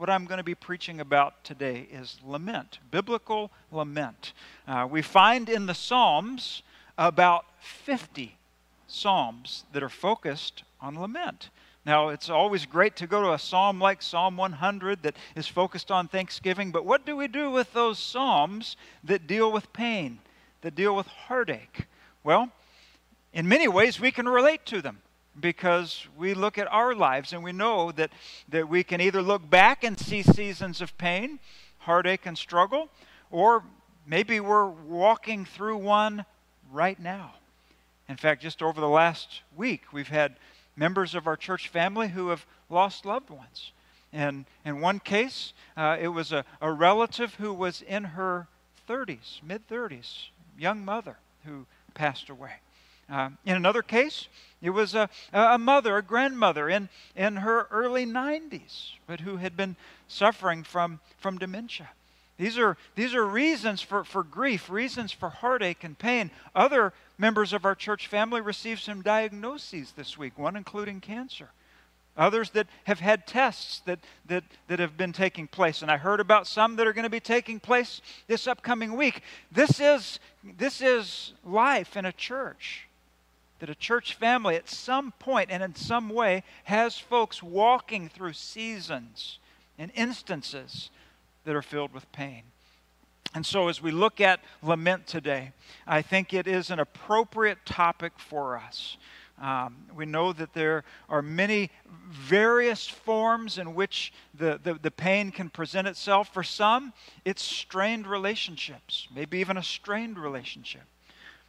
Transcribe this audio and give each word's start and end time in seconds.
what 0.00 0.08
I'm 0.08 0.24
going 0.24 0.38
to 0.38 0.44
be 0.44 0.54
preaching 0.54 0.98
about 0.98 1.44
today 1.44 1.86
is 1.92 2.16
lament, 2.24 2.78
biblical 2.90 3.50
lament. 3.70 4.32
Uh, 4.66 4.88
we 4.90 5.02
find 5.02 5.50
in 5.50 5.66
the 5.66 5.74
Psalms 5.74 6.62
about 6.96 7.44
50 7.60 8.34
Psalms 8.86 9.64
that 9.74 9.82
are 9.82 9.90
focused 9.90 10.62
on 10.80 10.98
lament. 10.98 11.50
Now, 11.84 12.08
it's 12.08 12.30
always 12.30 12.64
great 12.64 12.96
to 12.96 13.06
go 13.06 13.20
to 13.20 13.34
a 13.34 13.38
psalm 13.38 13.78
like 13.78 14.00
Psalm 14.00 14.38
100 14.38 15.02
that 15.02 15.16
is 15.36 15.46
focused 15.46 15.90
on 15.90 16.08
thanksgiving, 16.08 16.70
but 16.70 16.86
what 16.86 17.04
do 17.04 17.14
we 17.14 17.28
do 17.28 17.50
with 17.50 17.74
those 17.74 17.98
psalms 17.98 18.78
that 19.04 19.26
deal 19.26 19.52
with 19.52 19.70
pain, 19.74 20.20
that 20.62 20.74
deal 20.74 20.96
with 20.96 21.08
heartache? 21.08 21.84
Well, 22.24 22.48
in 23.34 23.46
many 23.46 23.68
ways, 23.68 24.00
we 24.00 24.12
can 24.12 24.26
relate 24.26 24.64
to 24.64 24.80
them 24.80 25.02
because 25.38 26.06
we 26.16 26.34
look 26.34 26.58
at 26.58 26.70
our 26.72 26.94
lives 26.94 27.32
and 27.32 27.42
we 27.44 27.52
know 27.52 27.92
that, 27.92 28.10
that 28.48 28.68
we 28.68 28.82
can 28.82 29.00
either 29.00 29.22
look 29.22 29.48
back 29.48 29.84
and 29.84 29.98
see 29.98 30.22
seasons 30.22 30.80
of 30.80 30.96
pain, 30.98 31.38
heartache, 31.78 32.26
and 32.26 32.36
struggle, 32.36 32.88
or 33.30 33.62
maybe 34.06 34.40
we're 34.40 34.66
walking 34.66 35.44
through 35.44 35.76
one 35.76 36.24
right 36.72 36.98
now. 36.98 37.34
In 38.08 38.16
fact, 38.16 38.42
just 38.42 38.62
over 38.62 38.80
the 38.80 38.88
last 38.88 39.42
week, 39.56 39.92
we've 39.92 40.08
had 40.08 40.36
members 40.76 41.14
of 41.14 41.26
our 41.26 41.36
church 41.36 41.68
family 41.68 42.08
who 42.08 42.28
have 42.28 42.44
lost 42.68 43.06
loved 43.06 43.30
ones. 43.30 43.72
And 44.12 44.46
in 44.64 44.80
one 44.80 44.98
case, 44.98 45.52
uh, 45.76 45.96
it 46.00 46.08
was 46.08 46.32
a, 46.32 46.44
a 46.60 46.72
relative 46.72 47.34
who 47.34 47.52
was 47.52 47.82
in 47.82 48.02
her 48.02 48.48
30s, 48.88 49.40
mid 49.42 49.68
30s, 49.68 50.30
young 50.58 50.84
mother 50.84 51.18
who 51.44 51.66
passed 51.94 52.28
away. 52.28 52.54
Uh, 53.08 53.30
in 53.44 53.56
another 53.56 53.82
case, 53.82 54.28
it 54.62 54.70
was 54.70 54.94
a, 54.94 55.08
a 55.32 55.58
mother, 55.58 55.96
a 55.96 56.02
grandmother 56.02 56.68
in, 56.68 56.88
in 57.16 57.36
her 57.36 57.66
early 57.70 58.04
90s, 58.04 58.92
but 59.06 59.20
who 59.20 59.36
had 59.36 59.56
been 59.56 59.76
suffering 60.06 60.64
from, 60.64 61.00
from 61.18 61.38
dementia. 61.38 61.88
These 62.36 62.58
are, 62.58 62.76
these 62.94 63.14
are 63.14 63.24
reasons 63.24 63.82
for, 63.82 64.04
for 64.04 64.22
grief, 64.22 64.70
reasons 64.70 65.12
for 65.12 65.28
heartache 65.28 65.84
and 65.84 65.98
pain. 65.98 66.30
Other 66.54 66.92
members 67.18 67.52
of 67.52 67.64
our 67.64 67.74
church 67.74 68.06
family 68.06 68.40
received 68.40 68.80
some 68.80 69.02
diagnoses 69.02 69.92
this 69.92 70.16
week, 70.16 70.38
one 70.38 70.56
including 70.56 71.00
cancer. 71.00 71.50
Others 72.16 72.50
that 72.50 72.66
have 72.84 73.00
had 73.00 73.26
tests 73.26 73.80
that, 73.86 74.00
that, 74.26 74.44
that 74.68 74.78
have 74.78 74.96
been 74.96 75.12
taking 75.12 75.46
place. 75.48 75.80
And 75.80 75.90
I 75.90 75.96
heard 75.96 76.20
about 76.20 76.46
some 76.46 76.76
that 76.76 76.86
are 76.86 76.92
going 76.92 77.04
to 77.04 77.10
be 77.10 77.20
taking 77.20 77.60
place 77.60 78.00
this 78.26 78.46
upcoming 78.46 78.96
week. 78.96 79.22
This 79.52 79.80
is, 79.80 80.18
this 80.58 80.82
is 80.82 81.32
life 81.44 81.96
in 81.96 82.04
a 82.04 82.12
church. 82.12 82.88
That 83.60 83.70
a 83.70 83.74
church 83.74 84.14
family, 84.14 84.56
at 84.56 84.68
some 84.68 85.12
point 85.12 85.50
and 85.50 85.62
in 85.62 85.74
some 85.74 86.08
way, 86.08 86.42
has 86.64 86.98
folks 86.98 87.42
walking 87.42 88.08
through 88.08 88.32
seasons 88.32 89.38
and 89.78 89.90
instances 89.94 90.90
that 91.44 91.54
are 91.54 91.62
filled 91.62 91.92
with 91.92 92.10
pain. 92.12 92.42
And 93.34 93.46
so, 93.46 93.68
as 93.68 93.80
we 93.80 93.92
look 93.92 94.20
at 94.20 94.40
lament 94.62 95.06
today, 95.06 95.52
I 95.86 96.02
think 96.02 96.34
it 96.34 96.48
is 96.48 96.70
an 96.70 96.80
appropriate 96.80 97.64
topic 97.64 98.12
for 98.16 98.58
us. 98.58 98.96
Um, 99.40 99.86
we 99.94 100.04
know 100.04 100.32
that 100.34 100.52
there 100.52 100.84
are 101.08 101.22
many 101.22 101.70
various 102.10 102.86
forms 102.86 103.56
in 103.56 103.74
which 103.74 104.12
the, 104.34 104.60
the, 104.62 104.74
the, 104.74 104.90
pain 104.90 105.30
can 105.30 105.48
present 105.48 105.88
itself. 105.88 106.28
For 106.34 106.42
some, 106.42 106.92
it's 107.24 107.42
strained 107.42 108.06
relationships, 108.06 109.08
maybe 109.14 109.38
even 109.38 109.56
a 109.56 109.62
strained 109.62 110.18
relationship. 110.18 110.82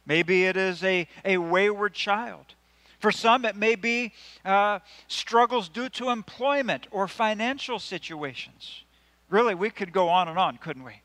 Maybe 0.06 0.46
it 0.46 0.56
is 0.56 0.82
a, 0.82 1.06
a 1.24 1.38
wayward 1.38 1.94
child. 1.94 2.46
For 2.98 3.10
some, 3.10 3.44
it 3.44 3.56
may 3.56 3.74
be 3.74 4.12
uh, 4.44 4.78
struggles 5.08 5.68
due 5.68 5.88
to 5.90 6.10
employment 6.10 6.86
or 6.90 7.08
financial 7.08 7.78
situations. 7.78 8.84
Really, 9.28 9.54
we 9.54 9.70
could 9.70 9.92
go 9.92 10.08
on 10.08 10.28
and 10.28 10.38
on, 10.38 10.58
couldn't 10.58 10.84
we? 10.84 11.00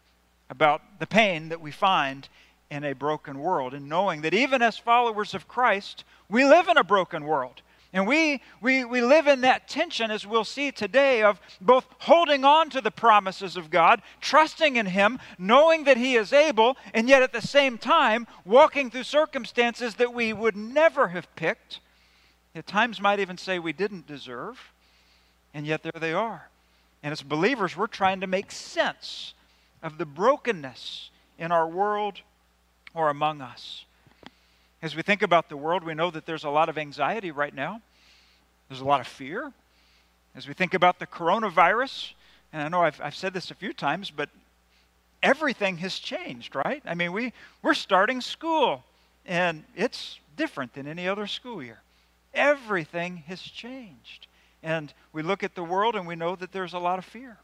About 0.50 1.00
the 1.00 1.08
pain 1.08 1.50
that 1.50 1.62
we 1.62 1.72
find 1.72 2.30
in 2.70 2.84
a 2.84 2.94
broken 2.94 3.40
world 3.40 3.74
and 3.74 3.90
knowing 3.90 4.22
that 4.22 4.34
even 4.34 4.62
as 4.62 4.78
followers 4.78 5.34
of 5.34 5.48
Christ, 5.48 6.04
we 6.30 6.44
live 6.44 6.68
in 6.68 6.78
a 6.78 6.84
broken 6.84 7.24
world. 7.24 7.62
And 7.98 8.06
we, 8.06 8.44
we, 8.62 8.86
we 8.86 9.02
live 9.02 9.26
in 9.26 9.42
that 9.42 9.68
tension, 9.68 10.12
as 10.12 10.24
we'll 10.24 10.44
see 10.44 10.72
today, 10.72 11.24
of 11.24 11.42
both 11.60 11.88
holding 11.98 12.46
on 12.46 12.70
to 12.70 12.80
the 12.80 12.92
promises 12.92 13.58
of 13.58 13.72
God, 13.72 14.04
trusting 14.22 14.76
in 14.76 14.86
Him, 14.86 15.18
knowing 15.40 15.86
that 15.86 15.98
He 15.98 16.14
is 16.14 16.32
able, 16.32 16.78
and 16.94 17.10
yet 17.10 17.24
at 17.24 17.34
the 17.34 17.42
same 17.42 17.80
time 17.80 18.28
walking 18.46 18.92
through 18.92 19.02
circumstances 19.02 19.96
that 19.96 20.14
we 20.14 20.32
would 20.32 20.56
never 20.56 21.08
have 21.08 21.36
picked. 21.36 21.80
At 22.54 22.68
times 22.68 23.02
might 23.02 23.20
even 23.20 23.36
say 23.36 23.58
we 23.58 23.74
didn't 23.74 24.06
deserve, 24.06 24.60
and 25.52 25.66
yet 25.66 25.82
there 25.82 26.00
they 26.00 26.14
are. 26.14 26.50
And 27.02 27.12
as 27.12 27.24
believers, 27.24 27.76
we're 27.76 27.88
trying 27.88 28.22
to 28.22 28.28
make 28.28 28.52
sense 28.52 29.34
of 29.82 29.98
the 29.98 30.06
brokenness 30.06 31.10
in 31.40 31.52
our 31.52 31.68
world 31.68 32.22
or 32.94 33.10
among 33.10 33.42
us. 33.42 33.86
As 34.84 34.96
we 34.96 35.02
think 35.02 35.24
about 35.24 35.50
the 35.50 35.58
world, 35.58 35.84
we 35.84 35.96
know 35.96 36.12
that 36.12 36.28
there's 36.28 36.44
a 36.44 36.52
lot 36.52 36.70
of 36.70 36.78
anxiety 36.78 37.32
right 37.32 37.56
now, 37.56 37.82
there's 38.70 38.82
a 38.82 38.86
lot 38.86 39.00
of 39.00 39.08
fear. 39.08 39.52
As 40.36 40.48
we 40.48 40.54
think 40.54 40.74
about 40.74 41.00
the 41.00 41.08
coronavirus, 41.08 42.14
and 42.54 42.62
I 42.62 42.68
know 42.68 42.82
I've, 42.82 43.00
I've 43.02 43.16
said 43.16 43.34
this 43.34 43.52
a 43.52 43.56
few 43.56 43.74
times, 43.74 44.12
but 44.12 44.30
everything 45.24 45.78
has 45.78 45.98
changed, 45.98 46.56
right? 46.56 46.82
I 46.86 46.94
mean, 46.94 47.12
we, 47.12 47.34
we're 47.62 47.74
starting 47.74 48.22
school, 48.22 48.84
and 49.26 49.64
it's 49.76 50.20
different 50.36 50.74
than 50.74 50.88
any 50.88 51.08
other 51.08 51.28
school 51.28 51.64
year. 51.64 51.80
Everything 52.34 53.18
has 53.28 53.42
changed. 53.42 54.28
And 54.64 54.94
we 55.14 55.22
look 55.22 55.44
at 55.44 55.56
the 55.56 55.64
world 55.64 55.96
and 55.96 56.08
we 56.08 56.16
know 56.16 56.36
that 56.36 56.52
there's 56.52 56.74
a 56.74 56.80
lot 56.80 57.00
of 57.00 57.06
fear. 57.06 57.38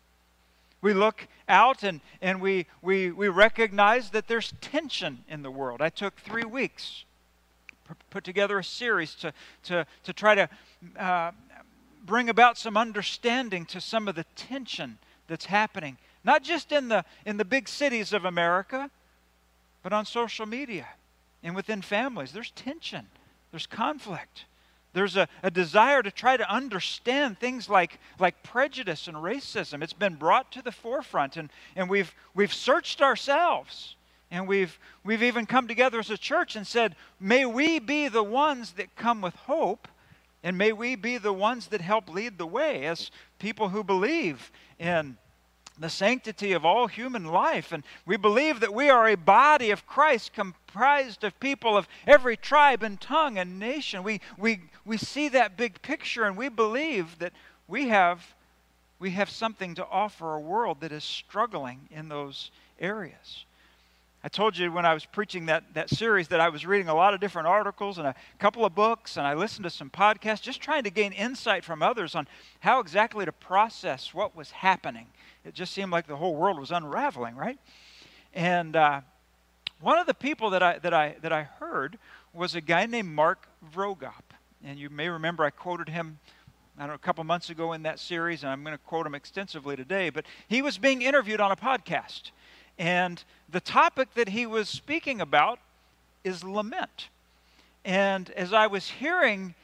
We 0.81 0.93
look 0.93 1.27
out 1.47 1.83
and, 1.83 2.01
and 2.21 2.41
we, 2.41 2.65
we, 2.81 3.11
we 3.11 3.29
recognize 3.29 4.09
that 4.09 4.27
there's 4.27 4.53
tension 4.61 5.23
in 5.29 5.41
the 5.41 5.51
world. 5.51 5.81
I 5.81 5.89
took 5.89 6.17
three 6.17 6.43
weeks, 6.43 7.05
put 8.09 8.23
together 8.23 8.59
a 8.59 8.63
series 8.63 9.15
to, 9.15 9.33
to, 9.63 9.85
to 10.03 10.13
try 10.13 10.35
to 10.35 10.49
uh, 10.97 11.31
bring 12.05 12.29
about 12.29 12.57
some 12.57 12.77
understanding 12.77 13.65
to 13.67 13.81
some 13.81 14.07
of 14.07 14.15
the 14.15 14.25
tension 14.35 14.97
that's 15.27 15.45
happening, 15.45 15.97
not 16.23 16.43
just 16.43 16.71
in 16.71 16.89
the, 16.89 17.05
in 17.25 17.37
the 17.37 17.45
big 17.45 17.67
cities 17.67 18.13
of 18.13 18.25
America, 18.25 18.89
but 19.81 19.93
on 19.93 20.05
social 20.05 20.45
media 20.45 20.87
and 21.43 21.55
within 21.55 21.81
families. 21.81 22.31
There's 22.31 22.51
tension, 22.51 23.07
there's 23.51 23.67
conflict. 23.67 24.45
There's 24.93 25.17
a, 25.17 25.27
a 25.41 25.49
desire 25.49 26.03
to 26.03 26.11
try 26.11 26.37
to 26.37 26.47
understand 26.49 27.39
things 27.39 27.67
like, 27.67 27.99
like 28.19 28.43
prejudice 28.43 29.07
and 29.07 29.17
racism. 29.17 29.81
It's 29.81 29.91
been 29.91 30.15
brought 30.15 30.51
to 30.51 30.61
the 30.61 30.71
forefront, 30.71 31.35
and, 31.35 31.49
and 31.75 31.89
we've, 31.89 32.13
we've 32.35 32.53
searched 32.53 33.01
ourselves. 33.01 33.95
And 34.33 34.47
we've, 34.47 34.79
we've 35.03 35.21
even 35.21 35.45
come 35.45 35.67
together 35.67 35.99
as 35.99 36.09
a 36.09 36.17
church 36.17 36.55
and 36.55 36.65
said, 36.65 36.95
may 37.19 37.45
we 37.45 37.77
be 37.77 38.07
the 38.07 38.23
ones 38.23 38.71
that 38.73 38.95
come 38.95 39.21
with 39.21 39.35
hope, 39.35 39.87
and 40.41 40.57
may 40.57 40.73
we 40.73 40.95
be 40.95 41.19
the 41.19 41.31
ones 41.31 41.67
that 41.67 41.81
help 41.81 42.09
lead 42.09 42.39
the 42.39 42.47
way 42.47 42.87
as 42.87 43.11
people 43.37 43.69
who 43.69 43.83
believe 43.83 44.51
in 44.79 45.17
the 45.77 45.89
sanctity 45.89 46.51
of 46.53 46.65
all 46.65 46.87
human 46.87 47.25
life. 47.25 47.71
And 47.71 47.83
we 48.07 48.17
believe 48.17 48.61
that 48.61 48.73
we 48.73 48.89
are 48.89 49.07
a 49.07 49.15
body 49.15 49.69
of 49.69 49.85
Christ 49.85 50.33
comprised 50.33 51.23
of 51.23 51.39
people 51.39 51.77
of 51.77 51.87
every 52.07 52.35
tribe 52.35 52.81
and 52.81 52.99
tongue 52.99 53.37
and 53.37 53.59
nation. 53.59 54.01
We, 54.01 54.19
we, 54.39 54.61
we 54.83 54.97
see 54.97 55.29
that 55.29 55.57
big 55.57 55.79
picture 55.83 56.23
and 56.23 56.35
we 56.35 56.49
believe 56.49 57.19
that 57.19 57.33
we 57.67 57.89
have, 57.89 58.33
we 58.97 59.11
have 59.11 59.29
something 59.29 59.75
to 59.75 59.85
offer 59.85 60.33
a 60.33 60.39
world 60.39 60.81
that 60.81 60.91
is 60.91 61.03
struggling 61.03 61.81
in 61.91 62.09
those 62.09 62.49
areas. 62.79 63.45
I 64.23 64.29
told 64.29 64.57
you 64.57 64.71
when 64.71 64.85
I 64.85 64.93
was 64.93 65.05
preaching 65.05 65.47
that, 65.47 65.73
that 65.73 65.89
series 65.89 66.29
that 66.29 66.39
I 66.39 66.49
was 66.49 66.65
reading 66.65 66.87
a 66.87 66.95
lot 66.95 67.13
of 67.13 67.19
different 67.19 67.47
articles 67.47 67.97
and 67.97 68.07
a 68.07 68.15
couple 68.39 68.63
of 68.63 68.73
books, 68.73 69.17
and 69.17 69.27
I 69.27 69.33
listened 69.33 69.65
to 69.65 69.69
some 69.69 69.89
podcasts, 69.89 70.41
just 70.41 70.61
trying 70.61 70.83
to 70.83 70.89
gain 70.89 71.11
insight 71.11 71.65
from 71.65 71.83
others 71.83 72.15
on 72.15 72.27
how 72.61 72.79
exactly 72.79 73.25
to 73.25 73.31
process 73.33 74.13
what 74.13 74.35
was 74.35 74.51
happening 74.51 75.07
it 75.45 75.53
just 75.53 75.73
seemed 75.73 75.91
like 75.91 76.07
the 76.07 76.15
whole 76.15 76.35
world 76.35 76.59
was 76.59 76.71
unraveling, 76.71 77.35
right? 77.35 77.59
And 78.33 78.75
uh, 78.75 79.01
one 79.81 79.99
of 79.99 80.07
the 80.07 80.13
people 80.13 80.51
that 80.51 80.63
I, 80.63 80.79
that, 80.79 80.93
I, 80.93 81.15
that 81.21 81.33
I 81.33 81.43
heard 81.43 81.97
was 82.33 82.55
a 82.55 82.61
guy 82.61 82.85
named 82.85 83.09
Mark 83.09 83.47
Vroegop. 83.75 84.23
And 84.63 84.79
you 84.79 84.89
may 84.89 85.09
remember 85.09 85.43
I 85.43 85.49
quoted 85.49 85.89
him 85.89 86.19
I 86.77 86.81
don't 86.81 86.89
know, 86.89 86.95
a 86.95 86.99
couple 86.99 87.23
months 87.23 87.51
ago 87.51 87.73
in 87.73 87.83
that 87.83 87.99
series, 87.99 88.41
and 88.41 88.51
I'm 88.51 88.63
going 88.63 88.75
to 88.75 88.83
quote 88.83 89.05
him 89.05 89.13
extensively 89.13 89.75
today. 89.75 90.09
But 90.09 90.25
he 90.47 90.63
was 90.63 90.79
being 90.79 91.03
interviewed 91.03 91.39
on 91.39 91.51
a 91.51 91.55
podcast. 91.55 92.31
And 92.77 93.23
the 93.49 93.59
topic 93.59 94.13
that 94.15 94.29
he 94.29 94.45
was 94.45 94.69
speaking 94.69 95.21
about 95.21 95.59
is 96.23 96.43
lament. 96.43 97.09
And 97.85 98.29
as 98.31 98.53
I 98.53 98.67
was 98.67 98.89
hearing 98.89 99.55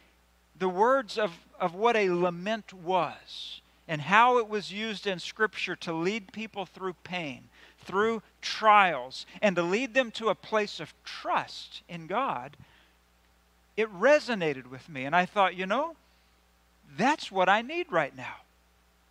the 0.57 0.69
words 0.69 1.17
of, 1.17 1.31
of 1.59 1.73
what 1.73 1.95
a 1.95 2.09
lament 2.09 2.73
was, 2.73 3.61
and 3.89 4.01
how 4.01 4.38
it 4.38 4.47
was 4.47 4.71
used 4.71 5.07
in 5.07 5.17
Scripture 5.17 5.75
to 5.75 5.91
lead 5.91 6.31
people 6.31 6.65
through 6.65 6.94
pain, 7.03 7.50
through 7.83 8.21
trials, 8.39 9.25
and 9.41 9.56
to 9.56 9.63
lead 9.63 9.95
them 9.95 10.11
to 10.11 10.29
a 10.29 10.35
place 10.35 10.79
of 10.79 10.94
trust 11.03 11.81
in 11.89 12.06
God, 12.06 12.56
it 13.75 13.91
resonated 13.91 14.67
with 14.67 14.88
me. 14.88 15.06
And 15.06 15.15
I 15.15 15.25
thought, 15.25 15.56
you 15.56 15.65
know, 15.65 15.95
that's 16.97 17.31
what 17.31 17.50
I 17.50 17.63
need 17.63 17.91
right 17.91 18.15
now. 18.15 18.35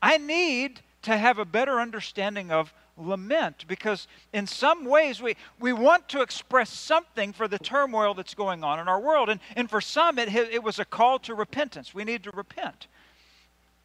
I 0.01 0.17
need 0.17 0.81
to 1.03 1.17
have 1.17 1.39
a 1.39 1.45
better 1.45 1.81
understanding 1.81 2.53
of 2.53 2.73
lament 2.99 3.65
because 3.69 4.07
in 4.33 4.47
some 4.47 4.85
ways 4.85 5.23
we, 5.23 5.37
we 5.59 5.73
want 5.73 6.09
to 6.09 6.21
express 6.21 6.71
something 6.71 7.33
for 7.33 7.49
the 7.49 7.59
turmoil 7.59 8.15
that's 8.15 8.35
going 8.35 8.65
on 8.65 8.81
in 8.81 8.89
our 8.89 9.01
world. 9.01 9.29
And, 9.29 9.41
and 9.57 9.71
for 9.71 9.81
some, 9.81 10.19
it, 10.19 10.29
it 10.35 10.63
was 10.63 10.79
a 10.79 10.85
call 10.85 11.19
to 11.21 11.35
repentance. 11.35 11.95
We 11.95 12.05
need 12.05 12.25
to 12.25 12.31
repent. 12.33 12.87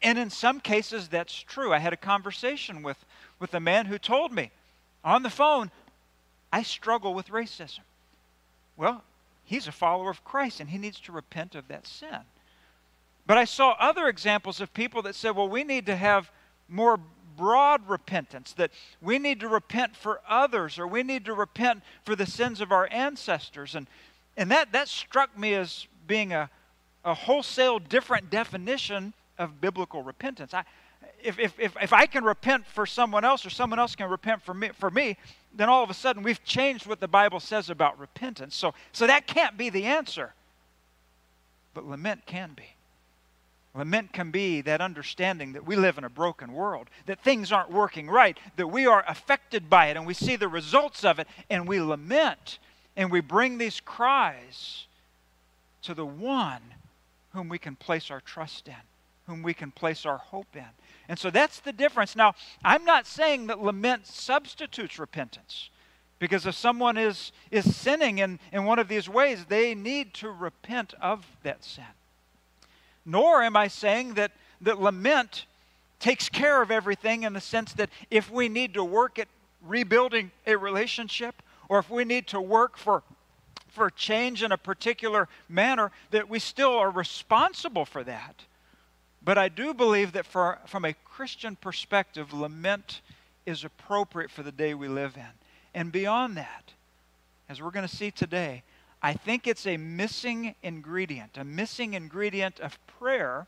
And 0.02 0.18
in 0.18 0.30
some 0.30 0.60
cases, 0.60 1.08
that's 1.08 1.34
true. 1.34 1.72
I 1.72 1.78
had 1.78 1.92
a 1.92 1.98
conversation 1.98 2.82
with, 2.82 3.04
with 3.38 3.54
a 3.54 3.60
man 3.60 3.86
who 3.86 3.98
told 3.98 4.32
me 4.32 4.50
on 5.04 5.22
the 5.22 5.30
phone, 5.30 5.70
I 6.52 6.62
struggle 6.62 7.14
with 7.14 7.28
racism. 7.28 7.80
Well, 8.76 9.02
he's 9.44 9.68
a 9.68 9.72
follower 9.72 10.10
of 10.10 10.24
Christ 10.24 10.60
and 10.60 10.68
he 10.68 10.78
needs 10.78 11.00
to 11.00 11.12
repent 11.12 11.54
of 11.54 11.68
that 11.68 11.86
sin. 11.86 12.20
But 13.26 13.38
I 13.38 13.44
saw 13.44 13.74
other 13.78 14.08
examples 14.08 14.60
of 14.60 14.74
people 14.74 15.02
that 15.02 15.14
said, 15.14 15.30
well, 15.30 15.48
we 15.48 15.64
need 15.64 15.86
to 15.86 15.96
have 15.96 16.30
more 16.68 16.98
broad 17.36 17.88
repentance, 17.88 18.52
that 18.54 18.70
we 19.00 19.18
need 19.18 19.40
to 19.40 19.48
repent 19.48 19.96
for 19.96 20.20
others 20.28 20.78
or 20.78 20.86
we 20.86 21.02
need 21.02 21.24
to 21.24 21.34
repent 21.34 21.82
for 22.04 22.16
the 22.16 22.26
sins 22.26 22.60
of 22.60 22.72
our 22.72 22.88
ancestors. 22.90 23.74
And, 23.74 23.86
and 24.36 24.50
that, 24.50 24.72
that 24.72 24.88
struck 24.88 25.38
me 25.38 25.54
as 25.54 25.86
being 26.06 26.32
a, 26.32 26.50
a 27.04 27.14
wholesale 27.14 27.78
different 27.78 28.30
definition 28.30 29.14
of 29.38 29.60
biblical 29.60 30.02
repentance. 30.02 30.54
I, 30.54 30.64
if, 31.22 31.38
if, 31.38 31.58
if, 31.58 31.76
if 31.80 31.92
I 31.92 32.06
can 32.06 32.24
repent 32.24 32.66
for 32.66 32.86
someone 32.86 33.24
else 33.24 33.44
or 33.44 33.50
someone 33.50 33.78
else 33.78 33.96
can 33.96 34.08
repent 34.08 34.42
for 34.42 34.54
me, 34.54 34.70
for 34.78 34.90
me, 34.90 35.16
then 35.54 35.68
all 35.68 35.82
of 35.82 35.90
a 35.90 35.94
sudden 35.94 36.22
we've 36.22 36.42
changed 36.44 36.86
what 36.86 37.00
the 37.00 37.08
Bible 37.08 37.40
says 37.40 37.70
about 37.70 37.98
repentance. 37.98 38.54
So, 38.54 38.74
so 38.92 39.06
that 39.06 39.26
can't 39.26 39.56
be 39.56 39.70
the 39.70 39.84
answer. 39.84 40.34
But 41.72 41.86
lament 41.86 42.26
can 42.26 42.52
be. 42.54 42.73
Lament 43.74 44.12
can 44.12 44.30
be 44.30 44.60
that 44.60 44.80
understanding 44.80 45.52
that 45.52 45.66
we 45.66 45.74
live 45.74 45.98
in 45.98 46.04
a 46.04 46.08
broken 46.08 46.52
world, 46.52 46.88
that 47.06 47.22
things 47.22 47.50
aren't 47.50 47.72
working 47.72 48.08
right, 48.08 48.38
that 48.56 48.68
we 48.68 48.86
are 48.86 49.04
affected 49.08 49.68
by 49.68 49.86
it, 49.86 49.96
and 49.96 50.06
we 50.06 50.14
see 50.14 50.36
the 50.36 50.48
results 50.48 51.04
of 51.04 51.18
it, 51.18 51.26
and 51.50 51.66
we 51.66 51.80
lament, 51.80 52.60
and 52.96 53.10
we 53.10 53.20
bring 53.20 53.58
these 53.58 53.80
cries 53.80 54.86
to 55.82 55.92
the 55.92 56.06
one 56.06 56.62
whom 57.32 57.48
we 57.48 57.58
can 57.58 57.74
place 57.74 58.12
our 58.12 58.20
trust 58.20 58.68
in, 58.68 58.74
whom 59.26 59.42
we 59.42 59.52
can 59.52 59.72
place 59.72 60.06
our 60.06 60.18
hope 60.18 60.54
in. 60.54 60.64
And 61.08 61.18
so 61.18 61.30
that's 61.30 61.58
the 61.58 61.72
difference. 61.72 62.14
Now, 62.14 62.34
I'm 62.64 62.84
not 62.84 63.06
saying 63.06 63.48
that 63.48 63.60
lament 63.60 64.06
substitutes 64.06 64.98
repentance. 64.98 65.68
Because 66.20 66.46
if 66.46 66.54
someone 66.54 66.96
is, 66.96 67.32
is 67.50 67.76
sinning 67.76 68.18
in, 68.18 68.38
in 68.52 68.64
one 68.64 68.78
of 68.78 68.88
these 68.88 69.08
ways, 69.08 69.44
they 69.48 69.74
need 69.74 70.14
to 70.14 70.30
repent 70.30 70.94
of 71.00 71.26
that 71.42 71.64
sin. 71.64 71.84
Nor 73.06 73.42
am 73.42 73.56
I 73.56 73.68
saying 73.68 74.14
that, 74.14 74.32
that 74.60 74.80
lament 74.80 75.46
takes 76.00 76.28
care 76.28 76.62
of 76.62 76.70
everything 76.70 77.22
in 77.22 77.32
the 77.32 77.40
sense 77.40 77.72
that 77.74 77.90
if 78.10 78.30
we 78.30 78.48
need 78.48 78.74
to 78.74 78.84
work 78.84 79.18
at 79.18 79.28
rebuilding 79.62 80.30
a 80.46 80.56
relationship 80.56 81.42
or 81.68 81.78
if 81.78 81.90
we 81.90 82.04
need 82.04 82.26
to 82.28 82.40
work 82.40 82.76
for, 82.76 83.02
for 83.68 83.90
change 83.90 84.42
in 84.42 84.52
a 84.52 84.58
particular 84.58 85.28
manner, 85.48 85.90
that 86.10 86.28
we 86.28 86.38
still 86.38 86.76
are 86.76 86.90
responsible 86.90 87.84
for 87.84 88.04
that. 88.04 88.44
But 89.22 89.38
I 89.38 89.48
do 89.48 89.72
believe 89.72 90.12
that 90.12 90.26
for, 90.26 90.58
from 90.66 90.84
a 90.84 90.92
Christian 90.92 91.56
perspective, 91.56 92.34
lament 92.34 93.00
is 93.46 93.64
appropriate 93.64 94.30
for 94.30 94.42
the 94.42 94.52
day 94.52 94.74
we 94.74 94.88
live 94.88 95.16
in. 95.16 95.32
And 95.72 95.90
beyond 95.90 96.36
that, 96.36 96.72
as 97.48 97.60
we're 97.60 97.70
going 97.70 97.88
to 97.88 97.96
see 97.96 98.10
today, 98.10 98.62
I 99.04 99.12
think 99.12 99.46
it's 99.46 99.66
a 99.66 99.76
missing 99.76 100.54
ingredient, 100.62 101.36
a 101.36 101.44
missing 101.44 101.92
ingredient 101.92 102.58
of 102.58 102.78
prayer 102.86 103.46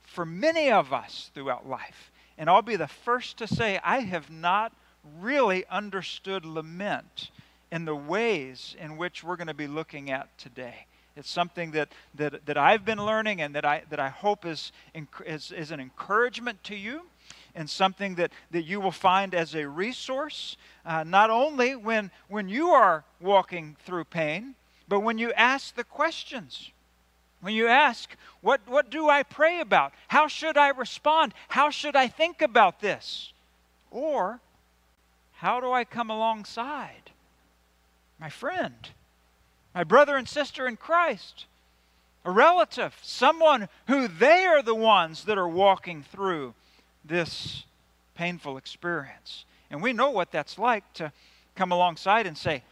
for 0.00 0.24
many 0.24 0.70
of 0.70 0.94
us 0.94 1.30
throughout 1.34 1.68
life. 1.68 2.10
And 2.38 2.48
I'll 2.48 2.62
be 2.62 2.76
the 2.76 2.88
first 2.88 3.36
to 3.36 3.46
say 3.46 3.78
I 3.84 3.98
have 3.98 4.30
not 4.30 4.72
really 5.20 5.66
understood 5.66 6.46
lament 6.46 7.30
in 7.70 7.84
the 7.84 7.94
ways 7.94 8.76
in 8.80 8.96
which 8.96 9.22
we're 9.22 9.36
going 9.36 9.48
to 9.48 9.52
be 9.52 9.66
looking 9.66 10.10
at 10.10 10.26
today. 10.38 10.86
It's 11.16 11.28
something 11.28 11.72
that, 11.72 11.90
that, 12.14 12.46
that 12.46 12.56
I've 12.56 12.86
been 12.86 13.04
learning 13.04 13.42
and 13.42 13.54
that 13.56 13.66
I, 13.66 13.82
that 13.90 14.00
I 14.00 14.08
hope 14.08 14.46
is, 14.46 14.72
is, 15.26 15.52
is 15.52 15.70
an 15.70 15.80
encouragement 15.80 16.64
to 16.64 16.74
you 16.74 17.02
and 17.54 17.68
something 17.68 18.14
that, 18.14 18.32
that 18.52 18.62
you 18.62 18.80
will 18.80 18.90
find 18.90 19.34
as 19.34 19.54
a 19.54 19.68
resource, 19.68 20.56
uh, 20.86 21.04
not 21.04 21.28
only 21.28 21.76
when, 21.76 22.10
when 22.28 22.48
you 22.48 22.70
are 22.70 23.04
walking 23.20 23.76
through 23.84 24.04
pain, 24.04 24.54
but 24.88 25.00
when 25.00 25.18
you 25.18 25.32
ask 25.32 25.74
the 25.74 25.84
questions, 25.84 26.70
when 27.40 27.54
you 27.54 27.68
ask, 27.68 28.16
what, 28.40 28.60
what 28.66 28.90
do 28.90 29.08
I 29.08 29.22
pray 29.22 29.60
about? 29.60 29.92
How 30.08 30.26
should 30.26 30.56
I 30.56 30.68
respond? 30.70 31.34
How 31.48 31.70
should 31.70 31.94
I 31.94 32.08
think 32.08 32.42
about 32.42 32.80
this? 32.80 33.32
Or, 33.90 34.40
how 35.34 35.60
do 35.60 35.70
I 35.70 35.84
come 35.84 36.10
alongside 36.10 37.10
my 38.18 38.28
friend, 38.28 38.88
my 39.74 39.84
brother 39.84 40.16
and 40.16 40.28
sister 40.28 40.66
in 40.66 40.76
Christ, 40.76 41.44
a 42.24 42.30
relative, 42.30 42.98
someone 43.02 43.68
who 43.86 44.08
they 44.08 44.44
are 44.44 44.62
the 44.62 44.74
ones 44.74 45.24
that 45.24 45.38
are 45.38 45.48
walking 45.48 46.02
through 46.02 46.54
this 47.04 47.64
painful 48.16 48.56
experience? 48.56 49.44
And 49.70 49.82
we 49.82 49.92
know 49.92 50.10
what 50.10 50.32
that's 50.32 50.58
like 50.58 50.92
to 50.94 51.12
come 51.54 51.70
alongside 51.70 52.26
and 52.26 52.36
say, 52.36 52.64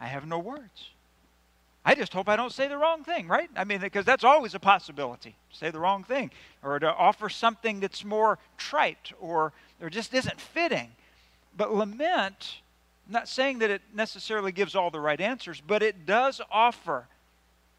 I 0.00 0.06
have 0.06 0.26
no 0.26 0.38
words. 0.38 0.90
I 1.88 1.94
just 1.94 2.12
hope 2.12 2.28
I 2.28 2.34
don't 2.34 2.52
say 2.52 2.66
the 2.66 2.76
wrong 2.76 3.04
thing, 3.04 3.28
right? 3.28 3.48
I 3.54 3.62
mean, 3.62 3.80
because 3.80 4.04
that's 4.04 4.24
always 4.24 4.56
a 4.56 4.58
possibility. 4.58 5.36
Say 5.52 5.70
the 5.70 5.78
wrong 5.78 6.02
thing 6.02 6.32
or 6.60 6.80
to 6.80 6.92
offer 6.92 7.28
something 7.28 7.78
that's 7.78 8.04
more 8.04 8.40
trite 8.58 9.12
or, 9.20 9.52
or 9.80 9.88
just 9.88 10.12
isn't 10.12 10.40
fitting. 10.40 10.90
But 11.56 11.72
lament, 11.72 12.56
I'm 13.06 13.12
not 13.12 13.28
saying 13.28 13.60
that 13.60 13.70
it 13.70 13.82
necessarily 13.94 14.50
gives 14.50 14.74
all 14.74 14.90
the 14.90 14.98
right 14.98 15.20
answers, 15.20 15.62
but 15.64 15.80
it 15.80 16.06
does 16.06 16.40
offer 16.50 17.06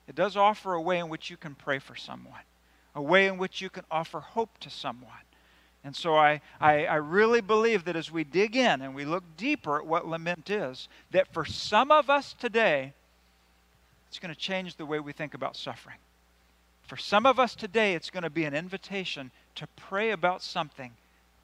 it 0.07 0.15
does 0.15 0.37
offer 0.37 0.73
a 0.73 0.81
way 0.81 0.99
in 0.99 1.09
which 1.09 1.29
you 1.29 1.35
can 1.35 1.53
pray 1.53 1.79
for 1.79 1.95
someone, 1.95 2.39
a 2.95 3.01
way 3.01 3.27
in 3.27 3.37
which 3.37 3.61
you 3.61 3.69
can 3.69 3.83
offer 3.91 4.21
hope 4.21 4.57
to 4.59 4.69
someone. 4.69 5.11
And 5.83 5.93
so 5.93 6.15
I, 6.15 6.39
I, 6.61 6.85
I, 6.85 6.95
really 6.95 7.41
believe 7.41 7.85
that 7.85 7.95
as 7.95 8.09
we 8.09 8.23
dig 8.23 8.55
in 8.55 8.81
and 8.81 8.95
we 8.95 9.05
look 9.05 9.23
deeper 9.35 9.77
at 9.77 9.85
what 9.85 10.07
lament 10.07 10.49
is, 10.49 10.87
that 11.11 11.31
for 11.33 11.45
some 11.45 11.91
of 11.91 12.09
us 12.09 12.33
today, 12.39 12.93
it's 14.07 14.19
going 14.19 14.33
to 14.33 14.39
change 14.39 14.75
the 14.75 14.85
way 14.85 14.99
we 14.99 15.11
think 15.11 15.33
about 15.33 15.55
suffering. 15.55 15.97
For 16.83 16.97
some 16.97 17.25
of 17.25 17.39
us 17.39 17.55
today, 17.55 17.95
it's 17.95 18.09
going 18.09 18.23
to 18.23 18.29
be 18.29 18.45
an 18.45 18.53
invitation 18.53 19.31
to 19.55 19.67
pray 19.75 20.11
about 20.11 20.41
something 20.41 20.93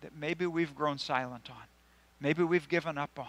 that 0.02 0.16
maybe 0.16 0.46
we've 0.46 0.76
grown 0.76 0.98
silent 0.98 1.50
on, 1.50 1.64
maybe 2.20 2.44
we've 2.44 2.70
given 2.70 2.98
up 2.98 3.18
on, 3.18 3.28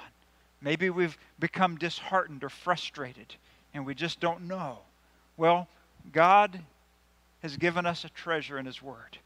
maybe 0.61 0.90
we've 0.90 1.18
become 1.38 1.76
disheartened 1.76 2.44
or 2.44 2.49
frustrated, 2.49 3.35
and 3.73 3.85
we 3.85 3.94
just 3.94 4.20
don't 4.20 4.42
know. 4.42 4.78
Well, 5.37 5.68
God 6.12 6.61
has 7.42 7.56
given 7.56 7.85
us 7.87 8.04
a 8.04 8.09
treasure 8.09 8.59
in 8.59 8.66
His 8.66 8.80
Word. 8.80 9.18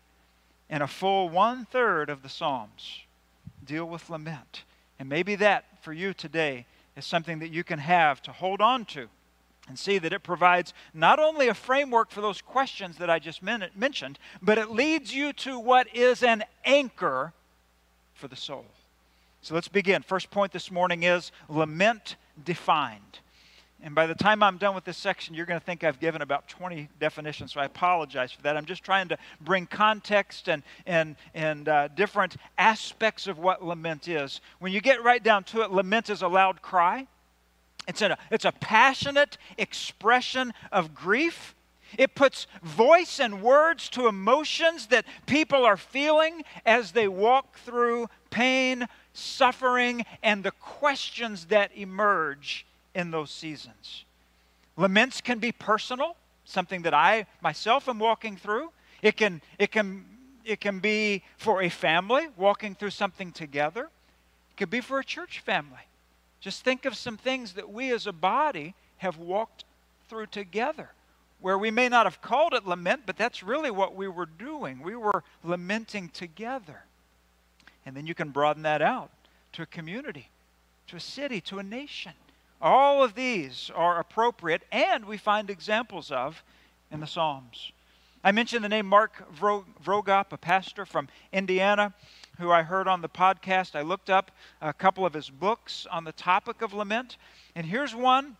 And 0.70 0.82
a 0.82 0.86
full 0.86 1.28
one 1.28 1.64
third 1.66 2.10
of 2.10 2.22
the 2.22 2.28
Psalms 2.28 3.00
deal 3.64 3.86
with 3.86 4.10
lament. 4.10 4.64
And 4.98 5.08
maybe 5.08 5.36
that 5.36 5.64
for 5.82 5.92
you 5.92 6.12
today 6.12 6.66
is 6.96 7.06
something 7.06 7.38
that 7.38 7.50
you 7.50 7.64
can 7.64 7.78
have 7.78 8.20
to 8.22 8.32
hold 8.32 8.60
on 8.60 8.84
to 8.86 9.08
and 9.68 9.78
see 9.78 9.98
that 9.98 10.12
it 10.12 10.22
provides 10.22 10.72
not 10.94 11.18
only 11.18 11.48
a 11.48 11.54
framework 11.54 12.10
for 12.10 12.20
those 12.20 12.40
questions 12.40 12.96
that 12.98 13.10
I 13.10 13.18
just 13.18 13.42
mentioned, 13.42 14.18
but 14.40 14.58
it 14.58 14.70
leads 14.70 15.14
you 15.14 15.32
to 15.34 15.58
what 15.58 15.94
is 15.94 16.22
an 16.22 16.44
anchor 16.64 17.32
for 18.14 18.28
the 18.28 18.36
soul. 18.36 18.64
So 19.42 19.54
let's 19.54 19.68
begin. 19.68 20.02
First 20.02 20.30
point 20.30 20.52
this 20.52 20.70
morning 20.70 21.04
is 21.04 21.30
lament 21.48 22.16
defined. 22.44 23.20
And 23.80 23.94
by 23.94 24.08
the 24.08 24.14
time 24.14 24.42
I'm 24.42 24.58
done 24.58 24.74
with 24.74 24.84
this 24.84 24.96
section, 24.96 25.36
you're 25.36 25.46
going 25.46 25.60
to 25.60 25.64
think 25.64 25.84
I've 25.84 26.00
given 26.00 26.20
about 26.20 26.48
20 26.48 26.88
definitions, 26.98 27.52
so 27.52 27.60
I 27.60 27.64
apologize 27.64 28.32
for 28.32 28.42
that. 28.42 28.56
I'm 28.56 28.64
just 28.64 28.82
trying 28.82 29.06
to 29.08 29.18
bring 29.40 29.66
context 29.66 30.48
and, 30.48 30.64
and, 30.84 31.14
and 31.32 31.68
uh, 31.68 31.86
different 31.88 32.36
aspects 32.56 33.28
of 33.28 33.38
what 33.38 33.64
lament 33.64 34.08
is. 34.08 34.40
When 34.58 34.72
you 34.72 34.80
get 34.80 35.04
right 35.04 35.22
down 35.22 35.44
to 35.44 35.62
it, 35.62 35.70
lament 35.70 36.10
is 36.10 36.22
a 36.22 36.28
loud 36.28 36.60
cry 36.60 37.06
it's 37.88 38.02
a, 38.02 38.18
it's 38.30 38.44
a 38.44 38.52
passionate 38.52 39.38
expression 39.56 40.52
of 40.70 40.94
grief. 40.94 41.54
It 41.96 42.14
puts 42.14 42.46
voice 42.62 43.18
and 43.18 43.42
words 43.42 43.88
to 43.90 44.08
emotions 44.08 44.88
that 44.88 45.06
people 45.24 45.64
are 45.64 45.78
feeling 45.78 46.44
as 46.66 46.92
they 46.92 47.08
walk 47.08 47.58
through 47.60 48.08
pain, 48.28 48.86
suffering, 49.14 50.04
and 50.22 50.44
the 50.44 50.50
questions 50.50 51.46
that 51.46 51.74
emerge 51.74 52.66
in 52.94 53.10
those 53.10 53.30
seasons. 53.30 54.04
Laments 54.76 55.22
can 55.22 55.38
be 55.38 55.50
personal, 55.50 56.14
something 56.44 56.82
that 56.82 56.92
I 56.92 57.26
myself 57.40 57.88
am 57.88 57.98
walking 57.98 58.36
through. 58.36 58.70
It 59.00 59.16
can, 59.16 59.40
it 59.58 59.72
can, 59.72 60.04
it 60.44 60.60
can 60.60 60.80
be 60.80 61.22
for 61.38 61.62
a 61.62 61.70
family 61.70 62.28
walking 62.36 62.74
through 62.74 62.90
something 62.90 63.32
together. 63.32 63.84
It 63.84 64.56
could 64.58 64.70
be 64.70 64.82
for 64.82 64.98
a 64.98 65.04
church 65.04 65.40
family 65.40 65.88
just 66.40 66.62
think 66.62 66.84
of 66.84 66.96
some 66.96 67.16
things 67.16 67.54
that 67.54 67.70
we 67.70 67.92
as 67.92 68.06
a 68.06 68.12
body 68.12 68.74
have 68.98 69.18
walked 69.18 69.64
through 70.08 70.26
together 70.26 70.90
where 71.40 71.58
we 71.58 71.70
may 71.70 71.88
not 71.88 72.06
have 72.06 72.20
called 72.20 72.52
it 72.52 72.66
lament, 72.66 73.02
but 73.06 73.16
that's 73.16 73.42
really 73.42 73.70
what 73.70 73.94
we 73.94 74.08
were 74.08 74.26
doing. 74.26 74.82
We 74.82 74.96
were 74.96 75.22
lamenting 75.44 76.08
together. 76.08 76.82
And 77.86 77.96
then 77.96 78.06
you 78.06 78.14
can 78.14 78.30
broaden 78.30 78.64
that 78.64 78.82
out 78.82 79.10
to 79.52 79.62
a 79.62 79.66
community, 79.66 80.28
to 80.88 80.96
a 80.96 81.00
city, 81.00 81.40
to 81.42 81.58
a 81.58 81.62
nation. 81.62 82.12
All 82.60 83.04
of 83.04 83.14
these 83.14 83.70
are 83.74 84.00
appropriate, 84.00 84.62
and 84.72 85.04
we 85.04 85.16
find 85.16 85.48
examples 85.48 86.10
of 86.10 86.42
in 86.90 86.98
the 87.00 87.06
Psalms. 87.06 87.70
I 88.24 88.32
mentioned 88.32 88.64
the 88.64 88.68
name 88.68 88.86
Mark 88.86 89.12
Vroegop, 89.38 90.32
a 90.32 90.36
pastor 90.36 90.84
from 90.84 91.08
Indiana 91.32 91.94
who 92.38 92.50
I 92.50 92.62
heard 92.62 92.88
on 92.88 93.02
the 93.02 93.08
podcast. 93.08 93.74
I 93.74 93.82
looked 93.82 94.10
up 94.10 94.30
a 94.60 94.72
couple 94.72 95.04
of 95.04 95.14
his 95.14 95.30
books 95.30 95.86
on 95.90 96.04
the 96.04 96.12
topic 96.12 96.62
of 96.62 96.72
lament, 96.72 97.16
and 97.54 97.66
here's 97.66 97.94
one 97.94 98.36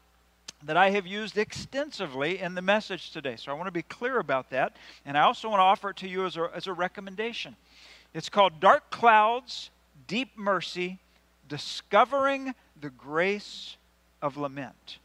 that 0.65 0.77
I 0.77 0.91
have 0.91 1.07
used 1.07 1.39
extensively 1.39 2.39
in 2.39 2.55
the 2.55 2.63
message 2.63 3.11
today. 3.11 3.37
So 3.37 3.53
I 3.53 3.55
want 3.55 3.69
to 3.69 3.73
be 3.73 3.83
clear 3.83 4.19
about 4.19 4.51
that, 4.51 4.77
and 5.05 5.17
I 5.17 5.23
also 5.23 5.49
want 5.49 5.61
to 5.61 5.65
offer 5.65 5.91
it 5.91 5.97
to 5.99 6.09
you 6.09 6.27
as 6.27 6.37
a, 6.37 6.51
as 6.55 6.67
a 6.67 6.73
recommendation. 6.73 7.57
It's 8.15 8.29
called 8.29 8.61
Dark 8.61 8.91
Clouds, 8.91 9.71
Deep 10.07 10.37
Mercy 10.37 10.99
Discovering 11.49 12.55
the 12.81 12.91
Grace 12.91 13.77
of 14.21 14.37
Lament. 14.37 14.99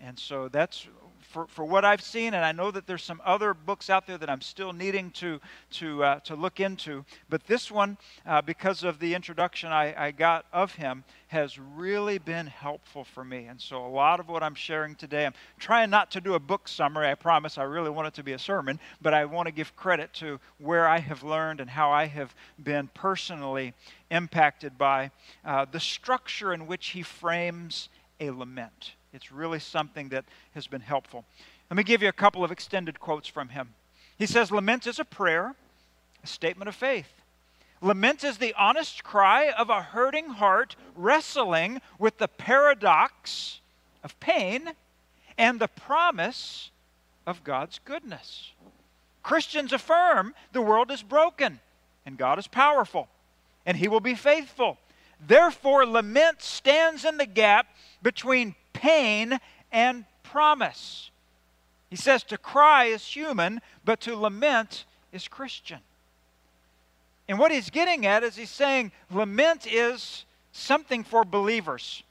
And 0.00 0.18
so 0.18 0.48
that's 0.48 0.86
for, 1.30 1.46
for 1.46 1.64
what 1.64 1.84
I've 1.84 2.02
seen, 2.02 2.34
and 2.34 2.44
I 2.44 2.52
know 2.52 2.70
that 2.70 2.86
there's 2.86 3.04
some 3.04 3.22
other 3.24 3.54
books 3.54 3.88
out 3.88 4.06
there 4.06 4.18
that 4.18 4.28
I'm 4.28 4.40
still 4.40 4.72
needing 4.72 5.10
to, 5.12 5.40
to, 5.72 6.04
uh, 6.04 6.20
to 6.20 6.34
look 6.34 6.58
into, 6.58 7.04
but 7.28 7.46
this 7.46 7.70
one, 7.70 7.96
uh, 8.26 8.42
because 8.42 8.82
of 8.82 8.98
the 8.98 9.14
introduction 9.14 9.70
I, 9.70 10.06
I 10.06 10.10
got 10.10 10.44
of 10.52 10.74
him, 10.74 11.04
has 11.28 11.58
really 11.60 12.18
been 12.18 12.48
helpful 12.48 13.04
for 13.04 13.24
me. 13.24 13.46
And 13.46 13.60
so 13.60 13.86
a 13.86 13.86
lot 13.86 14.18
of 14.18 14.28
what 14.28 14.42
I'm 14.42 14.56
sharing 14.56 14.96
today, 14.96 15.26
I'm 15.26 15.34
trying 15.60 15.88
not 15.88 16.10
to 16.10 16.20
do 16.20 16.34
a 16.34 16.40
book 16.40 16.66
summary, 16.66 17.08
I 17.08 17.14
promise. 17.14 17.56
I 17.56 17.62
really 17.62 17.90
want 17.90 18.08
it 18.08 18.14
to 18.14 18.24
be 18.24 18.32
a 18.32 18.38
sermon, 18.38 18.80
but 19.00 19.14
I 19.14 19.24
want 19.24 19.46
to 19.46 19.52
give 19.52 19.76
credit 19.76 20.12
to 20.14 20.40
where 20.58 20.88
I 20.88 20.98
have 20.98 21.22
learned 21.22 21.60
and 21.60 21.70
how 21.70 21.92
I 21.92 22.06
have 22.06 22.34
been 22.60 22.90
personally 22.94 23.74
impacted 24.10 24.76
by 24.76 25.12
uh, 25.44 25.66
the 25.70 25.78
structure 25.78 26.52
in 26.52 26.66
which 26.66 26.88
he 26.88 27.02
frames 27.02 27.88
a 28.18 28.30
lament. 28.30 28.94
It's 29.12 29.32
really 29.32 29.58
something 29.58 30.08
that 30.10 30.24
has 30.54 30.66
been 30.66 30.80
helpful. 30.80 31.24
Let 31.70 31.76
me 31.76 31.82
give 31.82 32.02
you 32.02 32.08
a 32.08 32.12
couple 32.12 32.44
of 32.44 32.52
extended 32.52 33.00
quotes 33.00 33.28
from 33.28 33.50
him. 33.50 33.74
He 34.18 34.26
says, 34.26 34.50
Lament 34.50 34.86
is 34.86 34.98
a 34.98 35.04
prayer, 35.04 35.54
a 36.22 36.26
statement 36.26 36.68
of 36.68 36.74
faith. 36.74 37.08
Lament 37.80 38.24
is 38.24 38.38
the 38.38 38.54
honest 38.58 39.02
cry 39.02 39.50
of 39.50 39.70
a 39.70 39.82
hurting 39.82 40.28
heart 40.28 40.76
wrestling 40.94 41.80
with 41.98 42.18
the 42.18 42.28
paradox 42.28 43.60
of 44.04 44.18
pain 44.20 44.72
and 45.38 45.58
the 45.58 45.68
promise 45.68 46.70
of 47.26 47.42
God's 47.42 47.80
goodness. 47.84 48.52
Christians 49.22 49.72
affirm 49.72 50.34
the 50.52 50.62
world 50.62 50.90
is 50.90 51.02
broken 51.02 51.60
and 52.04 52.18
God 52.18 52.38
is 52.38 52.46
powerful 52.46 53.08
and 53.64 53.76
he 53.76 53.88
will 53.88 54.00
be 54.00 54.14
faithful. 54.14 54.78
Therefore, 55.26 55.86
lament 55.86 56.42
stands 56.42 57.04
in 57.04 57.16
the 57.16 57.26
gap 57.26 57.66
between 58.02 58.54
pain 58.80 59.38
and 59.70 60.06
promise. 60.22 61.10
He 61.90 61.96
says 61.96 62.22
to 62.24 62.38
cry 62.38 62.86
is 62.86 63.04
human, 63.04 63.60
but 63.84 64.00
to 64.02 64.16
lament 64.16 64.86
is 65.12 65.28
Christian. 65.28 65.80
And 67.28 67.38
what 67.38 67.52
he's 67.52 67.68
getting 67.68 68.06
at 68.06 68.24
is 68.24 68.36
he's 68.36 68.50
saying 68.50 68.90
lament 69.10 69.66
is 69.70 70.24
something 70.52 71.04
for 71.04 71.24
believers, 71.24 72.02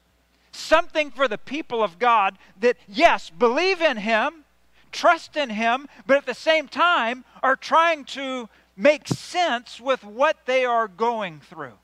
something 0.51 1.09
for 1.09 1.27
the 1.27 1.37
people 1.39 1.83
of 1.83 1.97
God 1.97 2.37
that, 2.59 2.77
yes, 2.87 3.29
believe 3.31 3.81
in 3.81 3.97
Him, 3.97 4.45
trust 4.91 5.35
in 5.35 5.49
Him, 5.49 5.87
but 6.05 6.17
at 6.17 6.25
the 6.25 6.33
same 6.33 6.67
time 6.67 7.25
are 7.41 7.55
trying 7.55 8.05
to 8.05 8.47
make 8.77 9.07
sense 9.07 9.81
with 9.81 10.03
what 10.03 10.45
they 10.45 10.65
are 10.65 10.87
going 10.87 11.41
through. 11.41 11.77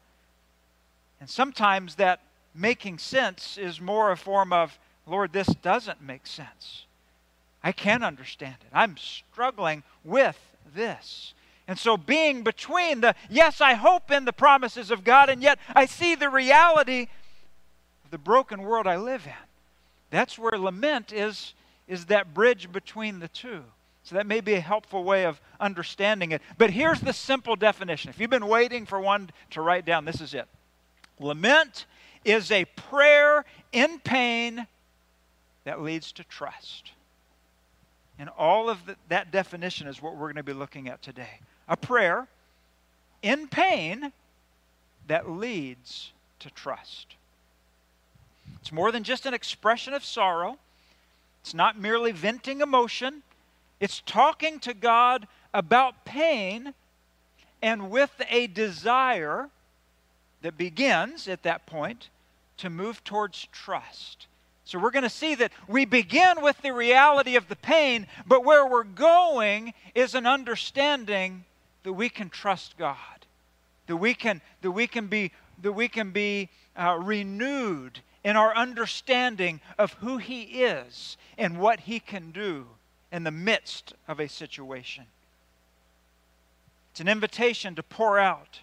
And 1.19 1.29
sometimes 1.29 1.95
that 1.95 2.21
making 2.55 2.97
sense 2.97 3.57
is 3.57 3.81
more 3.81 4.11
a 4.11 4.17
form 4.17 4.53
of, 4.53 4.79
Lord, 5.05 5.33
this 5.33 5.47
doesn't 5.47 6.01
make 6.01 6.25
sense. 6.25 6.85
I 7.63 7.71
can't 7.71 8.03
understand 8.03 8.55
it. 8.61 8.67
I'm 8.71 8.95
struggling 8.97 9.83
with 10.03 10.39
this. 10.73 11.33
And 11.67 11.79
so, 11.79 11.97
being 11.97 12.43
between 12.43 13.01
the, 13.01 13.15
yes, 13.29 13.59
I 13.59 13.73
hope 13.73 14.11
in 14.11 14.25
the 14.25 14.33
promises 14.33 14.91
of 14.91 15.03
God, 15.03 15.29
and 15.29 15.41
yet 15.41 15.57
I 15.75 15.87
see 15.87 16.13
the 16.13 16.29
reality 16.29 17.07
of 18.03 18.11
the 18.11 18.19
broken 18.19 18.61
world 18.61 18.85
I 18.85 18.97
live 18.97 19.25
in. 19.25 19.33
That's 20.11 20.37
where 20.37 20.57
lament 20.59 21.11
is, 21.11 21.55
is 21.87 22.05
that 22.05 22.35
bridge 22.35 22.71
between 22.71 23.19
the 23.19 23.27
two. 23.27 23.63
So, 24.03 24.15
that 24.15 24.27
may 24.27 24.41
be 24.41 24.53
a 24.53 24.59
helpful 24.59 25.03
way 25.03 25.25
of 25.25 25.41
understanding 25.59 26.31
it. 26.31 26.43
But 26.59 26.69
here's 26.69 27.01
the 27.01 27.13
simple 27.13 27.55
definition. 27.55 28.11
If 28.11 28.19
you've 28.19 28.29
been 28.29 28.47
waiting 28.47 28.85
for 28.85 28.99
one 28.99 29.31
to 29.51 29.61
write 29.61 29.85
down, 29.85 30.05
this 30.05 30.21
is 30.21 30.35
it 30.35 30.47
Lament 31.19 31.85
is 32.25 32.51
a 32.51 32.65
prayer 32.65 33.45
in 33.71 33.99
pain 33.99 34.67
that 35.63 35.81
leads 35.81 36.11
to 36.13 36.23
trust. 36.25 36.91
And 38.17 38.29
all 38.37 38.69
of 38.69 38.85
the, 38.85 38.95
that 39.09 39.31
definition 39.31 39.87
is 39.87 40.01
what 40.01 40.13
we're 40.13 40.27
going 40.27 40.35
to 40.35 40.43
be 40.43 40.53
looking 40.53 40.87
at 40.87 41.01
today. 41.01 41.39
A 41.67 41.77
prayer 41.77 42.27
in 43.21 43.47
pain 43.47 44.11
that 45.07 45.29
leads 45.29 46.11
to 46.39 46.49
trust. 46.49 47.15
It's 48.59 48.71
more 48.71 48.91
than 48.91 49.03
just 49.03 49.25
an 49.25 49.33
expression 49.33 49.93
of 49.93 50.03
sorrow, 50.03 50.57
it's 51.41 51.53
not 51.53 51.79
merely 51.79 52.11
venting 52.11 52.61
emotion, 52.61 53.21
it's 53.79 54.01
talking 54.05 54.59
to 54.61 54.73
God 54.73 55.27
about 55.53 56.05
pain 56.05 56.73
and 57.61 57.89
with 57.89 58.11
a 58.29 58.47
desire 58.47 59.49
that 60.41 60.57
begins 60.57 61.27
at 61.27 61.43
that 61.43 61.65
point 61.65 62.09
to 62.57 62.69
move 62.69 63.03
towards 63.03 63.47
trust. 63.51 64.27
So 64.65 64.79
we're 64.79 64.91
going 64.91 65.03
to 65.03 65.09
see 65.09 65.35
that 65.35 65.51
we 65.67 65.85
begin 65.85 66.41
with 66.41 66.59
the 66.61 66.71
reality 66.71 67.35
of 67.35 67.47
the 67.47 67.55
pain, 67.55 68.07
but 68.25 68.43
where 68.43 68.65
we're 68.67 68.83
going 68.83 69.73
is 69.93 70.15
an 70.15 70.25
understanding 70.25 71.45
that 71.83 71.93
we 71.93 72.09
can 72.09 72.29
trust 72.29 72.75
God, 72.75 72.97
that 73.85 73.97
we 73.97 74.15
can, 74.15 74.41
that 74.61 74.71
we 74.71 74.87
can 74.87 75.05
be, 75.05 75.31
that 75.61 75.73
we 75.73 75.87
can 75.87 76.09
be 76.09 76.49
uh, 76.75 76.97
renewed 76.99 77.99
in 78.23 78.35
our 78.35 78.55
understanding 78.55 79.61
of 79.77 79.93
who 79.93 80.17
He 80.17 80.41
is 80.41 81.15
and 81.37 81.59
what 81.59 81.81
He 81.81 81.99
can 81.99 82.31
do 82.31 82.65
in 83.11 83.23
the 83.23 83.29
midst 83.29 83.93
of 84.07 84.19
a 84.19 84.27
situation. 84.27 85.05
It's 86.91 87.01
an 87.01 87.07
invitation 87.07 87.75
to 87.75 87.83
pour 87.83 88.17
out 88.17 88.61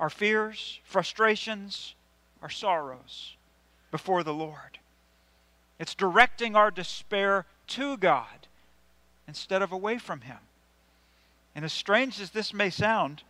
our 0.00 0.10
fears, 0.10 0.80
frustrations, 0.82 1.94
our 2.42 2.50
sorrows 2.50 3.33
before 3.94 4.24
the 4.24 4.34
Lord. 4.34 4.80
It's 5.78 5.94
directing 5.94 6.56
our 6.56 6.72
despair 6.72 7.46
to 7.68 7.96
God 7.96 8.48
instead 9.28 9.62
of 9.62 9.70
away 9.70 9.98
from 9.98 10.22
Him. 10.22 10.38
And 11.54 11.64
as 11.64 11.72
strange 11.72 12.20
as 12.20 12.30
this 12.30 12.52
may 12.52 12.70
sound, 12.70 13.22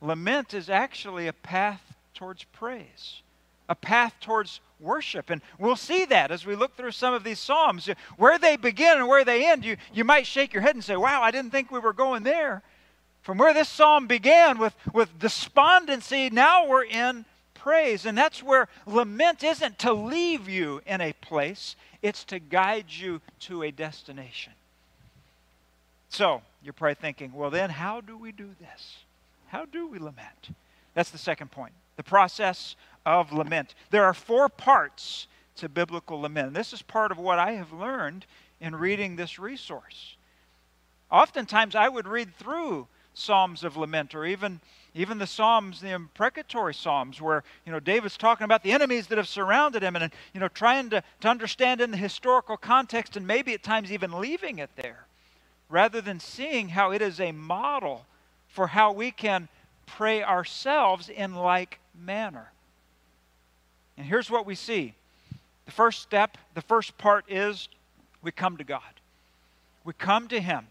lament 0.00 0.54
is 0.54 0.68
actually 0.68 1.28
a 1.28 1.32
path 1.32 1.94
towards 2.14 2.42
praise, 2.42 3.22
a 3.68 3.76
path 3.76 4.12
towards 4.20 4.58
worship. 4.80 5.30
And 5.30 5.40
we'll 5.56 5.76
see 5.76 6.04
that 6.06 6.32
as 6.32 6.44
we 6.44 6.56
look 6.56 6.76
through 6.76 6.90
some 6.90 7.14
of 7.14 7.22
these 7.22 7.38
Psalms. 7.38 7.88
Where 8.16 8.40
they 8.40 8.56
begin 8.56 8.98
and 8.98 9.06
where 9.06 9.24
they 9.24 9.48
end, 9.48 9.64
you, 9.64 9.76
you 9.94 10.02
might 10.02 10.26
shake 10.26 10.52
your 10.52 10.62
head 10.62 10.74
and 10.74 10.82
say, 10.82 10.96
Wow, 10.96 11.22
I 11.22 11.30
didn't 11.30 11.52
think 11.52 11.70
we 11.70 11.78
were 11.78 11.92
going 11.92 12.24
there. 12.24 12.64
From 13.22 13.38
where 13.38 13.54
this 13.54 13.68
psalm 13.68 14.08
began 14.08 14.58
with, 14.58 14.74
with 14.92 15.16
despondency, 15.20 16.28
now 16.28 16.66
we're 16.66 16.86
in 16.86 17.24
praise. 17.58 18.06
And 18.06 18.16
that's 18.16 18.42
where 18.42 18.68
lament 18.86 19.42
isn't 19.42 19.78
to 19.80 19.92
leave 19.92 20.48
you 20.48 20.80
in 20.86 21.00
a 21.00 21.12
place, 21.12 21.76
it's 22.00 22.24
to 22.24 22.38
guide 22.38 22.86
you 22.88 23.20
to 23.40 23.62
a 23.62 23.70
destination. 23.70 24.52
So, 26.08 26.42
you're 26.62 26.72
probably 26.72 26.94
thinking, 26.94 27.32
well, 27.32 27.50
then 27.50 27.70
how 27.70 28.00
do 28.00 28.16
we 28.16 28.32
do 28.32 28.50
this? 28.58 28.98
How 29.48 29.64
do 29.64 29.86
we 29.86 29.98
lament? 29.98 30.50
That's 30.94 31.10
the 31.10 31.18
second 31.18 31.50
point 31.50 31.72
the 31.96 32.02
process 32.04 32.76
of 33.04 33.32
lament. 33.32 33.74
There 33.90 34.04
are 34.04 34.14
four 34.14 34.48
parts 34.48 35.26
to 35.56 35.68
biblical 35.68 36.20
lament. 36.20 36.54
This 36.54 36.72
is 36.72 36.80
part 36.80 37.10
of 37.10 37.18
what 37.18 37.40
I 37.40 37.52
have 37.52 37.72
learned 37.72 38.24
in 38.60 38.76
reading 38.76 39.16
this 39.16 39.38
resource. 39.38 40.16
Oftentimes, 41.10 41.74
I 41.74 41.88
would 41.88 42.06
read 42.06 42.36
through 42.36 42.86
psalms 43.14 43.64
of 43.64 43.76
lament 43.76 44.14
or 44.14 44.24
even 44.24 44.60
even 44.94 45.18
the 45.18 45.26
psalms 45.26 45.80
the 45.80 45.90
imprecatory 45.90 46.74
psalms 46.74 47.20
where 47.20 47.44
you 47.64 47.72
know 47.72 47.80
david's 47.80 48.16
talking 48.16 48.44
about 48.44 48.62
the 48.62 48.72
enemies 48.72 49.06
that 49.06 49.18
have 49.18 49.28
surrounded 49.28 49.82
him 49.82 49.96
and 49.96 50.12
you 50.32 50.40
know 50.40 50.48
trying 50.48 50.90
to, 50.90 51.02
to 51.20 51.28
understand 51.28 51.80
in 51.80 51.90
the 51.90 51.96
historical 51.96 52.56
context 52.56 53.16
and 53.16 53.26
maybe 53.26 53.54
at 53.54 53.62
times 53.62 53.92
even 53.92 54.12
leaving 54.20 54.58
it 54.58 54.70
there 54.76 55.06
rather 55.68 56.00
than 56.00 56.18
seeing 56.18 56.70
how 56.70 56.90
it 56.90 57.02
is 57.02 57.20
a 57.20 57.32
model 57.32 58.06
for 58.48 58.68
how 58.68 58.92
we 58.92 59.10
can 59.10 59.48
pray 59.86 60.22
ourselves 60.22 61.08
in 61.08 61.34
like 61.34 61.78
manner. 61.98 62.52
And 63.96 64.06
here's 64.06 64.30
what 64.30 64.46
we 64.46 64.54
see. 64.54 64.94
The 65.66 65.72
first 65.72 66.00
step 66.02 66.38
the 66.54 66.62
first 66.62 66.96
part 66.98 67.24
is 67.28 67.68
we 68.22 68.32
come 68.32 68.56
to 68.56 68.64
god. 68.64 68.82
We 69.84 69.92
come 69.92 70.28
to 70.28 70.40
him. 70.40 70.66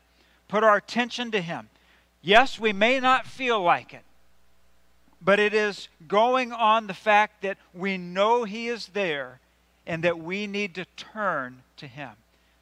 Put 0.48 0.64
our 0.64 0.78
attention 0.78 1.32
to 1.32 1.42
him. 1.42 1.70
Yes, 2.22 2.60
we 2.60 2.74
may 2.74 3.00
not 3.00 3.26
feel 3.26 3.62
like 3.62 3.94
it. 3.94 4.04
But 5.28 5.42
it 5.42 5.54
is 5.54 5.90
going 6.08 6.54
on 6.54 6.88
the 6.88 6.94
fact 6.94 7.42
that 7.42 7.58
we 7.74 7.98
know 7.98 8.46
He 8.46 8.70
is 8.70 8.88
there 8.94 9.42
and 9.86 10.02
that 10.06 10.18
we 10.18 10.48
need 10.48 10.74
to 10.76 10.86
turn 10.96 11.64
to 11.76 11.86
Him. 11.86 12.12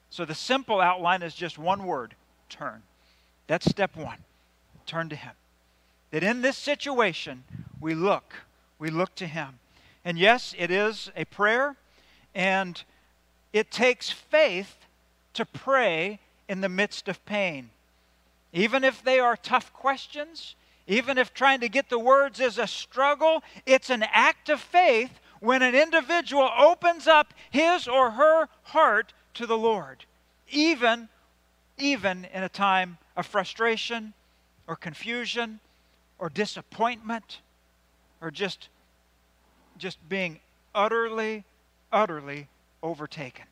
So 0.09 0.25
the 0.25 0.33
simple 0.33 0.81
outline 0.81 1.21
is 1.21 1.35
just 1.35 1.59
one 1.59 1.85
word 1.85 2.15
turn. 2.49 2.81
That's 3.45 3.69
step 3.69 3.95
one 3.95 4.17
turn 4.87 5.09
to 5.09 5.15
Him. 5.15 5.33
That 6.09 6.23
in 6.23 6.41
this 6.41 6.57
situation, 6.57 7.43
we 7.79 7.93
look, 7.93 8.33
we 8.79 8.89
look 8.89 9.13
to 9.17 9.27
Him. 9.27 9.59
And 10.03 10.17
yes, 10.17 10.55
it 10.57 10.71
is 10.71 11.11
a 11.15 11.25
prayer, 11.25 11.75
and 12.33 12.83
it 13.53 13.69
takes 13.69 14.09
faith 14.09 14.87
to 15.35 15.45
pray 15.45 16.17
in 16.49 16.61
the 16.61 16.69
midst 16.69 17.07
of 17.07 17.23
pain. 17.27 17.69
Even 18.53 18.83
if 18.83 19.03
they 19.03 19.19
are 19.19 19.37
tough 19.37 19.71
questions, 19.71 20.55
even 20.87 21.17
if 21.17 21.33
trying 21.33 21.61
to 21.61 21.69
get 21.69 21.89
the 21.89 21.99
words 21.99 22.39
is 22.39 22.57
a 22.57 22.67
struggle, 22.67 23.43
it's 23.65 23.89
an 23.89 24.03
act 24.11 24.49
of 24.49 24.59
faith 24.59 25.19
when 25.39 25.61
an 25.61 25.75
individual 25.75 26.49
opens 26.57 27.07
up 27.07 27.33
his 27.49 27.87
or 27.87 28.11
her 28.11 28.47
heart 28.63 29.13
to 29.35 29.45
the 29.45 29.57
Lord, 29.57 30.05
even, 30.49 31.09
even 31.77 32.25
in 32.33 32.43
a 32.43 32.49
time 32.49 32.97
of 33.17 33.25
frustration 33.25 34.13
or 34.67 34.75
confusion 34.75 35.59
or 36.19 36.29
disappointment 36.29 37.41
or 38.21 38.31
just, 38.31 38.69
just 39.77 39.97
being 40.07 40.39
utterly, 40.73 41.43
utterly 41.91 42.47
overtaken. 42.81 43.45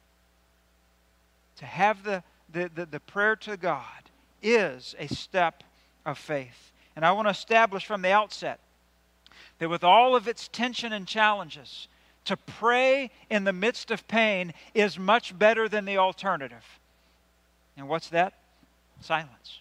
To 1.58 1.66
have 1.66 2.04
the, 2.04 2.24
the, 2.52 2.70
the, 2.74 2.86
the 2.86 3.00
prayer 3.00 3.36
to 3.38 3.58
God 3.58 4.10
is 4.42 4.96
a 5.00 5.08
step 5.08 5.64
of 6.06 6.18
faith. 6.18 6.73
And 6.96 7.06
I 7.06 7.12
want 7.12 7.28
to 7.28 7.32
establish 7.32 7.86
from 7.86 8.02
the 8.02 8.12
outset 8.12 8.60
that 9.60 9.70
with 9.70 9.84
all 9.84 10.16
of 10.16 10.28
its 10.28 10.48
tension 10.48 10.94
and 10.94 11.08
challenges, 11.08 11.88
to 12.26 12.38
pray 12.38 13.12
in 13.30 13.44
the 13.44 13.54
midst 13.54 13.92
of 13.92 14.08
pain 14.08 14.54
is 14.74 14.98
much 14.98 15.38
better 15.38 15.68
than 15.68 15.86
the 15.86 15.98
alternative. 15.98 16.80
And 17.76 17.90
what's 17.90 18.10
that? 18.10 18.34
Silence. 19.02 19.60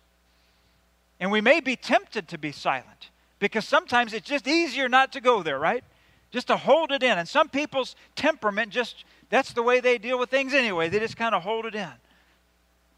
And 1.19 1.31
we 1.31 1.41
may 1.41 1.61
be 1.61 1.77
tempted 1.77 2.29
to 2.29 2.39
be 2.39 2.53
silent 2.53 3.11
because 3.39 3.67
sometimes 3.67 4.13
it's 4.13 4.29
just 4.29 4.47
easier 4.47 4.89
not 4.89 5.13
to 5.13 5.21
go 5.21 5.43
there, 5.43 5.59
right? 5.59 5.83
Just 6.31 6.47
to 6.49 6.57
hold 6.57 6.93
it 6.93 7.03
in. 7.03 7.19
And 7.19 7.29
some 7.29 7.49
people's 7.49 7.97
temperament 8.15 8.71
just, 8.71 9.05
that's 9.29 9.53
the 9.53 9.63
way 9.63 9.81
they 9.81 9.99
deal 9.99 10.19
with 10.19 10.31
things 10.31 10.55
anyway. 10.55 10.89
They 10.89 11.01
just 11.01 11.17
kind 11.17 11.35
of 11.35 11.43
hold 11.43 11.67
it 11.67 11.75
in. 11.75 11.91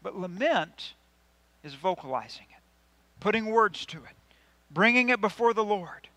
But 0.03 0.17
lament 0.17 0.93
is 1.63 1.73
vocalizing 1.73 2.45
it, 2.51 2.61
putting 3.19 3.47
words 3.47 3.85
to 3.87 3.97
it, 3.97 4.15
bringing 4.71 5.09
it 5.09 5.21
before 5.21 5.53
the 5.53 5.63
Lord. 5.63 6.09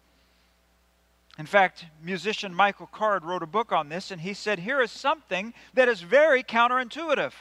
In 1.38 1.46
fact, 1.46 1.84
musician 2.02 2.52
Michael 2.52 2.88
Card 2.88 3.24
wrote 3.24 3.44
a 3.44 3.46
book 3.46 3.70
on 3.70 3.88
this, 3.88 4.10
and 4.10 4.20
he 4.20 4.34
said, 4.34 4.58
Here 4.58 4.80
is 4.80 4.90
something 4.90 5.54
that 5.74 5.88
is 5.88 6.00
very 6.00 6.42
counterintuitive. 6.42 7.32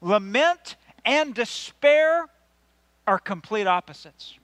Lament 0.00 0.76
and 1.04 1.34
despair 1.34 2.28
are 3.06 3.18
complete 3.18 3.66
opposites. 3.66 4.34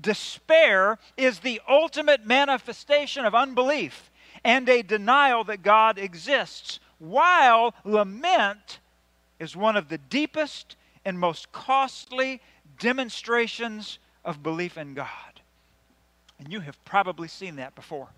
Despair 0.00 0.98
is 1.16 1.40
the 1.40 1.60
ultimate 1.68 2.26
manifestation 2.26 3.24
of 3.24 3.34
unbelief 3.34 4.10
and 4.44 4.68
a 4.68 4.82
denial 4.82 5.44
that 5.44 5.62
God 5.62 5.98
exists, 5.98 6.80
while 6.98 7.74
lament 7.84 8.80
is 9.38 9.56
one 9.56 9.76
of 9.76 9.88
the 9.88 9.98
deepest 9.98 10.76
and 11.04 11.18
most 11.18 11.50
costly 11.52 12.40
demonstrations 12.78 13.98
of 14.24 14.42
belief 14.42 14.78
in 14.78 14.94
God. 14.94 15.08
And 16.38 16.52
you 16.52 16.60
have 16.60 16.82
probably 16.84 17.28
seen 17.28 17.56
that 17.56 17.74
before. 17.74 18.08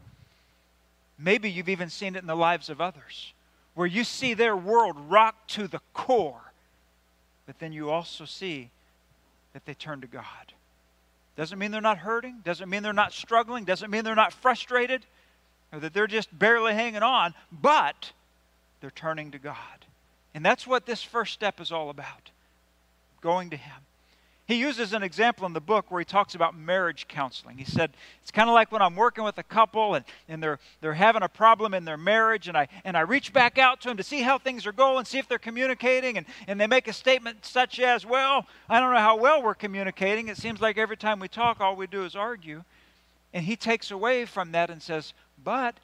Maybe 1.19 1.51
you've 1.51 1.69
even 1.69 1.91
seen 1.91 2.17
it 2.17 2.21
in 2.21 2.27
the 2.27 2.35
lives 2.35 2.69
of 2.69 2.81
others, 2.81 3.33
where 3.75 3.87
you 3.87 4.05
see 4.05 4.35
their 4.35 4.57
world 4.57 4.97
rocked 5.09 5.51
to 5.53 5.69
the 5.69 5.81
core, 5.93 6.53
but 7.47 7.59
then 7.59 7.73
you 7.73 7.91
also 7.91 8.25
see 8.25 8.71
that 9.53 9.65
they 9.67 9.75
turn 9.75 10.01
to 10.01 10.07
God. 10.07 10.25
Doesn't 11.37 11.59
mean 11.59 11.71
they're 11.71 11.81
not 11.81 11.99
hurting, 11.99 12.41
doesn't 12.45 12.69
mean 12.69 12.83
they're 12.83 12.93
not 12.93 13.13
struggling, 13.13 13.65
doesn't 13.65 13.91
mean 13.91 14.05
they're 14.05 14.15
not 14.15 14.33
frustrated, 14.33 15.05
or 15.73 15.81
that 15.81 15.93
they're 15.93 16.07
just 16.07 16.37
barely 16.37 16.73
hanging 16.73 17.03
on, 17.03 17.35
but 17.51 18.13
they're 18.81 18.91
turning 18.91 19.31
to 19.33 19.39
God. 19.39 19.57
And 20.35 20.45
that's 20.45 20.67
what 20.67 20.87
this 20.87 21.03
first 21.03 21.33
step 21.33 21.61
is 21.61 21.73
all 21.73 21.91
about 21.91 22.31
going 23.21 23.51
to 23.51 23.57
Him. 23.57 23.81
He 24.47 24.57
uses 24.57 24.93
an 24.93 25.03
example 25.03 25.47
in 25.47 25.55
the 25.55 25.61
book 25.61 25.91
where 25.91 26.01
he 26.01 26.05
talks 26.05 26.35
about 26.35 26.55
marriage 26.55 27.09
counseling. 27.09 27.57
He 27.57 27.65
said, 27.65 27.93
It's 28.21 28.31
kind 28.31 28.51
of 28.51 28.55
like 28.55 28.71
when 28.71 28.83
I'm 28.83 28.95
working 28.95 29.25
with 29.25 29.39
a 29.39 29.43
couple 29.43 29.95
and, 29.95 30.05
and 30.29 30.43
they're, 30.43 30.59
they're 30.83 30.93
having 30.93 31.23
a 31.23 31.29
problem 31.31 31.73
in 31.73 31.87
their 31.87 31.97
marriage, 31.97 32.47
and 32.47 32.57
I, 32.57 32.69
and 32.85 32.95
I 32.95 33.01
reach 33.01 33.33
back 33.33 33.57
out 33.57 33.81
to 33.81 33.89
them 33.89 33.97
to 33.97 34.03
see 34.03 34.21
how 34.21 34.37
things 34.37 34.67
are 34.67 34.73
going, 34.73 35.07
see 35.07 35.19
if 35.19 35.29
they're 35.29 35.39
communicating, 35.39 36.19
and, 36.19 36.27
and 36.47 36.61
they 36.61 36.67
make 36.67 36.89
a 36.89 36.93
statement 36.93 37.47
such 37.47 37.81
as, 37.81 38.05
Well, 38.05 38.47
I 38.69 38.81
don't 38.81 38.93
know 38.93 39.01
how 39.01 39.17
well 39.17 39.43
we're 39.43 39.55
communicating. 39.55 40.29
It 40.29 40.37
seems 40.37 40.61
like 40.61 40.77
every 40.77 40.99
time 40.99 41.21
we 41.21 41.29
talk, 41.29 41.61
all 41.61 41.75
we 41.75 41.87
do 41.87 42.05
is 42.05 42.15
argue. 42.15 42.65
And 43.33 43.47
he 43.47 43.57
takes 43.57 43.91
away 43.91 44.27
from 44.27 44.53
that 44.53 44.69
and 44.69 44.83
says, 44.83 45.15
But 45.43 45.77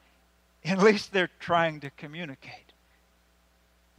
at 0.66 0.78
least 0.78 1.14
they're 1.14 1.30
trying 1.40 1.80
to 1.80 1.90
communicate. 1.90 2.69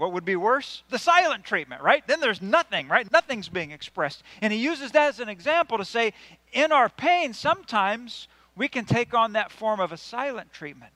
What 0.02 0.14
would 0.14 0.26
be 0.26 0.36
worse? 0.36 0.82
The 0.90 0.98
silent 0.98 1.44
treatment, 1.44 1.84
right? 1.84 2.04
Then 2.08 2.22
there's 2.22 2.42
nothing, 2.42 2.88
right? 2.88 3.10
Nothing's 3.12 3.50
being 3.50 3.70
expressed. 3.70 4.24
And 4.42 4.52
he 4.52 4.58
uses 4.58 4.92
that 4.94 5.10
as 5.10 5.20
an 5.20 5.30
example 5.30 5.78
to 5.78 5.86
say, 5.86 6.14
in 6.54 6.72
our 6.72 6.90
pain, 6.90 7.36
sometimes 7.36 8.28
we 8.56 8.68
can 8.68 8.84
take 8.86 9.14
on 9.14 9.34
that 9.34 9.52
form 9.52 9.80
of 9.80 9.92
a 9.92 9.98
silent 9.98 10.52
treatment. 10.54 10.92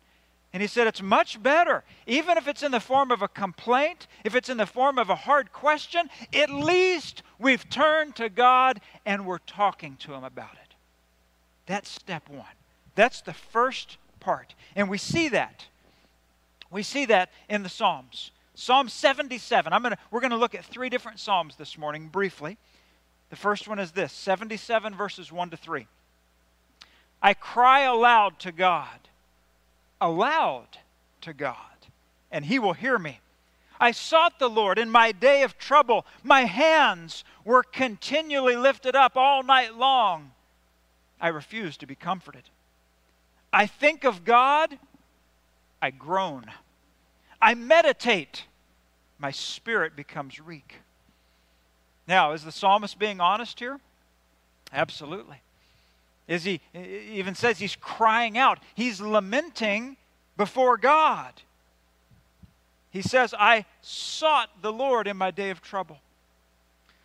And 0.53 0.59
he 0.59 0.67
said 0.67 0.87
it's 0.87 1.03
much 1.03 1.43
better, 1.43 1.83
even 2.07 2.35
if 2.35 2.47
it's 2.47 2.63
in 2.63 2.71
the 2.71 2.79
form 2.79 3.11
of 3.11 3.21
a 3.21 3.27
complaint, 3.27 4.07
if 4.23 4.33
it's 4.33 4.49
in 4.49 4.57
the 4.57 4.65
form 4.65 4.97
of 4.97 5.11
a 5.11 5.15
hard 5.15 5.53
question, 5.53 6.09
at 6.33 6.49
least 6.49 7.21
we've 7.37 7.69
turned 7.69 8.15
to 8.15 8.27
God 8.27 8.81
and 9.05 9.27
we're 9.27 9.37
talking 9.37 9.97
to 9.97 10.15
Him 10.15 10.23
about 10.23 10.53
it. 10.53 10.73
That's 11.67 11.91
step 11.91 12.27
one. 12.27 12.47
That's 12.95 13.21
the 13.21 13.33
first 13.33 13.97
part. 14.19 14.55
And 14.75 14.89
we 14.89 14.97
see 14.97 15.29
that. 15.29 15.67
We 16.71 16.81
see 16.81 17.05
that 17.05 17.29
in 17.47 17.61
the 17.61 17.69
Psalms. 17.69 18.31
Psalm 18.55 18.89
77. 18.89 19.71
I'm 19.71 19.83
gonna, 19.83 19.97
we're 20.09 20.21
going 20.21 20.31
to 20.31 20.37
look 20.37 20.55
at 20.55 20.65
three 20.65 20.89
different 20.89 21.19
Psalms 21.19 21.55
this 21.57 21.77
morning 21.77 22.07
briefly. 22.07 22.57
The 23.29 23.35
first 23.35 23.67
one 23.67 23.79
is 23.79 23.91
this 23.91 24.11
77 24.13 24.95
verses 24.95 25.31
1 25.31 25.49
to 25.51 25.57
3. 25.57 25.87
I 27.21 27.33
cry 27.33 27.81
aloud 27.81 28.39
to 28.39 28.51
God, 28.51 29.09
aloud 29.99 30.77
to 31.21 31.33
God, 31.33 31.57
and 32.31 32.45
he 32.45 32.59
will 32.59 32.73
hear 32.73 32.97
me. 32.97 33.19
I 33.79 33.91
sought 33.91 34.39
the 34.39 34.49
Lord 34.49 34.79
in 34.79 34.89
my 34.89 35.11
day 35.11 35.43
of 35.43 35.57
trouble. 35.57 36.05
My 36.23 36.45
hands 36.45 37.23
were 37.43 37.63
continually 37.63 38.55
lifted 38.55 38.95
up 38.95 39.17
all 39.17 39.43
night 39.43 39.75
long. 39.75 40.31
I 41.19 41.27
refused 41.29 41.81
to 41.81 41.87
be 41.87 41.95
comforted. 41.95 42.43
I 43.51 43.67
think 43.67 44.03
of 44.03 44.23
God, 44.23 44.77
I 45.81 45.91
groan. 45.91 46.45
I 47.45 47.53
meditate, 47.53 48.45
my 49.19 49.29
spirit 49.29 49.95
becomes 49.95 50.41
weak. 50.41 50.77
Now, 52.08 52.31
is 52.31 52.43
the 52.43 52.51
psalmist 52.51 52.97
being 52.97 53.21
honest 53.21 53.60
here? 53.60 53.79
Absolutely. 54.73 55.43
Is 56.27 56.43
he, 56.43 56.60
he 56.73 57.19
even 57.19 57.36
says 57.36 57.60
he's 57.60 57.75
crying 57.75 58.36
out, 58.36 58.58
he's 58.73 58.99
lamenting 58.99 59.95
before 60.38 60.75
God. 60.75 61.34
He 62.89 63.03
says, 63.03 63.36
I 63.38 63.65
sought 63.79 64.49
the 64.63 64.73
Lord 64.73 65.05
in 65.05 65.15
my 65.15 65.29
day 65.29 65.51
of 65.51 65.62
trouble. 65.62 65.99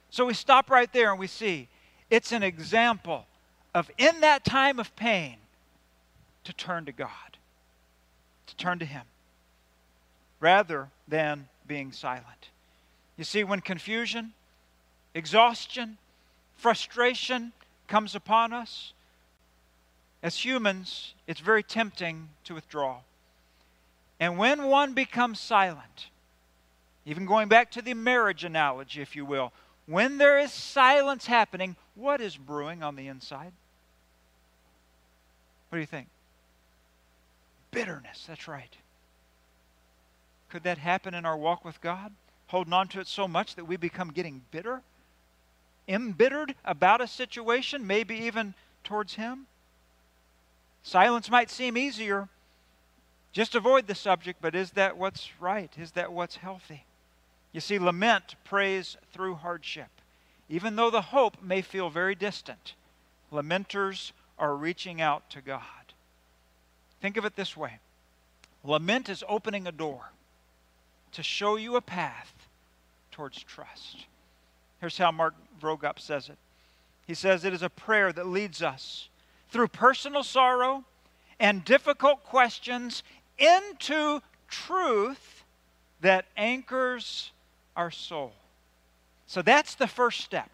So 0.08 0.24
we 0.24 0.32
stop 0.32 0.70
right 0.70 0.90
there 0.90 1.10
and 1.10 1.20
we 1.20 1.26
see 1.26 1.68
it's 2.08 2.32
an 2.32 2.42
example 2.42 3.26
of 3.74 3.90
in 3.98 4.22
that 4.22 4.46
time 4.46 4.80
of 4.80 4.96
pain 4.96 5.36
to 6.44 6.54
turn 6.54 6.86
to 6.86 6.92
God, 6.92 7.36
to 8.46 8.56
turn 8.56 8.78
to 8.78 8.86
Him 8.86 9.02
rather 10.40 10.88
than 11.06 11.48
being 11.66 11.92
silent. 11.92 12.48
You 13.16 13.24
see, 13.24 13.44
when 13.44 13.60
confusion, 13.60 14.32
exhaustion, 15.14 15.98
frustration 16.56 17.52
comes 17.86 18.14
upon 18.14 18.52
us, 18.52 18.92
as 20.22 20.44
humans, 20.44 21.14
it's 21.26 21.40
very 21.40 21.62
tempting 21.62 22.30
to 22.44 22.54
withdraw. 22.54 22.98
And 24.18 24.36
when 24.36 24.64
one 24.64 24.92
becomes 24.92 25.40
silent, 25.40 26.08
even 27.06 27.24
going 27.24 27.48
back 27.48 27.70
to 27.72 27.82
the 27.82 27.94
marriage 27.94 28.44
analogy, 28.44 29.00
if 29.00 29.16
you 29.16 29.24
will, 29.24 29.52
when 29.86 30.18
there 30.18 30.38
is 30.38 30.52
silence 30.52 31.26
happening, 31.26 31.74
what 31.94 32.20
is 32.20 32.36
brewing 32.36 32.82
on 32.82 32.96
the 32.96 33.08
inside? 33.08 33.52
What 35.68 35.76
do 35.76 35.80
you 35.80 35.86
think? 35.86 36.08
Bitterness, 37.70 38.24
that's 38.26 38.46
right. 38.46 38.76
Could 40.50 40.64
that 40.64 40.78
happen 40.78 41.14
in 41.14 41.24
our 41.24 41.36
walk 41.36 41.64
with 41.64 41.80
God? 41.80 42.12
Holding 42.48 42.72
on 42.72 42.88
to 42.88 43.00
it 43.00 43.06
so 43.06 43.28
much 43.28 43.54
that 43.54 43.66
we 43.66 43.76
become 43.76 44.10
getting 44.10 44.42
bitter, 44.50 44.82
embittered 45.86 46.56
about 46.64 47.00
a 47.00 47.06
situation, 47.06 47.86
maybe 47.86 48.16
even 48.16 48.54
towards 48.82 49.14
Him? 49.14 49.46
Silence 50.82 51.30
might 51.30 51.50
seem 51.50 51.76
easier. 51.76 52.28
Just 53.32 53.54
avoid 53.54 53.86
the 53.86 53.94
subject, 53.94 54.42
but 54.42 54.56
is 54.56 54.72
that 54.72 54.96
what's 54.96 55.30
right? 55.40 55.72
Is 55.78 55.92
that 55.92 56.12
what's 56.12 56.36
healthy? 56.36 56.84
You 57.52 57.60
see, 57.60 57.78
lament 57.78 58.34
prays 58.44 58.96
through 59.12 59.36
hardship. 59.36 59.88
Even 60.48 60.74
though 60.74 60.90
the 60.90 61.02
hope 61.02 61.40
may 61.40 61.62
feel 61.62 61.90
very 61.90 62.16
distant, 62.16 62.74
lamenters 63.30 64.10
are 64.36 64.56
reaching 64.56 65.00
out 65.00 65.30
to 65.30 65.40
God. 65.40 65.62
Think 67.00 67.16
of 67.16 67.24
it 67.24 67.36
this 67.36 67.56
way 67.56 67.78
lament 68.64 69.08
is 69.08 69.22
opening 69.28 69.66
a 69.68 69.72
door 69.72 70.10
to 71.12 71.22
show 71.22 71.56
you 71.56 71.76
a 71.76 71.80
path 71.80 72.32
towards 73.10 73.42
trust. 73.42 74.06
Here's 74.80 74.96
how 74.96 75.12
Mark 75.12 75.34
Vroegop 75.60 75.98
says 75.98 76.28
it 76.28 76.38
He 77.06 77.14
says, 77.14 77.44
It 77.44 77.52
is 77.52 77.62
a 77.62 77.70
prayer 77.70 78.12
that 78.12 78.26
leads 78.26 78.62
us 78.62 79.08
through 79.50 79.68
personal 79.68 80.22
sorrow 80.22 80.84
and 81.38 81.64
difficult 81.64 82.24
questions 82.24 83.02
into 83.38 84.20
truth 84.48 85.44
that 86.00 86.26
anchors 86.36 87.32
our 87.76 87.90
soul. 87.90 88.32
So 89.26 89.42
that's 89.42 89.74
the 89.74 89.86
first 89.86 90.20
step. 90.20 90.50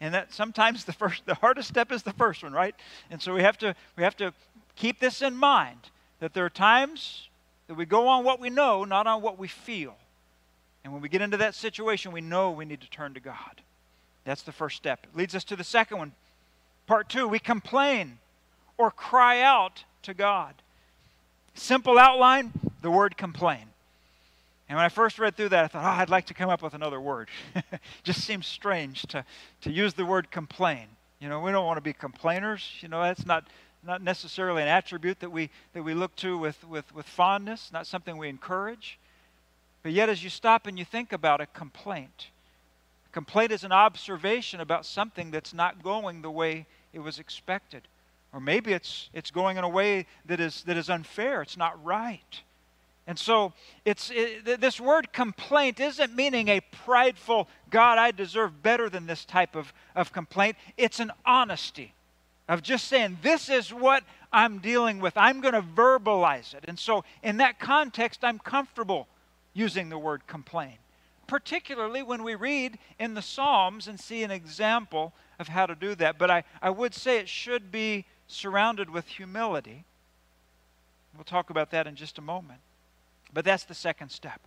And 0.00 0.14
that 0.14 0.32
sometimes 0.32 0.84
the 0.84 0.92
first 0.92 1.26
the 1.26 1.34
hardest 1.34 1.68
step 1.68 1.92
is 1.92 2.02
the 2.02 2.12
first 2.12 2.42
one, 2.42 2.52
right? 2.52 2.74
And 3.10 3.20
so 3.20 3.34
we 3.34 3.42
have 3.42 3.58
to 3.58 3.74
we 3.96 4.02
have 4.02 4.16
to 4.16 4.32
keep 4.76 4.98
this 4.98 5.20
in 5.22 5.36
mind 5.36 5.90
that 6.20 6.34
there 6.34 6.44
are 6.44 6.50
times 6.50 7.28
that 7.70 7.76
we 7.76 7.86
go 7.86 8.08
on 8.08 8.24
what 8.24 8.40
we 8.40 8.50
know, 8.50 8.82
not 8.82 9.06
on 9.06 9.22
what 9.22 9.38
we 9.38 9.46
feel. 9.46 9.94
And 10.82 10.92
when 10.92 11.00
we 11.00 11.08
get 11.08 11.22
into 11.22 11.36
that 11.36 11.54
situation, 11.54 12.10
we 12.10 12.20
know 12.20 12.50
we 12.50 12.64
need 12.64 12.80
to 12.80 12.90
turn 12.90 13.14
to 13.14 13.20
God. 13.20 13.62
That's 14.24 14.42
the 14.42 14.50
first 14.50 14.76
step. 14.76 15.06
It 15.08 15.16
leads 15.16 15.36
us 15.36 15.44
to 15.44 15.54
the 15.54 15.62
second 15.62 15.98
one. 15.98 16.12
Part 16.88 17.08
two, 17.08 17.28
we 17.28 17.38
complain 17.38 18.18
or 18.76 18.90
cry 18.90 19.42
out 19.42 19.84
to 20.02 20.14
God. 20.14 20.54
Simple 21.54 21.96
outline 21.96 22.50
the 22.82 22.90
word 22.90 23.16
complain. 23.16 23.66
And 24.68 24.76
when 24.76 24.84
I 24.84 24.88
first 24.88 25.20
read 25.20 25.36
through 25.36 25.50
that, 25.50 25.66
I 25.66 25.68
thought, 25.68 25.84
oh, 25.84 26.00
I'd 26.00 26.10
like 26.10 26.26
to 26.26 26.34
come 26.34 26.50
up 26.50 26.62
with 26.62 26.74
another 26.74 27.00
word. 27.00 27.28
Just 28.02 28.24
seems 28.24 28.48
strange 28.48 29.02
to, 29.02 29.24
to 29.60 29.70
use 29.70 29.94
the 29.94 30.04
word 30.04 30.32
complain. 30.32 30.88
You 31.20 31.28
know, 31.28 31.38
we 31.38 31.52
don't 31.52 31.66
want 31.66 31.76
to 31.76 31.82
be 31.82 31.92
complainers. 31.92 32.68
You 32.80 32.88
know, 32.88 33.00
that's 33.00 33.24
not, 33.24 33.46
not 33.82 34.02
necessarily 34.02 34.62
an 34.62 34.68
attribute 34.68 35.20
that 35.20 35.30
we, 35.30 35.50
that 35.72 35.82
we 35.82 35.94
look 35.94 36.14
to 36.16 36.36
with, 36.36 36.62
with, 36.68 36.94
with 36.94 37.06
fondness, 37.06 37.70
not 37.72 37.86
something 37.86 38.16
we 38.16 38.28
encourage. 38.28 38.98
But 39.82 39.92
yet, 39.92 40.08
as 40.08 40.22
you 40.22 40.30
stop 40.30 40.66
and 40.66 40.78
you 40.78 40.84
think 40.84 41.12
about 41.12 41.40
a 41.40 41.46
complaint, 41.46 42.28
a 43.08 43.12
complaint 43.12 43.52
is 43.52 43.64
an 43.64 43.72
observation 43.72 44.60
about 44.60 44.84
something 44.84 45.30
that's 45.30 45.54
not 45.54 45.82
going 45.82 46.22
the 46.22 46.30
way 46.30 46.66
it 46.92 46.98
was 46.98 47.18
expected. 47.18 47.82
Or 48.32 48.40
maybe 48.40 48.72
it's, 48.72 49.08
it's 49.12 49.30
going 49.30 49.56
in 49.56 49.64
a 49.64 49.68
way 49.68 50.06
that 50.26 50.40
is, 50.40 50.62
that 50.64 50.76
is 50.76 50.90
unfair, 50.90 51.42
it's 51.42 51.56
not 51.56 51.82
right. 51.84 52.42
And 53.06 53.18
so 53.18 53.54
it's 53.84 54.10
it, 54.14 54.60
this 54.60 54.78
word 54.78 55.12
complaint 55.12 55.80
isn't 55.80 56.14
meaning 56.14 56.48
a 56.48 56.60
prideful, 56.60 57.48
God, 57.70 57.98
I 57.98 58.12
deserve 58.12 58.62
better 58.62 58.88
than 58.88 59.06
this 59.06 59.24
type 59.24 59.56
of, 59.56 59.72
of 59.96 60.12
complaint. 60.12 60.56
It's 60.76 61.00
an 61.00 61.10
honesty 61.24 61.94
of 62.50 62.62
just 62.62 62.88
saying, 62.88 63.16
this 63.22 63.48
is 63.48 63.72
what 63.72 64.02
I'm 64.32 64.58
dealing 64.58 64.98
with. 64.98 65.16
I'm 65.16 65.40
going 65.40 65.54
to 65.54 65.62
verbalize 65.62 66.52
it. 66.52 66.64
And 66.66 66.76
so 66.76 67.04
in 67.22 67.36
that 67.36 67.60
context, 67.60 68.24
I'm 68.24 68.40
comfortable 68.40 69.06
using 69.54 69.88
the 69.88 69.96
word 69.96 70.26
complain, 70.26 70.74
particularly 71.28 72.02
when 72.02 72.24
we 72.24 72.34
read 72.34 72.76
in 72.98 73.14
the 73.14 73.22
Psalms 73.22 73.86
and 73.86 74.00
see 74.00 74.24
an 74.24 74.32
example 74.32 75.12
of 75.38 75.46
how 75.46 75.64
to 75.64 75.76
do 75.76 75.94
that. 75.94 76.18
But 76.18 76.30
I, 76.30 76.44
I 76.60 76.70
would 76.70 76.92
say 76.92 77.18
it 77.18 77.28
should 77.28 77.70
be 77.70 78.04
surrounded 78.26 78.90
with 78.90 79.06
humility. 79.06 79.84
We'll 81.16 81.24
talk 81.24 81.50
about 81.50 81.70
that 81.70 81.86
in 81.86 81.94
just 81.94 82.18
a 82.18 82.22
moment. 82.22 82.60
But 83.32 83.44
that's 83.44 83.64
the 83.64 83.74
second 83.74 84.10
step. 84.10 84.40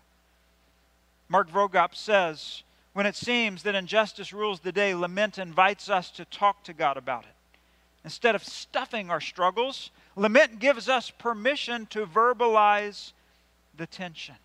Mark 1.29 1.49
Vroegop 1.49 1.95
says, 1.95 2.63
when 2.91 3.05
it 3.05 3.15
seems 3.15 3.63
that 3.63 3.75
injustice 3.75 4.33
rules 4.33 4.59
the 4.59 4.73
day, 4.73 4.93
lament 4.93 5.37
invites 5.37 5.89
us 5.89 6.11
to 6.11 6.25
talk 6.25 6.65
to 6.65 6.73
God 6.73 6.97
about 6.97 7.23
it. 7.23 7.32
Instead 8.03 8.35
of 8.35 8.43
stuffing 8.43 9.09
our 9.09 9.21
struggles, 9.21 9.91
lament 10.15 10.59
gives 10.59 10.89
us 10.89 11.09
permission 11.09 11.85
to 11.87 12.05
verbalize 12.05 13.13
the 13.77 13.87
tension. 13.87 14.35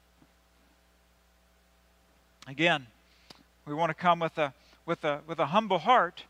Again, 2.46 2.86
we 3.66 3.74
want 3.74 3.90
to 3.90 3.94
come 3.94 4.20
with 4.20 4.38
a, 4.38 4.54
with 4.86 5.04
a, 5.04 5.20
with 5.26 5.38
a 5.38 5.46
humble 5.46 5.78
heart, 5.78 6.24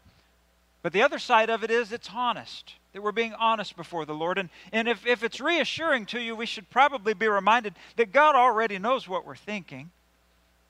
but 0.83 0.93
the 0.93 1.03
other 1.03 1.19
side 1.19 1.51
of 1.51 1.63
it 1.63 1.71
is 1.71 1.93
it's 1.93 2.11
honest 2.15 2.75
that 2.93 3.03
we're 3.03 3.13
being 3.13 3.35
honest 3.35 3.77
before 3.77 4.05
the 4.05 4.15
Lord. 4.15 4.39
And, 4.39 4.49
and 4.73 4.89
if, 4.89 5.07
if 5.07 5.23
it's 5.23 5.41
reassuring 5.41 6.07
to 6.07 6.21
you, 6.21 6.35
we 6.35 6.47
should 6.47 6.69
probably 6.71 7.15
be 7.15 7.29
reminded 7.29 7.75
that 7.97 8.13
God 8.13 8.35
already 8.35 8.79
knows 8.79 9.07
what 9.07 9.27
we're 9.27 9.37
thinking, 9.37 9.91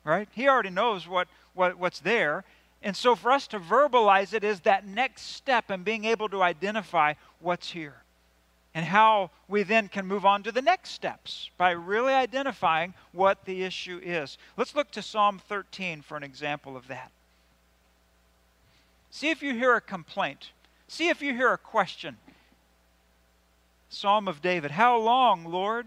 right? 0.05 0.29
He 0.33 0.49
already 0.49 0.71
knows 0.71 1.07
what, 1.07 1.29
what, 1.55 1.79
what's 1.79 2.01
there. 2.01 2.45
And 2.83 2.97
so 2.97 3.15
for 3.15 3.31
us 3.31 3.47
to 3.49 3.59
verbalize 3.59 4.33
it 4.33 4.45
is 4.45 4.61
that 4.61 4.87
next 4.87 5.23
step 5.35 5.71
in 5.71 5.83
being 5.83 6.05
able 6.05 6.29
to 6.29 6.43
identify 6.43 7.15
what's 7.41 7.71
here 7.71 8.03
and 8.75 8.85
how 8.85 9.31
we 9.49 9.65
then 9.65 9.89
can 9.89 10.07
move 10.07 10.25
on 10.25 10.43
to 10.45 10.53
the 10.53 10.63
next 10.63 10.91
steps 10.91 11.51
by 11.59 11.71
really 11.71 12.13
identifying 12.13 12.95
what 13.13 13.45
the 13.45 13.65
issue 13.65 14.01
is. 14.03 14.39
Let's 14.57 14.77
look 14.77 14.91
to 14.93 15.03
Psalm 15.03 15.41
13 15.49 16.03
for 16.03 16.17
an 16.17 16.23
example 16.23 16.77
of 16.77 16.87
that. 16.89 17.11
See 19.11 19.31
if 19.31 19.43
you 19.43 19.55
hear 19.55 19.75
a 19.75 19.81
complaint 19.81 20.51
See 20.89 21.11
if 21.11 21.21
you 21.21 21.35
hear 21.35 21.53
a 21.53 21.59
question. 21.59 22.17
Psalm 23.91 24.27
of 24.27 24.43
David 24.43 24.71
How 24.73 24.99
long, 24.99 25.45
Lord, 25.45 25.87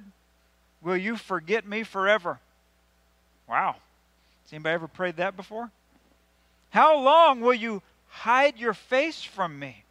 will 0.81 0.97
you 0.97 1.17
forget 1.17 1.67
me 1.67 1.83
forever? 1.83 2.39
Wow. 3.49 3.75
Has 4.45 4.53
anybody 4.53 4.75
ever 4.75 4.87
prayed 4.87 5.17
that 5.17 5.35
before? 5.35 5.71
How 6.71 6.97
long 6.97 7.41
will 7.41 7.53
you 7.53 7.81
hide 8.07 8.57
your 8.57 8.73
face 8.73 9.21
from 9.21 9.59
me? 9.59 9.83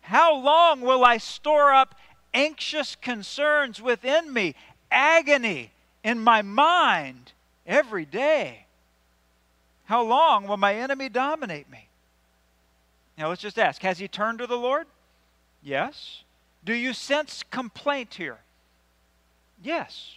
How 0.00 0.34
long 0.34 0.80
will 0.80 1.04
I 1.04 1.18
store 1.18 1.72
up 1.72 1.94
anxious 2.32 2.96
concerns 2.96 3.82
within 3.82 4.32
me, 4.32 4.54
agony 4.90 5.70
in 6.02 6.18
my 6.18 6.42
mind 6.42 7.32
every 7.66 8.04
day? 8.04 8.66
How 9.84 10.02
long 10.02 10.46
will 10.46 10.56
my 10.56 10.74
enemy 10.74 11.08
dominate 11.08 11.70
me? 11.70 11.88
Now 13.18 13.28
let's 13.28 13.42
just 13.42 13.58
ask 13.58 13.82
Has 13.82 13.98
he 13.98 14.08
turned 14.08 14.38
to 14.38 14.46
the 14.46 14.56
Lord? 14.56 14.86
Yes. 15.62 16.22
Do 16.64 16.74
you 16.74 16.92
sense 16.92 17.42
complaint 17.50 18.14
here? 18.14 18.38
Yes. 19.62 20.14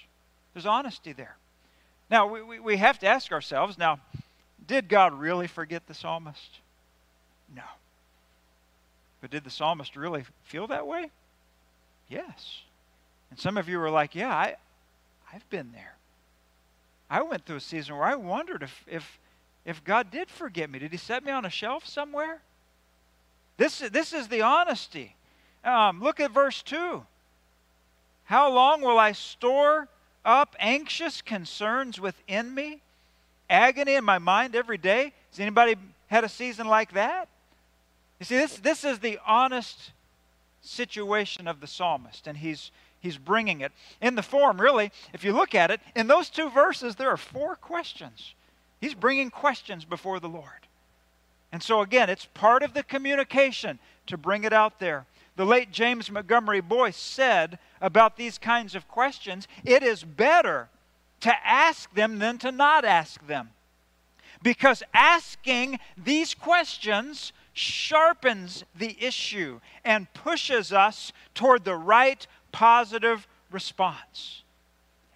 There's 0.54 0.66
honesty 0.66 1.12
there. 1.12 1.38
Now, 2.10 2.28
we, 2.28 2.42
we, 2.42 2.60
we 2.60 2.78
have 2.78 3.00
to 3.00 3.08
ask 3.08 3.32
ourselves 3.32 3.78
now, 3.78 4.00
did 4.68 4.90
God 4.90 5.14
really 5.14 5.48
forget 5.48 5.88
the 5.88 5.94
psalmist? 5.94 6.60
No. 7.56 7.64
But 9.22 9.32
did 9.32 9.44
the 9.44 9.50
psalmist 9.50 9.96
really 9.96 10.24
feel 10.44 10.68
that 10.68 10.88
way? 10.88 11.12
Yes. 12.10 12.62
And 13.30 13.40
some 13.40 13.58
of 13.58 13.68
you 13.68 13.80
were 13.80 13.90
like, 13.90 14.16
yeah, 14.16 14.36
I, 14.36 14.56
I've 15.34 15.50
been 15.50 15.72
there. 15.74 15.96
I 17.10 17.22
went 17.22 17.46
through 17.46 17.58
a 17.58 17.62
season 17.62 17.96
where 17.96 18.06
I 18.06 18.16
wondered 18.16 18.64
if, 18.64 18.86
if, 18.88 19.20
if 19.66 19.84
God 19.84 20.12
did 20.12 20.30
forget 20.30 20.70
me. 20.70 20.80
Did 20.80 20.92
he 20.92 20.98
set 20.98 21.24
me 21.24 21.32
on 21.32 21.46
a 21.46 21.50
shelf 21.50 21.86
somewhere? 21.86 22.42
This, 23.58 23.80
this 23.80 24.14
is 24.14 24.28
the 24.28 24.42
honesty. 24.42 25.16
Um, 25.64 26.02
look 26.02 26.20
at 26.20 26.32
verse 26.32 26.62
2. 26.64 27.06
How 28.26 28.52
long 28.52 28.82
will 28.82 28.98
I 28.98 29.12
store 29.12 29.88
up 30.24 30.56
anxious 30.60 31.22
concerns 31.22 32.00
within 32.00 32.54
me? 32.54 32.82
Agony 33.50 33.96
in 33.96 34.04
my 34.04 34.20
mind 34.20 34.56
every 34.56 34.78
day? 34.78 35.14
Has 35.32 35.40
anybody 35.40 35.76
had 36.08 36.24
a 36.24 36.30
season 36.30 36.68
like 36.68 36.94
that? 36.94 37.28
You 38.20 38.26
see, 38.26 38.38
this, 38.38 38.58
this 38.58 38.84
is 38.84 39.00
the 39.00 39.20
honest 39.26 39.92
situation 40.62 41.48
of 41.48 41.60
the 41.60 41.68
psalmist, 41.68 42.28
and 42.28 42.38
he's, 42.38 42.72
he's 43.00 43.18
bringing 43.18 43.62
it 43.62 43.72
in 44.02 44.16
the 44.16 44.24
form, 44.24 44.60
really, 44.60 44.92
if 45.14 45.24
you 45.24 45.34
look 45.34 45.54
at 45.54 45.70
it, 45.72 45.80
in 45.96 46.08
those 46.08 46.30
two 46.30 46.50
verses, 46.50 46.96
there 46.96 47.10
are 47.10 47.18
four 47.18 47.56
questions. 47.56 48.34
He's 48.82 48.94
bringing 48.94 49.30
questions 49.30 49.86
before 49.86 50.20
the 50.20 50.30
Lord. 50.30 50.68
And 51.52 51.62
so, 51.62 51.82
again, 51.82 52.10
it's 52.10 52.26
part 52.26 52.64
of 52.64 52.74
the 52.74 52.84
communication 52.84 53.80
to 54.08 54.18
bring 54.18 54.44
it 54.44 54.54
out 54.54 54.80
there. 54.80 55.06
The 55.36 55.46
late 55.46 55.72
James 55.72 56.10
Montgomery 56.10 56.62
Boice 56.62 56.98
said 56.98 57.60
about 57.82 58.18
these 58.18 58.38
kinds 58.38 58.74
of 58.76 58.88
questions 58.88 59.48
it 59.64 59.84
is 59.84 60.04
better 60.04 60.70
to 61.26 61.34
ask 61.44 61.92
them 61.96 62.20
than 62.20 62.38
to 62.38 62.52
not 62.52 62.86
ask 62.86 63.26
them. 63.26 63.50
Because 64.44 64.84
asking 64.94 65.80
these 65.98 66.36
questions 66.36 67.34
sharpens 67.52 68.64
the 68.76 68.96
issue 69.04 69.60
and 69.84 70.14
pushes 70.14 70.72
us 70.72 71.12
toward 71.34 71.66
the 71.66 71.76
right 71.76 72.28
positive 72.52 73.28
response. 73.52 74.44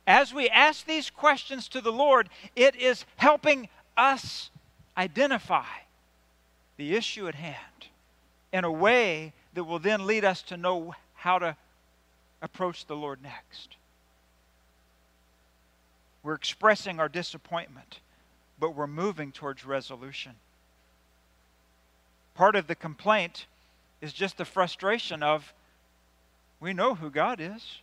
As 0.07 0.33
we 0.33 0.49
ask 0.49 0.83
these 0.87 1.11
questions 1.11 1.67
to 1.67 1.79
the 1.79 1.91
Lord, 1.91 2.27
it 2.55 2.75
is 2.75 3.05
helping 3.17 3.69
us 3.95 4.49
identify 4.97 5.67
the 6.77 6.95
issue 6.95 7.27
at 7.27 7.35
hand 7.35 7.85
in 8.51 8.63
a 8.63 8.71
way 8.71 9.33
that 9.53 9.65
will 9.65 9.77
then 9.77 10.07
lead 10.07 10.25
us 10.25 10.41
to 10.41 10.57
know 10.57 10.95
how 11.13 11.37
to 11.37 11.55
approach 12.41 12.87
the 12.87 12.95
Lord 12.95 13.21
next. 13.21 13.75
We're 16.23 16.33
expressing 16.33 16.99
our 16.99 17.09
disappointment, 17.09 17.99
but 18.59 18.75
we're 18.75 18.87
moving 18.87 19.31
towards 19.31 19.65
resolution. 19.65 20.33
Part 22.35 22.55
of 22.55 22.67
the 22.67 22.75
complaint 22.75 23.45
is 24.01 24.13
just 24.13 24.37
the 24.37 24.45
frustration 24.45 25.23
of 25.23 25.53
we 26.59 26.73
know 26.73 26.95
who 26.95 27.09
God 27.09 27.39
is 27.39 27.79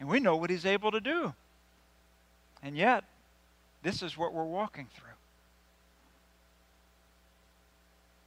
and 0.00 0.08
we 0.08 0.20
know 0.20 0.36
what 0.36 0.50
He's 0.50 0.66
able 0.66 0.90
to 0.90 1.00
do. 1.00 1.34
And 2.62 2.76
yet, 2.76 3.04
this 3.82 4.02
is 4.02 4.16
what 4.16 4.32
we're 4.32 4.44
walking 4.44 4.88
through. 4.94 5.08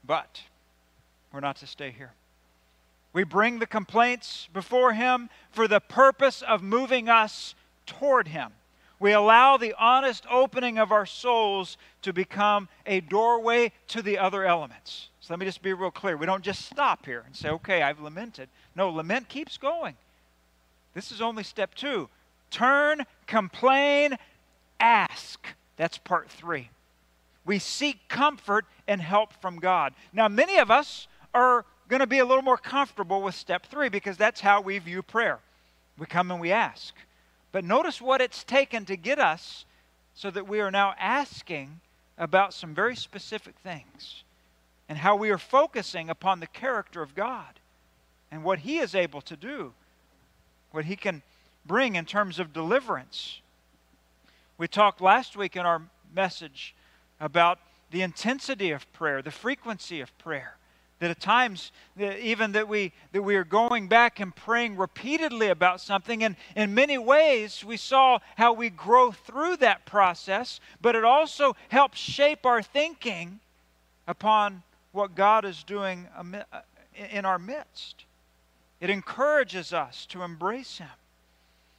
But 0.04 0.42
we're 1.34 1.40
not 1.40 1.58
to 1.58 1.68
stay 1.68 1.92
here. 1.92 2.14
We 3.14 3.24
bring 3.24 3.60
the 3.60 3.66
complaints 3.66 4.48
before 4.54 4.94
Him 4.94 5.30
for 5.52 5.68
the 5.68 5.80
purpose 5.80 6.44
of 6.44 6.62
moving 6.62 7.10
us 7.10 7.56
toward 7.86 8.28
Him. 8.28 8.52
We 9.00 9.12
allow 9.12 9.58
the 9.58 9.76
honest 9.78 10.26
opening 10.30 10.80
of 10.80 10.92
our 10.92 11.06
souls 11.06 11.78
to 12.02 12.14
become 12.14 12.68
a 12.86 13.00
doorway 13.02 13.72
to 13.90 14.02
the 14.02 14.18
other 14.18 14.44
elements. 14.44 15.10
So 15.20 15.34
let 15.34 15.40
me 15.40 15.46
just 15.46 15.62
be 15.62 15.74
real 15.74 15.92
clear. 15.92 16.18
We 16.18 16.26
don't 16.26 16.44
just 16.44 16.66
stop 16.66 17.06
here 17.06 17.24
and 17.26 17.36
say, 17.36 17.50
okay, 17.50 17.84
I've 17.84 18.00
lamented. 18.00 18.50
No, 18.76 18.90
lament 18.90 19.30
keeps 19.30 19.58
going. 19.58 19.96
This 20.94 21.12
is 21.12 21.22
only 21.22 21.44
step 21.44 21.76
two. 21.76 22.10
Turn, 22.50 23.06
complain, 23.28 24.16
ask. 24.80 25.46
That's 25.76 25.98
part 25.98 26.30
three. 26.30 26.70
We 27.46 27.60
seek 27.60 28.08
comfort 28.08 28.66
and 28.88 29.00
help 29.00 29.32
from 29.42 29.60
God. 29.60 29.94
Now, 30.12 30.28
many 30.28 30.58
of 30.58 30.72
us 30.72 31.08
are 31.34 31.66
going 31.88 32.00
to 32.00 32.08
be 32.08 32.20
a 32.20 32.26
little 32.26 32.44
more 32.44 32.58
comfortable 32.58 33.22
with 33.22 33.36
step 33.36 33.68
three 33.68 33.90
because 33.90 34.18
that's 34.18 34.42
how 34.42 34.62
we 34.62 34.80
view 34.80 35.02
prayer. 35.02 35.40
We 35.98 36.06
come 36.06 36.32
and 36.32 36.42
we 36.42 36.52
ask. 36.52 36.94
But 37.58 37.66
notice 37.66 38.00
what 38.00 38.22
it's 38.22 38.44
taken 38.44 38.86
to 38.86 38.96
get 38.96 39.18
us 39.18 39.66
so 40.14 40.30
that 40.30 40.48
we 40.48 40.60
are 40.60 40.70
now 40.70 40.94
asking 41.00 41.80
about 42.16 42.54
some 42.54 42.76
very 42.76 42.96
specific 42.96 43.56
things 43.64 44.24
and 44.88 45.00
how 45.00 45.16
we 45.16 45.32
are 45.32 45.40
focusing 45.40 46.08
upon 46.08 46.40
the 46.40 46.46
character 46.46 47.02
of 47.02 47.16
God 47.16 47.60
and 48.30 48.44
what 48.44 48.60
He 48.60 48.78
is 48.78 48.94
able 48.94 49.22
to 49.22 49.36
do, 49.36 49.74
what 50.70 50.86
He 50.86 50.96
can 50.96 51.24
bring 51.66 51.96
in 51.96 52.06
terms 52.06 52.38
of 52.38 52.54
deliverance. 52.54 53.42
We 54.60 54.68
talked 54.68 55.02
last 55.02 55.36
week 55.36 55.56
in 55.56 55.66
our 55.66 55.82
message 56.14 56.76
about 57.20 57.58
the 57.90 58.04
intensity 58.04 58.70
of 58.70 58.94
prayer, 58.94 59.24
the 59.24 59.32
frequency 59.32 60.00
of 60.00 60.16
prayer. 60.20 60.58
That 61.00 61.12
at 61.12 61.20
times, 61.20 61.72
even 62.00 62.54
that 62.54 62.68
we, 62.68 62.92
that 63.12 63.22
we 63.22 63.36
are 63.36 63.44
going 63.44 63.88
back 63.88 64.20
and 64.20 64.36
praying 64.36 64.78
repeatedly 64.78 65.50
about 65.50 65.80
something, 65.80 66.24
and 66.24 66.36
in 66.56 66.74
many 66.74 66.98
ways, 66.98 67.64
we 67.64 67.78
saw 67.78 68.18
how 68.36 68.54
we 68.54 68.72
grow 68.72 69.12
through 69.12 69.58
that 69.58 69.86
process, 69.86 70.60
but 70.82 70.96
it 70.96 71.04
also 71.04 71.56
helps 71.70 72.00
shape 72.00 72.48
our 72.48 72.64
thinking 72.64 73.40
upon 74.08 74.64
what 74.92 75.14
God 75.14 75.46
is 75.46 75.64
doing 75.64 76.08
uh, 76.18 76.62
in 77.12 77.26
our 77.26 77.38
midst. 77.38 78.06
It 78.82 78.90
encourages 78.90 79.74
us 79.74 80.08
to 80.08 80.24
embrace 80.24 80.80
Him. 80.80 80.88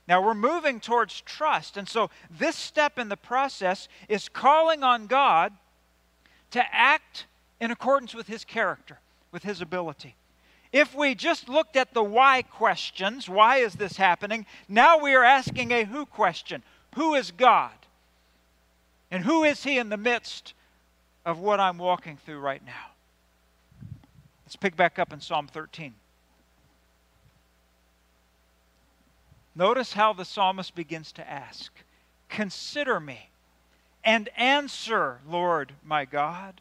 Now 0.06 0.22
we're 0.22 0.34
moving 0.34 0.78
towards 0.78 1.20
trust, 1.22 1.76
and 1.76 1.88
so 1.88 2.08
this 2.30 2.54
step 2.54 3.00
in 3.00 3.08
the 3.08 3.16
process 3.16 3.88
is 4.08 4.28
calling 4.28 4.84
on 4.84 5.08
God 5.08 5.52
to 6.52 6.62
act 6.72 7.26
in 7.60 7.72
accordance 7.72 8.14
with 8.14 8.28
His 8.28 8.44
character 8.44 9.00
with 9.32 9.42
his 9.42 9.60
ability. 9.60 10.14
If 10.72 10.94
we 10.94 11.14
just 11.14 11.48
looked 11.48 11.76
at 11.76 11.94
the 11.94 12.02
why 12.02 12.42
questions, 12.42 13.28
why 13.28 13.58
is 13.58 13.74
this 13.74 13.96
happening? 13.96 14.46
Now 14.68 14.98
we 14.98 15.14
are 15.14 15.24
asking 15.24 15.70
a 15.72 15.84
who 15.84 16.04
question. 16.04 16.62
Who 16.94 17.14
is 17.14 17.30
God? 17.30 17.72
And 19.10 19.24
who 19.24 19.44
is 19.44 19.64
he 19.64 19.78
in 19.78 19.88
the 19.88 19.96
midst 19.96 20.52
of 21.24 21.38
what 21.38 21.60
I'm 21.60 21.78
walking 21.78 22.18
through 22.18 22.40
right 22.40 22.64
now? 22.64 22.92
Let's 24.44 24.56
pick 24.56 24.76
back 24.76 24.98
up 24.98 25.12
in 25.12 25.20
Psalm 25.20 25.46
13. 25.46 25.94
Notice 29.54 29.92
how 29.92 30.12
the 30.12 30.24
psalmist 30.24 30.74
begins 30.74 31.12
to 31.12 31.28
ask 31.28 31.72
Consider 32.28 33.00
me 33.00 33.30
and 34.04 34.28
answer, 34.36 35.18
Lord 35.28 35.72
my 35.84 36.04
God. 36.04 36.60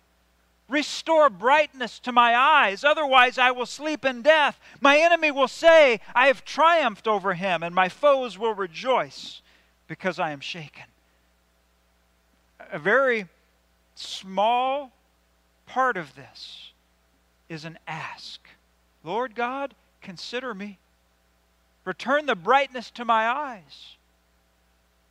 Restore 0.69 1.29
brightness 1.29 1.99
to 1.99 2.11
my 2.11 2.35
eyes, 2.35 2.83
otherwise 2.83 3.37
I 3.37 3.51
will 3.51 3.65
sleep 3.65 4.03
in 4.03 4.21
death. 4.21 4.59
My 4.81 4.97
enemy 4.97 5.31
will 5.31 5.47
say, 5.47 6.01
I 6.13 6.27
have 6.27 6.43
triumphed 6.43 7.07
over 7.07 7.33
him, 7.33 7.63
and 7.63 7.73
my 7.73 7.87
foes 7.87 8.37
will 8.37 8.53
rejoice 8.53 9.41
because 9.87 10.19
I 10.19 10.31
am 10.31 10.41
shaken. 10.41 10.83
A 12.71 12.79
very 12.79 13.27
small 13.95 14.91
part 15.65 15.95
of 15.95 16.15
this 16.15 16.71
is 17.47 17.65
an 17.65 17.79
ask 17.87 18.41
Lord 19.03 19.35
God, 19.35 19.73
consider 20.01 20.53
me. 20.53 20.79
Return 21.85 22.25
the 22.25 22.35
brightness 22.35 22.91
to 22.91 23.05
my 23.05 23.29
eyes. 23.29 23.95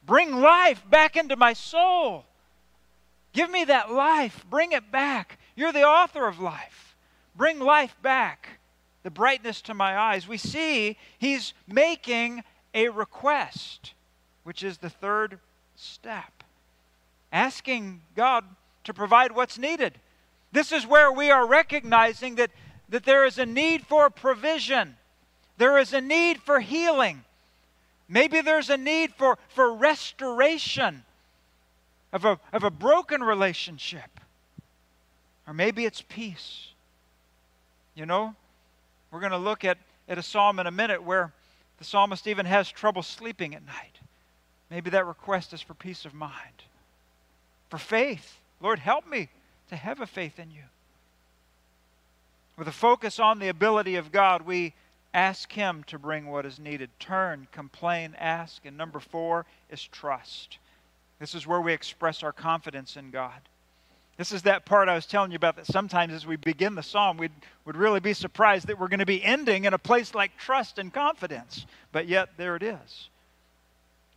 Bring 0.05 0.37
life 0.37 0.85
back 0.91 1.17
into 1.17 1.35
my 1.35 1.55
soul. 1.55 2.27
Give 3.33 3.51
me 3.51 3.65
that 3.65 3.91
life. 3.91 4.45
Bring 4.51 4.73
it 4.73 4.93
back. 4.93 5.39
You're 5.57 5.73
the 5.73 5.85
author 5.85 6.27
of 6.27 6.39
life. 6.39 6.95
Bring 7.35 7.59
life 7.59 7.97
back, 8.03 8.61
the 9.03 9.11
brightness 9.11 9.63
to 9.63 9.75
my 9.75 9.99
eyes. 9.99 10.29
We 10.29 10.37
see 10.37 10.97
he's 11.19 11.55
making 11.67 12.45
a 12.75 12.91
request, 12.91 13.95
which 14.45 14.63
is 14.63 14.79
the 14.79 14.91
third 14.91 15.41
step. 15.75 16.45
Asking 17.33 18.03
God 18.15 18.45
to 18.85 18.95
provide 18.95 19.33
what's 19.33 19.59
needed. 19.59 19.99
This 20.53 20.73
is 20.73 20.87
where 20.87 21.11
we 21.11 21.31
are 21.31 21.47
recognizing 21.47 22.37
that, 22.37 22.51
that 22.89 23.05
there 23.05 23.25
is 23.25 23.39
a 23.39 23.47
need 23.47 23.87
for 23.87 24.09
provision, 24.11 24.97
there 25.59 25.79
is 25.79 25.93
a 25.93 26.01
need 26.01 26.41
for 26.41 26.61
healing. 26.61 27.25
Maybe 28.09 28.41
there's 28.41 28.71
a 28.71 28.77
need 28.77 29.13
for, 29.15 29.37
for 29.49 29.75
restoration 29.75 31.05
of 32.13 32.25
a, 32.25 32.39
of 32.53 32.63
a 32.63 32.71
broken 32.71 33.21
relationship. 33.21 34.21
Or 35.47 35.55
maybe 35.55 35.85
it's 35.85 36.03
peace. 36.03 36.69
You 37.95 38.07
know, 38.07 38.35
we're 39.11 39.21
going 39.21 39.33
to 39.33 39.39
look 39.39 39.65
at, 39.65 39.79
at 40.09 40.19
a 40.19 40.23
psalm 40.23 40.59
in 40.59 40.67
a 40.67 40.71
minute 40.71 41.03
where 41.03 41.33
the 41.79 41.85
psalmist 41.85 42.27
even 42.27 42.47
has 42.47 42.71
trouble 42.71 43.03
sleeping 43.03 43.55
at 43.55 43.65
night. 43.65 43.99
Maybe 44.71 44.91
that 44.91 45.07
request 45.07 45.53
is 45.53 45.63
for 45.63 45.75
peace 45.75 46.05
of 46.05 46.15
mind, 46.15 46.65
for 47.71 47.79
faith. 47.79 48.39
Lord, 48.61 48.79
help 48.79 49.07
me 49.09 49.29
to 49.69 49.77
have 49.77 50.01
a 50.01 50.07
faith 50.07 50.39
in 50.39 50.51
you. 50.51 50.63
With 52.59 52.69
a 52.69 52.73
focus 52.73 53.21
on 53.21 53.39
the 53.39 53.49
ability 53.49 53.97
of 53.97 54.11
God, 54.11 54.43
we 54.43 54.75
ask 55.13 55.53
Him 55.53 55.85
to 55.89 55.99
bring 55.99 56.27
what 56.27 56.47
is 56.47 56.59
needed. 56.59 56.91
Turn, 56.99 57.47
complain, 57.53 58.17
ask. 58.19 58.65
And 58.65 58.77
number 58.77 58.99
four 58.99 59.47
is 59.71 59.83
trust. 59.83 60.59
This 61.19 61.35
is 61.35 61.47
where 61.47 61.61
we 61.61 61.73
express 61.73 62.23
our 62.23 62.33
confidence 62.33 62.97
in 62.97 63.11
God. 63.11 63.41
This 64.17 64.33
is 64.33 64.43
that 64.43 64.65
part 64.65 64.89
I 64.89 64.95
was 64.95 65.05
telling 65.05 65.31
you 65.31 65.37
about 65.37 65.57
that 65.57 65.67
sometimes 65.67 66.13
as 66.13 66.27
we 66.27 66.37
begin 66.37 66.75
the 66.75 66.83
psalm, 66.83 67.19
we 67.19 67.29
would 67.67 67.77
really 67.77 68.01
be 68.01 68.15
surprised 68.15 68.67
that 68.69 68.79
we're 68.79 68.89
going 68.89 69.01
to 69.01 69.07
be 69.07 69.23
ending 69.23 69.65
in 69.65 69.75
a 69.75 69.79
place 69.79 70.15
like 70.15 70.37
trust 70.39 70.79
and 70.79 70.93
confidence. 70.93 71.67
But 71.93 72.09
yet, 72.09 72.31
there 72.37 72.57
it 72.57 72.63
is 72.63 73.11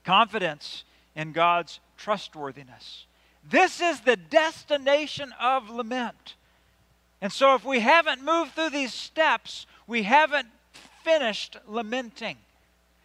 confidence 0.06 0.86
in 1.16 1.34
God's 1.34 1.80
trustworthiness. 1.98 3.06
This 3.48 3.82
is 3.82 4.02
the 4.02 4.16
destination 4.16 5.34
of 5.40 5.70
lament. 5.70 6.36
And 7.22 7.32
so, 7.32 7.54
if 7.56 7.66
we 7.66 7.82
haven't 7.82 8.24
moved 8.24 8.54
through 8.54 8.70
these 8.70 8.94
steps, 8.94 9.68
we 9.86 10.04
haven't 10.04 10.48
finished 11.04 11.58
lamenting. 11.68 12.38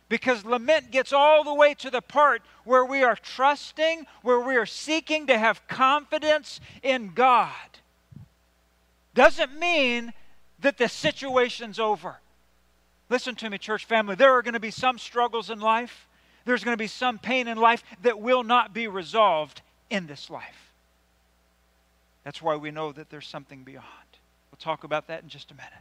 Because 0.08 0.44
lament 0.44 0.90
gets 0.90 1.12
all 1.12 1.44
the 1.44 1.54
way 1.54 1.74
to 1.74 1.90
the 1.90 2.02
part 2.02 2.42
where 2.64 2.84
we 2.84 3.02
are 3.02 3.16
trusting, 3.16 4.06
where 4.22 4.40
we 4.40 4.56
are 4.56 4.66
seeking 4.66 5.26
to 5.26 5.38
have 5.38 5.66
confidence 5.66 6.60
in 6.82 7.12
God. 7.14 7.50
Doesn't 9.14 9.58
mean 9.58 10.12
that 10.60 10.78
the 10.78 10.88
situation's 10.88 11.78
over. 11.78 12.20
Listen 13.08 13.34
to 13.36 13.50
me, 13.50 13.58
church 13.58 13.84
family. 13.84 14.14
There 14.14 14.32
are 14.32 14.42
going 14.42 14.54
to 14.54 14.60
be 14.60 14.70
some 14.70 14.98
struggles 14.98 15.50
in 15.50 15.60
life, 15.60 16.08
there's 16.44 16.64
going 16.64 16.74
to 16.74 16.82
be 16.82 16.88
some 16.88 17.18
pain 17.18 17.48
in 17.48 17.56
life 17.56 17.82
that 18.02 18.20
will 18.20 18.42
not 18.42 18.74
be 18.74 18.86
resolved 18.86 19.62
in 19.88 20.06
this 20.06 20.28
life. 20.28 20.72
That's 22.22 22.42
why 22.42 22.56
we 22.56 22.70
know 22.70 22.92
that 22.92 23.10
there's 23.10 23.26
something 23.26 23.64
beyond. 23.64 23.86
We'll 24.50 24.58
talk 24.58 24.84
about 24.84 25.06
that 25.08 25.22
in 25.22 25.28
just 25.28 25.50
a 25.50 25.54
minute. 25.54 25.72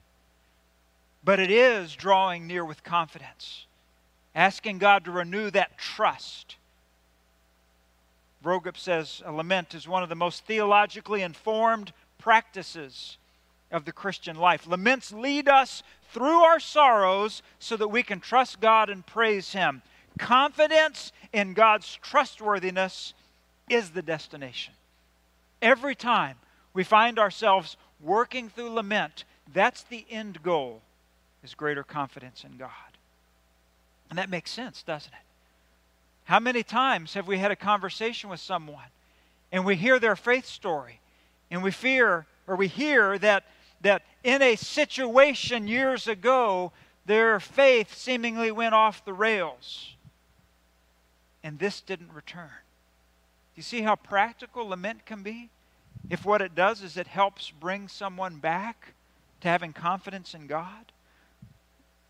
But 1.23 1.39
it 1.39 1.51
is 1.51 1.95
drawing 1.95 2.47
near 2.47 2.63
with 2.63 2.83
confidence 2.83 3.65
asking 4.35 4.79
God 4.79 5.05
to 5.05 5.11
renew 5.11 5.49
that 5.51 5.77
trust. 5.77 6.55
Vroegop 8.43 8.77
says 8.77 9.21
a 9.25 9.31
lament 9.31 9.73
is 9.73 9.87
one 9.87 10.03
of 10.03 10.09
the 10.09 10.15
most 10.15 10.45
theologically 10.45 11.21
informed 11.21 11.93
practices 12.17 13.17
of 13.71 13.85
the 13.85 13.91
Christian 13.91 14.35
life. 14.35 14.67
Laments 14.67 15.11
lead 15.11 15.47
us 15.47 15.81
through 16.11 16.41
our 16.41 16.59
sorrows 16.59 17.41
so 17.59 17.77
that 17.77 17.87
we 17.87 18.03
can 18.03 18.19
trust 18.19 18.59
God 18.59 18.89
and 18.89 19.05
praise 19.05 19.53
Him. 19.53 19.81
Confidence 20.19 21.11
in 21.31 21.53
God's 21.53 21.97
trustworthiness 22.01 23.13
is 23.69 23.91
the 23.91 24.01
destination. 24.01 24.73
Every 25.61 25.95
time 25.95 26.35
we 26.73 26.83
find 26.83 27.17
ourselves 27.17 27.77
working 27.99 28.49
through 28.49 28.69
lament, 28.71 29.23
that's 29.53 29.83
the 29.83 30.05
end 30.09 30.43
goal, 30.43 30.81
is 31.43 31.55
greater 31.55 31.83
confidence 31.83 32.43
in 32.43 32.57
God. 32.57 32.69
And 34.13 34.19
that 34.19 34.29
makes 34.29 34.51
sense, 34.51 34.83
doesn't 34.83 35.11
it? 35.11 35.25
How 36.25 36.39
many 36.39 36.61
times 36.61 37.15
have 37.15 37.27
we 37.27 37.39
had 37.39 37.49
a 37.49 37.55
conversation 37.55 38.29
with 38.29 38.39
someone 38.39 38.85
and 39.51 39.65
we 39.65 39.75
hear 39.75 39.97
their 39.97 40.15
faith 40.15 40.45
story 40.45 40.99
and 41.49 41.63
we 41.63 41.71
fear 41.71 42.27
or 42.45 42.55
we 42.55 42.67
hear 42.67 43.17
that 43.17 43.43
that 43.81 44.03
in 44.23 44.43
a 44.43 44.55
situation 44.55 45.67
years 45.67 46.07
ago 46.07 46.71
their 47.07 47.39
faith 47.39 47.95
seemingly 47.95 48.51
went 48.51 48.75
off 48.75 49.03
the 49.03 49.13
rails 49.13 49.95
and 51.43 51.57
this 51.57 51.81
didn't 51.81 52.13
return. 52.13 52.51
Do 53.55 53.55
you 53.55 53.63
see 53.63 53.81
how 53.81 53.95
practical 53.95 54.67
lament 54.67 55.07
can 55.07 55.23
be? 55.23 55.49
If 56.11 56.23
what 56.23 56.39
it 56.39 56.53
does 56.53 56.83
is 56.83 56.97
it 56.97 57.07
helps 57.07 57.49
bring 57.49 57.87
someone 57.87 58.35
back 58.35 58.93
to 59.41 59.47
having 59.47 59.73
confidence 59.73 60.35
in 60.35 60.45
God. 60.45 60.91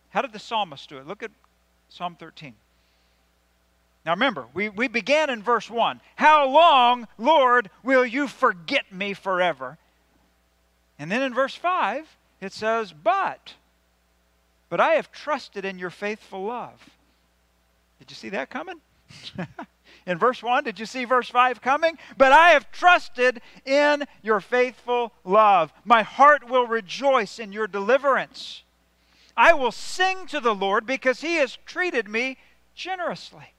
How 0.09 0.21
did 0.21 0.33
the 0.33 0.39
psalmist 0.39 0.89
do 0.89 0.97
it? 0.97 1.07
Look 1.07 1.23
at 1.23 1.31
Psalm 1.93 2.15
13. 2.15 2.55
Now 4.03 4.13
remember, 4.13 4.47
we, 4.55 4.67
we 4.67 4.87
began 4.87 5.29
in 5.29 5.43
verse 5.43 5.69
1. 5.69 6.01
How 6.15 6.49
long, 6.49 7.07
Lord, 7.19 7.69
will 7.83 8.03
you 8.03 8.27
forget 8.27 8.91
me 8.91 9.13
forever? 9.13 9.77
And 10.97 11.11
then 11.11 11.21
in 11.21 11.35
verse 11.35 11.53
5, 11.53 12.07
it 12.41 12.51
says, 12.51 12.91
But, 12.91 13.53
but 14.69 14.79
I 14.79 14.93
have 14.93 15.11
trusted 15.11 15.65
in 15.65 15.77
your 15.77 15.91
faithful 15.91 16.45
love. 16.45 16.89
Did 17.99 18.09
you 18.09 18.15
see 18.15 18.29
that 18.29 18.49
coming? 18.49 18.81
in 20.07 20.17
verse 20.17 20.41
1, 20.41 20.63
did 20.63 20.79
you 20.79 20.87
see 20.87 21.05
verse 21.05 21.29
5 21.29 21.61
coming? 21.61 21.99
But 22.17 22.31
I 22.31 22.49
have 22.49 22.71
trusted 22.71 23.39
in 23.65 24.05
your 24.23 24.39
faithful 24.39 25.13
love. 25.23 25.71
My 25.85 26.01
heart 26.01 26.49
will 26.49 26.65
rejoice 26.65 27.37
in 27.37 27.53
your 27.53 27.67
deliverance. 27.67 28.62
I 29.35 29.53
will 29.53 29.71
sing 29.71 30.27
to 30.27 30.39
the 30.39 30.53
Lord 30.55 30.85
because 30.85 31.21
he 31.21 31.35
has 31.35 31.57
treated 31.65 32.07
me 32.07 32.37
generously. 32.75 33.53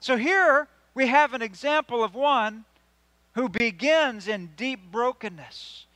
So 0.00 0.16
here 0.16 0.68
we 0.94 1.06
have 1.06 1.34
an 1.34 1.42
example 1.42 2.04
of 2.04 2.14
one 2.14 2.64
who 3.34 3.48
begins 3.48 4.28
in 4.28 4.50
deep 4.56 4.90
brokenness. 4.90 5.86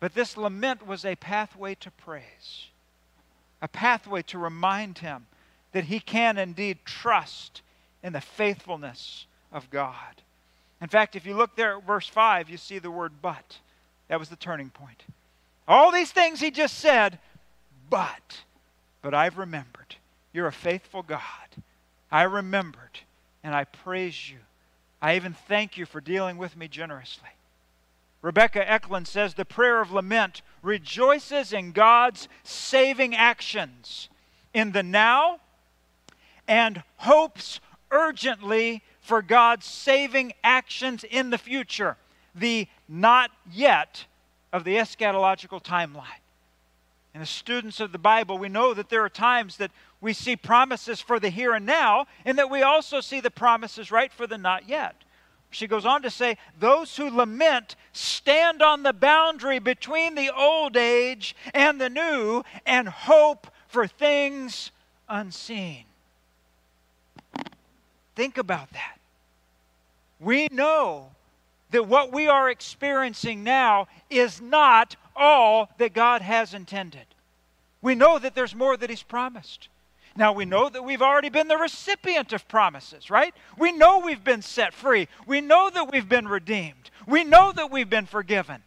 But 0.00 0.14
this 0.14 0.36
lament 0.36 0.86
was 0.86 1.04
a 1.04 1.16
pathway 1.16 1.74
to 1.76 1.90
praise, 1.90 2.68
a 3.60 3.68
pathway 3.68 4.22
to 4.22 4.38
remind 4.38 4.98
him 4.98 5.26
that 5.72 5.84
he 5.84 6.00
can 6.00 6.38
indeed 6.38 6.78
trust 6.84 7.62
in 8.02 8.12
the 8.12 8.20
faithfulness 8.20 9.26
of 9.52 9.70
God. 9.70 10.22
In 10.80 10.88
fact, 10.88 11.16
if 11.16 11.26
you 11.26 11.34
look 11.34 11.56
there 11.56 11.78
at 11.78 11.86
verse 11.86 12.06
5, 12.06 12.48
you 12.48 12.56
see 12.56 12.78
the 12.78 12.90
word 12.90 13.14
but. 13.20 13.58
That 14.06 14.20
was 14.20 14.28
the 14.28 14.36
turning 14.36 14.70
point. 14.70 15.02
All 15.66 15.90
these 15.90 16.12
things 16.12 16.40
he 16.40 16.50
just 16.50 16.78
said, 16.78 17.18
but, 17.88 18.42
but 19.02 19.14
I've 19.14 19.38
remembered. 19.38 19.96
You're 20.32 20.46
a 20.46 20.52
faithful 20.52 21.02
God. 21.02 21.20
I 22.10 22.22
remembered 22.22 23.00
and 23.42 23.54
I 23.54 23.64
praise 23.64 24.30
you. 24.30 24.38
I 25.00 25.16
even 25.16 25.32
thank 25.32 25.76
you 25.76 25.86
for 25.86 26.00
dealing 26.00 26.38
with 26.38 26.56
me 26.56 26.68
generously. 26.68 27.28
Rebecca 28.20 28.68
Eklund 28.68 29.06
says 29.06 29.34
the 29.34 29.44
prayer 29.44 29.80
of 29.80 29.92
lament 29.92 30.42
rejoices 30.62 31.52
in 31.52 31.72
God's 31.72 32.28
saving 32.42 33.14
actions 33.14 34.08
in 34.52 34.72
the 34.72 34.82
now 34.82 35.38
and 36.48 36.82
hopes 36.96 37.60
urgently 37.90 38.82
for 39.00 39.22
God's 39.22 39.66
saving 39.66 40.32
actions 40.42 41.04
in 41.04 41.30
the 41.30 41.38
future, 41.38 41.96
the 42.34 42.66
not 42.88 43.30
yet 43.50 44.04
of 44.52 44.64
the 44.64 44.76
eschatological 44.76 45.62
timeline. 45.62 46.22
And 47.18 47.24
as 47.24 47.30
students 47.30 47.80
of 47.80 47.90
the 47.90 47.98
Bible, 47.98 48.38
we 48.38 48.48
know 48.48 48.72
that 48.74 48.90
there 48.90 49.04
are 49.04 49.08
times 49.08 49.56
that 49.56 49.72
we 50.00 50.12
see 50.12 50.36
promises 50.36 51.00
for 51.00 51.18
the 51.18 51.30
here 51.30 51.52
and 51.52 51.66
now, 51.66 52.06
and 52.24 52.38
that 52.38 52.48
we 52.48 52.62
also 52.62 53.00
see 53.00 53.18
the 53.18 53.28
promises 53.28 53.90
right 53.90 54.12
for 54.12 54.28
the 54.28 54.38
not 54.38 54.68
yet. 54.68 54.94
She 55.50 55.66
goes 55.66 55.84
on 55.84 56.02
to 56.02 56.10
say, 56.10 56.36
Those 56.60 56.96
who 56.96 57.10
lament 57.10 57.74
stand 57.92 58.62
on 58.62 58.84
the 58.84 58.92
boundary 58.92 59.58
between 59.58 60.14
the 60.14 60.32
old 60.32 60.76
age 60.76 61.34
and 61.52 61.80
the 61.80 61.90
new 61.90 62.44
and 62.64 62.88
hope 62.88 63.48
for 63.66 63.88
things 63.88 64.70
unseen. 65.08 65.86
Think 68.14 68.38
about 68.38 68.70
that. 68.74 68.98
We 70.20 70.46
know 70.52 71.08
that 71.72 71.88
what 71.88 72.12
we 72.12 72.28
are 72.28 72.48
experiencing 72.48 73.42
now 73.42 73.88
is 74.08 74.40
not 74.40 74.94
all 75.18 75.70
that 75.78 75.92
God 75.92 76.22
has 76.22 76.54
intended. 76.54 77.06
We 77.82 77.94
know 77.94 78.18
that 78.18 78.34
there's 78.34 78.54
more 78.54 78.76
that 78.76 78.90
He's 78.90 79.02
promised. 79.02 79.68
Now, 80.16 80.32
we 80.32 80.44
know 80.44 80.68
that 80.68 80.82
we've 80.82 81.02
already 81.02 81.28
been 81.28 81.48
the 81.48 81.56
recipient 81.56 82.32
of 82.32 82.48
promises, 82.48 83.08
right? 83.08 83.34
We 83.56 83.70
know 83.70 84.00
we've 84.00 84.24
been 84.24 84.42
set 84.42 84.74
free. 84.74 85.06
We 85.26 85.40
know 85.40 85.70
that 85.70 85.92
we've 85.92 86.08
been 86.08 86.26
redeemed. 86.26 86.90
We 87.06 87.22
know 87.22 87.52
that 87.52 87.70
we've 87.70 87.88
been 87.88 88.06
forgiven. 88.06 88.62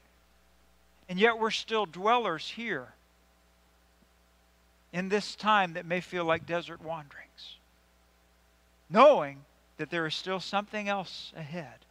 And 1.10 1.20
yet 1.20 1.40
we're 1.40 1.52
still 1.52 1.86
dwellers 1.86 2.48
here 2.48 2.94
in 4.94 5.10
this 5.10 5.36
time 5.36 5.74
that 5.74 5.86
may 5.86 6.00
feel 6.00 6.24
like 6.24 6.46
desert 6.46 6.82
wanderings, 6.82 7.58
knowing 8.90 9.40
that 9.78 9.90
there 9.90 10.06
is 10.06 10.16
still 10.16 10.40
something 10.40 10.88
else 10.88 11.34
ahead. 11.36 11.86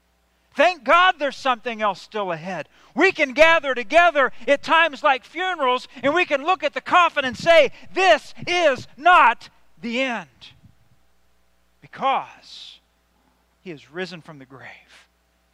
Thank 0.61 0.85
God 0.85 1.15
there's 1.19 1.39
something 1.39 1.81
else 1.81 2.03
still 2.03 2.33
ahead. 2.33 2.69
We 2.95 3.13
can 3.13 3.33
gather 3.33 3.75
together 3.75 4.31
at 4.47 4.63
times 4.63 5.03
like 5.03 5.25
funerals 5.25 5.89
and 6.03 6.13
we 6.13 6.27
can 6.27 6.45
look 6.45 6.63
at 6.63 6.75
the 6.75 6.83
coffin 6.83 7.25
and 7.25 7.35
say, 7.35 7.73
This 7.95 8.35
is 8.47 8.87
not 8.95 9.49
the 9.81 10.03
end. 10.03 10.29
Because 11.81 12.79
He 13.63 13.71
has 13.71 13.91
risen 13.91 14.21
from 14.21 14.39
the 14.39 14.45
grave, 14.45 15.09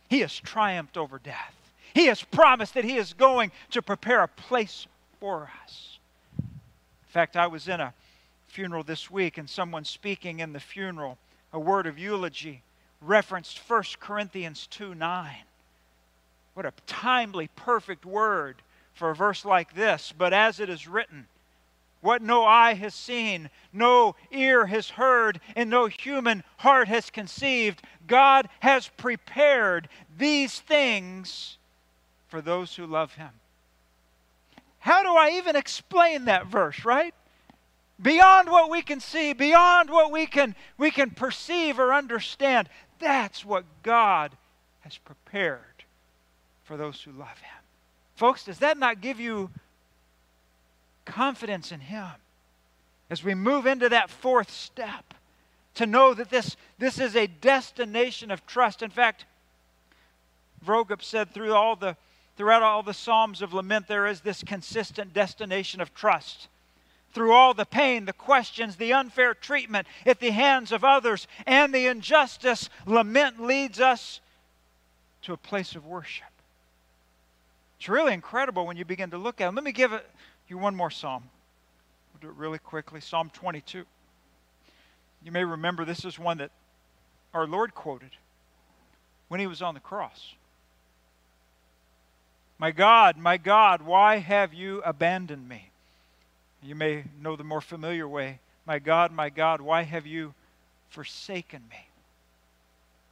He 0.09 0.19
has 0.23 0.37
triumphed 0.37 0.97
over 0.97 1.21
death. 1.21 1.55
He 1.95 2.07
has 2.07 2.25
promised 2.25 2.75
that 2.75 2.83
He 2.83 2.97
is 2.97 3.13
going 3.13 3.53
to 3.71 3.83
prepare 3.83 4.25
a 4.25 4.29
place 4.29 4.89
for 5.21 5.49
us. 5.63 6.01
In 6.37 6.49
fact, 7.07 7.37
I 7.37 7.47
was 7.47 7.69
in 7.69 7.79
a 7.79 7.95
funeral 8.49 8.83
this 8.83 9.09
week 9.09 9.39
and 9.39 9.49
someone 9.49 9.85
speaking 9.85 10.41
in 10.41 10.53
the 10.53 10.59
funeral 10.59 11.17
a 11.53 11.61
word 11.61 11.87
of 11.87 11.97
eulogy 11.97 12.65
referenced 13.07 13.59
1 13.59 13.83
Corinthians 14.01 14.67
2 14.69 14.95
9. 14.95 15.37
What 16.55 16.67
a 16.67 16.73
timely, 16.87 17.49
perfect 17.55 18.05
word 18.05 18.57
for 18.95 19.11
a 19.11 19.15
verse 19.15 19.45
like 19.45 19.75
this. 19.75 20.13
But 20.17 20.33
as 20.33 20.59
it 20.59 20.69
is 20.69 20.89
written, 20.89 21.27
what 22.01 22.23
no 22.23 22.45
eye 22.45 22.75
has 22.75 22.95
seen, 22.95 23.51
no 23.73 24.15
ear 24.31 24.67
has 24.67 24.91
heard, 24.91 25.41
and 25.55 25.69
no 25.69 25.87
human 25.87 26.45
heart 26.59 26.89
has 26.89 27.11
conceived, 27.11 27.83
God 28.07 28.49
has 28.61 28.89
prepared 28.97 29.89
these 30.17 30.61
things 30.61 31.59
for 32.29 32.41
those 32.41 32.77
who 32.77 32.87
love 32.87 33.15
Him. 33.15 33.31
How 34.79 35.03
do 35.03 35.17
I 35.17 35.31
even 35.31 35.57
explain 35.57 36.27
that 36.27 36.47
verse, 36.47 36.85
right? 36.85 37.13
Beyond 38.01 38.51
what 38.51 38.71
we 38.71 38.83
can 38.83 39.01
see, 39.01 39.33
beyond 39.33 39.89
what 39.89 40.13
we 40.13 40.27
can, 40.27 40.55
we 40.77 40.91
can 40.91 41.11
perceive 41.11 41.79
or 41.79 41.95
understand. 41.95 42.69
That's 42.99 43.45
what 43.45 43.65
God 43.83 44.33
has 44.81 44.99
prepared 44.99 45.61
for 46.65 46.77
those 46.77 47.01
who 47.03 47.13
love 47.13 47.39
Him. 47.39 47.63
Folks, 48.17 48.45
does 48.45 48.59
that 48.59 48.79
not 48.79 49.01
give 49.01 49.21
you 49.21 49.51
confidence 51.05 51.73
in 51.73 51.81
Him 51.81 52.11
as 53.11 53.23
we 53.23 53.35
move 53.35 53.67
into 53.67 53.89
that 53.89 54.11
fourth 54.11 54.51
step? 54.51 55.15
To 55.75 55.87
know 55.87 56.15
that 56.15 56.31
this, 56.31 56.57
this 56.79 56.99
is 56.99 57.15
a 57.15 57.27
destination 57.27 58.31
of 58.31 58.47
trust. 58.47 58.83
In 58.83 58.89
fact, 58.89 59.27
Vroegop 60.65 61.03
said 61.03 61.35
through 61.35 61.53
all 61.53 61.77
the, 61.77 61.97
throughout 62.37 62.63
all 62.63 62.83
the 62.83 62.95
Psalms 62.95 63.43
of 63.43 63.53
lament, 63.53 63.87
there 63.87 64.07
is 64.07 64.23
this 64.23 64.43
consistent 64.43 65.13
destination 65.13 65.83
of 65.83 65.95
trust 65.95 66.49
through 67.17 67.33
all 67.33 67.55
the 67.55 67.65
pain, 67.65 68.05
the 68.05 68.13
questions, 68.13 68.77
the 68.77 68.93
unfair 68.93 69.33
treatment 69.33 69.87
at 70.05 70.21
the 70.21 70.29
hands 70.29 70.71
of 70.71 70.85
others, 70.85 71.27
and 71.47 71.75
the 71.75 71.87
injustice, 71.87 72.69
lament 72.85 73.41
leads 73.41 73.81
us 73.81 74.21
to 75.23 75.33
a 75.33 75.37
place 75.39 75.75
of 75.75 75.87
worship. 75.87 76.27
It's 77.79 77.89
really 77.89 78.13
incredible 78.13 78.67
when 78.67 78.77
you 78.77 78.85
begin 78.85 79.13
to 79.13 79.17
look 79.17 79.41
at 79.41 79.49
it. 79.49 79.55
Let 79.55 79.65
me 79.65 79.73
give 79.73 79.99
you 80.47 80.59
one 80.59 80.77
more 80.77 80.91
psalm. 80.91 81.23
We'll 82.13 82.21
do 82.21 82.37
it 82.37 82.39
really 82.39 82.59
quickly. 82.59 83.01
Psalm 83.01 83.31
22. 83.33 83.87
You 85.25 85.33
may 85.33 85.43
remember 85.43 85.87
this 85.87 86.05
is 86.05 86.19
one 86.19 86.37
that 86.37 86.51
our 87.33 87.47
Lord 87.47 87.75
quoted 87.75 88.11
when 89.29 89.41
he 89.41 89.47
was 89.47 89.63
on 89.63 89.73
the 89.73 89.81
cross. 89.81 90.35
My 92.59 92.73
God, 92.73 93.17
my 93.17 93.39
God, 93.39 93.81
why 93.81 94.19
have 94.19 94.53
you 94.53 94.83
abandoned 94.85 95.49
me? 95.49 95.71
You 96.67 96.75
may 96.75 97.05
know 97.21 97.37
the 97.37 97.45
more 97.45 97.61
familiar 97.61 98.09
way. 98.09 98.41
My 98.67 98.81
God, 98.81 99.13
my 99.13 99.31
God, 99.31 99.61
why 99.61 99.83
have 99.85 100.05
you 100.05 100.35
forsaken 100.89 101.63
me? 101.71 101.89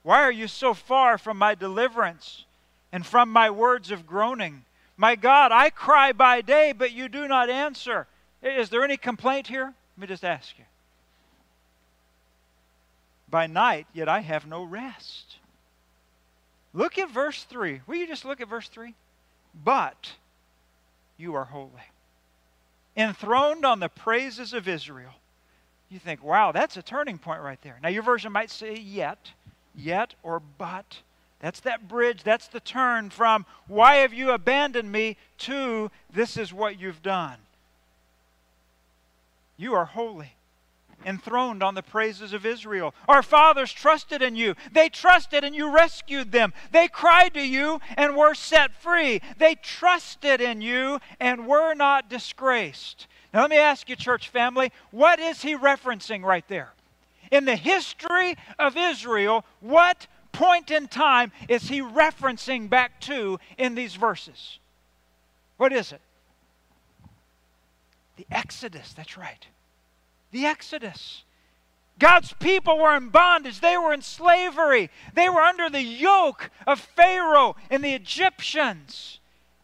Why 0.03 0.23
are 0.23 0.33
you 0.33 0.49
so 0.49 0.75
far 0.75 1.19
from 1.19 1.39
my 1.39 1.55
deliverance 1.55 2.47
and 2.91 3.07
from 3.07 3.31
my 3.31 3.51
words 3.51 3.93
of 3.93 4.09
groaning? 4.09 4.65
My 4.97 5.15
God, 5.15 5.53
I 5.53 5.71
cry 5.71 6.13
by 6.13 6.41
day, 6.41 6.73
but 6.73 6.91
you 6.91 7.09
do 7.09 7.29
not 7.29 7.49
answer. 7.49 8.09
Is 8.43 8.71
there 8.71 8.83
any 8.83 8.97
complaint 8.97 9.47
here? 9.47 9.73
Let 9.97 10.01
me 10.01 10.07
just 10.09 10.25
ask 10.25 10.59
you. 10.59 10.65
By 13.31 13.47
night, 13.47 13.87
yet 13.93 14.09
I 14.09 14.21
have 14.21 14.49
no 14.49 14.65
rest. 14.65 15.37
Look 16.73 16.99
at 16.99 17.09
verse 17.09 17.45
3. 17.45 17.83
Will 17.87 17.97
you 17.97 18.09
just 18.09 18.25
look 18.25 18.41
at 18.41 18.49
verse 18.49 18.69
3? 18.69 18.95
But 19.65 20.11
you 21.17 21.37
are 21.37 21.45
holy. 21.45 21.71
Enthroned 22.97 23.65
on 23.65 23.81
the 23.81 23.89
praises 23.89 24.53
of 24.53 24.69
Israel. 24.69 25.15
You 25.89 25.99
think, 25.99 26.23
wow, 26.23 26.53
that's 26.53 26.77
a 26.77 26.83
turning 26.83 27.19
point 27.19 27.41
right 27.41 27.61
there. 27.63 27.79
Now, 27.83 27.89
your 27.89 28.03
version 28.03 28.33
might 28.33 28.51
say 28.51 28.77
yet, 28.77 29.33
yet, 29.75 30.15
or 30.23 30.41
but. 30.41 31.01
That's 31.41 31.61
that 31.61 31.89
bridge. 31.89 32.23
That's 32.23 32.49
the 32.49 32.61
turn 32.61 33.11
from 33.11 33.45
why 33.67 33.97
have 33.97 34.15
you 34.15 34.31
abandoned 34.31 34.91
me 34.91 35.17
to 35.39 35.91
this 36.13 36.37
is 36.37 36.53
what 36.53 36.81
you've 36.81 37.03
done. 37.03 37.37
You 39.57 39.75
are 39.75 39.85
holy, 39.85 40.34
enthroned 41.05 41.63
on 41.63 41.75
the 41.75 41.83
praises 41.83 42.33
of 42.33 42.47
Israel. 42.47 42.95
Our 43.09 43.23
fathers 43.23 43.73
trusted 43.73 44.23
in 44.23 44.37
you. 44.37 44.55
They 44.73 44.89
trusted 44.89 45.45
and 45.45 45.55
you 45.55 45.71
rescued 45.75 46.33
them. 46.33 46.53
They 46.71 46.89
cried 46.89 47.35
to 47.35 47.47
you 47.47 47.81
and 47.97 48.17
were 48.17 48.35
set 48.35 48.75
free. 48.75 49.21
They 49.39 49.55
trusted 49.57 50.41
in 50.41 50.61
you 50.61 51.01
and 51.21 51.47
were 51.47 51.75
not 51.75 52.09
disgraced. 52.09 53.07
Now, 53.33 53.43
let 53.43 53.51
me 53.51 53.59
ask 53.59 53.89
you, 53.89 53.97
church 53.97 54.29
family, 54.29 54.71
what 54.91 55.19
is 55.19 55.43
he 55.43 55.57
referencing 55.57 56.23
right 56.23 56.47
there? 56.49 56.73
In 57.33 57.45
the 57.45 57.57
history 57.57 58.37
of 58.59 58.77
Israel, 58.77 59.45
what 59.61 60.07
point 60.31 60.71
in 60.71 60.87
time 60.89 61.33
is 61.49 61.69
he 61.69 61.81
referencing 61.81 62.69
back 62.69 63.01
to 63.03 63.39
in 63.59 63.75
these 63.75 63.95
verses? 63.95 64.59
What 65.57 65.73
is 65.73 65.93
it? 65.93 66.01
The 68.17 68.27
Exodus, 68.31 68.93
that's 68.93 69.17
right. 69.17 69.47
The 70.35 70.47
Exodus. 70.47 71.23
God's 72.01 72.33
people 72.33 72.77
were 72.77 72.97
in 72.97 73.11
bondage. 73.11 73.61
They 73.61 73.77
were 73.77 73.93
in 73.93 74.03
slavery. 74.03 74.91
They 75.15 75.29
were 75.29 75.41
under 75.41 75.71
the 75.71 75.81
yoke 75.81 76.51
of 76.67 76.81
Pharaoh 76.81 77.55
and 77.71 77.85
the 77.85 77.95
Egyptians. 77.95 79.21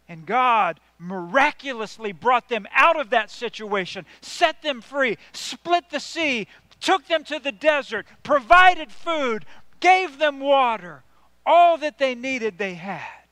And 0.09 0.25
God 0.25 0.79
miraculously 0.97 2.13
brought 2.13 2.49
them 2.49 2.69
out 2.73 3.01
of 3.01 3.11
that 3.11 3.33
situation, 3.33 4.07
set 4.21 4.63
them 4.63 4.81
free, 4.81 5.19
split 5.33 5.91
the 5.91 5.99
sea, 5.99 6.47
took 6.81 7.09
them 7.09 7.25
to 7.25 7.41
the 7.41 7.51
desert, 7.51 8.07
provided 8.23 8.93
food, 8.93 9.45
gave 9.81 10.21
them 10.21 10.39
water. 10.39 11.03
All 11.45 11.79
that 11.79 11.99
they 11.99 12.15
needed, 12.15 12.59
they 12.59 12.75
had. 12.75 13.27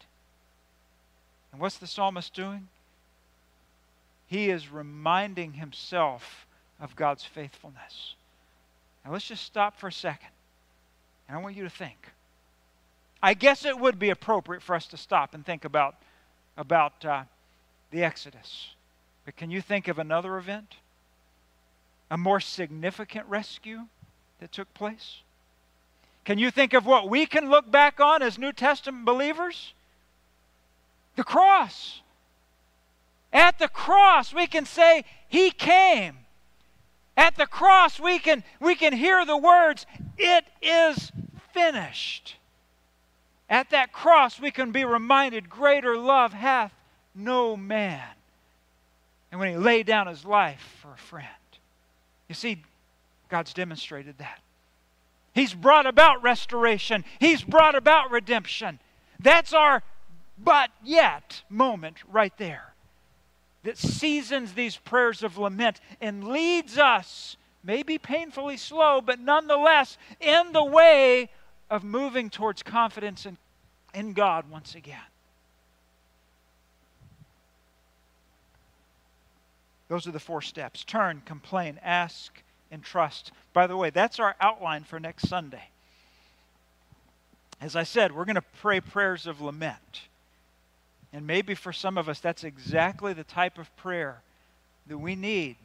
And 1.53 1.61
what's 1.61 1.79
the 1.79 1.87
psalmist 1.87 2.35
doing? 2.35 2.67
He 4.27 4.51
is 4.51 4.73
reminding 4.73 5.53
himself 5.53 6.48
of 6.81 6.97
God's 6.97 7.25
faithfulness. 7.25 8.15
Now 9.05 9.13
let's 9.13 9.27
just 9.27 9.45
stop 9.45 9.79
for 9.79 9.89
a 9.89 9.93
second. 9.93 10.31
And 11.29 11.37
I 11.37 11.41
want 11.41 11.57
you 11.57 11.65
to 11.65 11.71
think. 11.71 12.09
I 13.23 13.35
guess 13.35 13.65
it 13.65 13.79
would 13.79 13.99
be 13.99 14.11
appropriate 14.11 14.63
for 14.63 14.75
us 14.75 14.87
to 14.89 14.97
stop 14.97 15.35
and 15.35 15.45
think 15.45 15.65
about, 15.65 15.97
about 16.57 17.05
uh, 17.05 17.23
the 17.91 18.05
Exodus. 18.05 18.71
But 19.25 19.37
can 19.37 19.51
you 19.51 19.61
think 19.61 19.89
of 19.89 19.99
another 19.99 20.39
event? 20.39 20.77
A 22.11 22.17
more 22.17 22.41
significant 22.41 23.27
rescue 23.27 23.87
that 24.41 24.53
took 24.53 24.73
place? 24.73 25.23
Can 26.25 26.39
you 26.39 26.51
think 26.51 26.75
of 26.75 26.87
what 26.87 27.09
we 27.09 27.27
can 27.27 27.51
look 27.51 27.71
back 27.71 28.01
on 28.01 28.23
as 28.23 28.39
New 28.39 28.53
Testament 28.53 29.05
believers? 29.05 29.75
The 31.17 31.25
cross. 31.25 32.01
At 33.33 33.59
the 33.59 33.69
cross, 33.69 34.33
we 34.33 34.47
can 34.47 34.65
say, 34.65 35.05
He 35.29 35.51
came. 35.51 36.19
At 37.19 37.35
the 37.35 37.47
cross, 37.47 37.99
we 37.99 38.21
can, 38.21 38.45
we 38.61 38.77
can 38.77 38.93
hear 38.93 39.27
the 39.27 39.37
words, 39.37 39.87
It 40.17 40.45
is 40.63 41.11
finished. 41.53 42.37
At 43.51 43.71
that 43.71 43.93
cross, 43.93 44.39
we 44.39 44.53
can 44.53 44.71
be 44.71 44.85
reminded, 44.85 45.51
Greater 45.51 45.99
love 45.99 46.33
hath 46.33 46.73
no 47.17 47.57
man. 47.57 48.07
And 49.33 49.41
when 49.41 49.51
he 49.51 49.57
laid 49.57 49.85
down 49.85 50.07
his 50.07 50.25
life 50.25 50.79
for 50.81 50.93
a 50.93 50.97
friend. 50.97 51.27
You 52.29 52.37
see, 52.37 52.63
God's 53.29 53.53
demonstrated 53.53 54.19
that. 54.19 54.39
He's 55.35 55.53
brought 55.53 55.87
about 55.87 56.23
restoration, 56.23 57.05
He's 57.19 57.43
brought 57.43 57.75
about 57.75 58.13
redemption. 58.13 58.79
That's 59.19 59.53
our 59.53 59.83
but 60.39 60.71
yet 60.85 61.43
moment 61.51 61.97
right 62.09 62.33
there 62.39 62.68
that 63.65 63.79
seasons 63.79 64.55
these 64.55 64.77
prayers 64.77 65.23
of 65.23 65.39
lament 65.39 65.81
and 66.01 66.29
leads 66.29 66.79
us, 66.79 67.37
maybe 67.63 67.99
painfully 67.99 68.57
slow, 68.57 69.01
but 69.01 69.19
nonetheless 69.19 69.99
in 70.21 70.53
the 70.53 70.65
way 70.65 71.29
of 71.71 71.85
moving 71.85 72.31
towards 72.31 72.63
confidence 72.63 73.27
in, 73.27 73.37
in 73.95 74.13
God 74.13 74.51
once 74.51 74.75
again. 74.75 74.99
Those 79.89 80.07
are 80.07 80.13
the 80.13 80.21
four 80.21 80.43
steps 80.43 80.85
turn, 80.85 81.23
complain, 81.25 81.81
ask, 81.83 82.43
and 82.71 82.83
trust. 82.83 83.33
By 83.53 83.67
the 83.67 83.77
way, 83.77 83.91
that's 83.91 84.21
our 84.21 84.37
outline 84.41 84.85
for 84.85 85.01
next 85.01 85.29
Sunday. 85.29 85.71
As 87.61 87.75
I 87.75 87.83
said, 87.83 88.15
we're 88.15 88.27
going 88.27 88.37
to 88.37 88.45
pray 88.61 88.81
prayers 88.81 89.27
of 89.27 89.41
lament. 89.41 90.03
And 91.13 91.27
maybe 91.27 91.55
for 91.55 91.73
some 91.73 91.97
of 91.97 92.09
us, 92.09 92.21
that's 92.21 92.45
exactly 92.45 93.13
the 93.13 93.25
type 93.25 93.59
of 93.59 93.75
prayer 93.77 94.23
that 94.87 94.99
we 94.99 95.17
need 95.17 95.57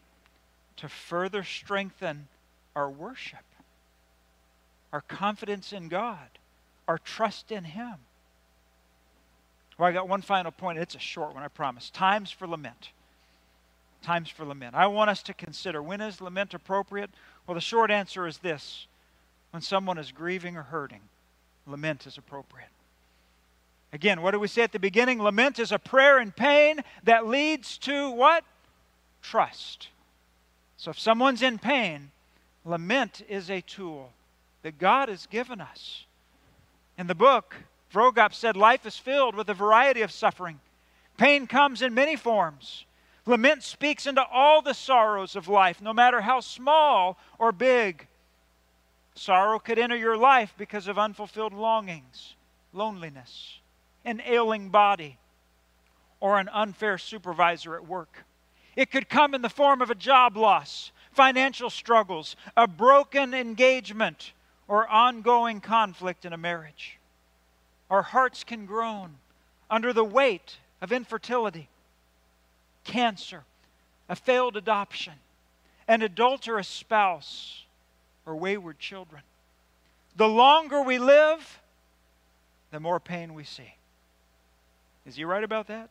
to 0.77 0.87
further 0.87 1.43
strengthen 1.43 2.27
our 2.75 2.89
worship, 2.89 3.43
our 4.91 5.01
confidence 5.01 5.73
in 5.73 5.89
God, 5.89 6.27
our 6.87 6.97
trust 6.97 7.51
in 7.51 7.63
Him. 7.63 7.95
Well, 9.77 9.89
I 9.89 9.91
got 9.91 10.07
one 10.07 10.21
final 10.21 10.51
point. 10.51 10.79
It's 10.79 10.95
a 10.95 10.99
short 10.99 11.33
one, 11.33 11.43
I 11.43 11.47
promise. 11.47 11.89
Times 11.89 12.31
for 12.31 12.47
lament. 12.47 12.89
Times 14.01 14.29
for 14.29 14.45
lament. 14.45 14.75
I 14.75 14.87
want 14.87 15.09
us 15.09 15.23
to 15.23 15.33
consider 15.33 15.81
when 15.81 16.01
is 16.01 16.21
lament 16.21 16.53
appropriate? 16.53 17.09
Well, 17.47 17.55
the 17.55 17.61
short 17.61 17.89
answer 17.89 18.27
is 18.27 18.39
this 18.39 18.87
when 19.51 19.61
someone 19.61 19.97
is 19.97 20.11
grieving 20.11 20.57
or 20.57 20.63
hurting, 20.63 21.01
lament 21.65 22.07
is 22.07 22.17
appropriate. 22.17 22.72
Again, 23.93 24.23
what 24.23 24.31
did 24.31 24.39
we 24.39 24.47
say 24.47 24.63
at 24.63 24.71
the 24.71 24.79
beginning? 24.79 25.21
Lament 25.21 25.59
is 25.59 25.71
a 25.71 25.77
prayer 25.77 26.19
in 26.19 26.31
pain 26.31 26.83
that 27.03 27.27
leads 27.27 27.77
to 27.79 28.09
what? 28.09 28.43
Trust. 29.21 29.89
So 30.77 30.89
if 30.89 30.99
someone's 30.99 31.43
in 31.43 31.59
pain, 31.59 32.09
lament 32.65 33.21
is 33.29 33.51
a 33.51 33.61
tool 33.61 34.11
that 34.63 34.79
God 34.79 35.09
has 35.09 35.27
given 35.27 35.61
us. 35.61 36.05
In 36.97 37.05
the 37.05 37.13
book, 37.13 37.55
Vroegop 37.93 38.33
said 38.33 38.57
life 38.57 38.87
is 38.87 38.97
filled 38.97 39.35
with 39.35 39.47
a 39.49 39.53
variety 39.53 40.01
of 40.01 40.11
suffering. 40.11 40.59
Pain 41.17 41.45
comes 41.45 41.83
in 41.83 41.93
many 41.93 42.15
forms. 42.15 42.85
Lament 43.27 43.61
speaks 43.61 44.07
into 44.07 44.25
all 44.25 44.63
the 44.63 44.73
sorrows 44.73 45.35
of 45.35 45.47
life, 45.47 45.81
no 45.81 45.93
matter 45.93 46.21
how 46.21 46.39
small 46.39 47.19
or 47.37 47.51
big. 47.51 48.07
Sorrow 49.13 49.59
could 49.59 49.77
enter 49.77 49.95
your 49.95 50.17
life 50.17 50.55
because 50.57 50.87
of 50.87 50.97
unfulfilled 50.97 51.53
longings, 51.53 52.33
loneliness, 52.73 53.59
an 54.05 54.21
ailing 54.25 54.69
body, 54.69 55.17
or 56.19 56.39
an 56.39 56.49
unfair 56.49 56.97
supervisor 56.97 57.75
at 57.75 57.87
work. 57.87 58.25
It 58.75 58.91
could 58.91 59.09
come 59.09 59.33
in 59.33 59.41
the 59.41 59.49
form 59.49 59.81
of 59.81 59.89
a 59.89 59.95
job 59.95 60.35
loss, 60.37 60.91
financial 61.11 61.69
struggles, 61.69 62.35
a 62.57 62.67
broken 62.67 63.33
engagement, 63.33 64.33
or 64.67 64.87
ongoing 64.87 65.61
conflict 65.61 66.25
in 66.25 66.33
a 66.33 66.37
marriage. 66.37 66.97
Our 67.89 68.01
hearts 68.01 68.43
can 68.43 68.65
groan 68.65 69.15
under 69.69 69.93
the 69.93 70.03
weight 70.03 70.57
of 70.81 70.91
infertility, 70.91 71.69
cancer, 72.83 73.43
a 74.09 74.15
failed 74.15 74.57
adoption, 74.57 75.13
an 75.87 76.01
adulterous 76.01 76.67
spouse, 76.67 77.63
or 78.25 78.35
wayward 78.35 78.79
children. 78.79 79.21
The 80.15 80.27
longer 80.27 80.81
we 80.81 80.99
live, 80.99 81.59
the 82.71 82.79
more 82.79 82.99
pain 82.99 83.33
we 83.33 83.43
see. 83.43 83.75
Is 85.05 85.15
he 85.15 85.25
right 85.25 85.43
about 85.43 85.67
that? 85.67 85.89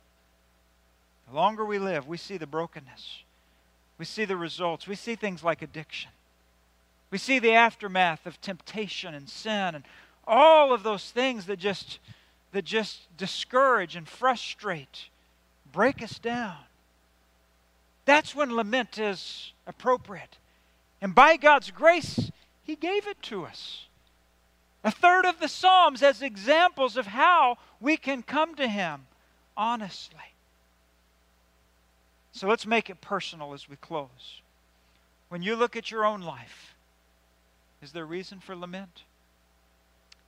The 1.29 1.35
longer 1.35 1.65
we 1.65 1.79
live, 1.79 2.07
we 2.07 2.17
see 2.17 2.37
the 2.37 2.47
brokenness. 2.47 3.23
We 3.99 4.05
see 4.05 4.25
the 4.25 4.37
results. 4.37 4.87
We 4.87 4.95
see 4.95 5.15
things 5.15 5.45
like 5.45 5.63
addiction. 5.63 6.11
We 7.11 7.19
see 7.19 7.39
the 7.39 7.53
aftermath 7.53 8.27
of 8.27 8.41
temptation 8.41 9.15
and 9.15 9.29
sin 9.29 9.75
and 9.75 9.85
all 10.27 10.73
of 10.73 10.83
those 10.83 11.11
things 11.11 11.47
that 11.47 11.59
just 11.59 11.99
that 12.53 12.65
just 12.65 13.01
discourage 13.17 13.97
and 13.97 14.07
frustrate, 14.07 15.09
break 15.73 16.03
us 16.03 16.19
down. 16.19 16.59
That's 18.05 18.35
when 18.35 18.55
lament 18.55 18.99
is 18.99 19.53
appropriate. 19.67 20.39
And 21.01 21.15
by 21.15 21.37
God's 21.37 21.71
grace, 21.71 22.31
He 22.63 22.77
gave 22.77 23.07
it 23.07 23.21
to 23.23 23.45
us. 23.45 23.87
A 24.85 24.91
third 24.91 25.27
of 25.27 25.39
the 25.39 25.49
Psalms 25.49 26.03
as 26.03 26.23
examples 26.23 26.97
of 26.97 27.07
how 27.07 27.59
we 27.81 27.97
can 27.97 28.23
come 28.23 28.55
to 28.57 28.67
Him 28.67 29.07
honestly. 29.57 30.19
So 32.33 32.49
let's 32.49 32.67
make 32.67 32.91
it 32.91 33.01
personal 33.01 33.53
as 33.53 33.69
we 33.69 33.77
close. 33.77 34.41
When 35.29 35.43
you 35.43 35.55
look 35.55 35.77
at 35.77 35.91
your 35.91 36.05
own 36.05 36.23
life, 36.23 36.75
is 37.81 37.93
there 37.93 38.07
reason 38.07 38.41
for 38.41 38.57
lament? 38.57 39.05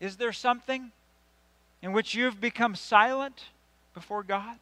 Is 0.01 0.17
there 0.17 0.33
something 0.33 0.93
in 1.83 1.93
which 1.93 2.15
you've 2.15 2.41
become 2.41 2.75
silent 2.75 3.45
before 3.95 4.23
God? 4.23 4.57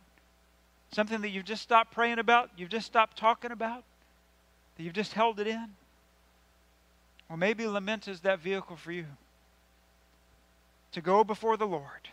Something 0.92 1.20
that 1.22 1.30
you've 1.30 1.44
just 1.44 1.62
stopped 1.62 1.92
praying 1.92 2.18
about, 2.18 2.50
you've 2.56 2.70
just 2.70 2.86
stopped 2.86 3.16
talking 3.16 3.50
about, 3.50 3.82
that 4.76 4.82
you've 4.82 4.92
just 4.92 5.14
held 5.14 5.40
it 5.40 5.46
in? 5.46 5.68
Or 7.28 7.36
maybe 7.36 7.66
lament 7.66 8.08
is 8.08 8.20
that 8.20 8.40
vehicle 8.40 8.76
for 8.76 8.92
you 8.92 9.06
to 10.92 11.00
go 11.00 11.24
before 11.24 11.56
the 11.56 11.66
Lord, 11.66 12.08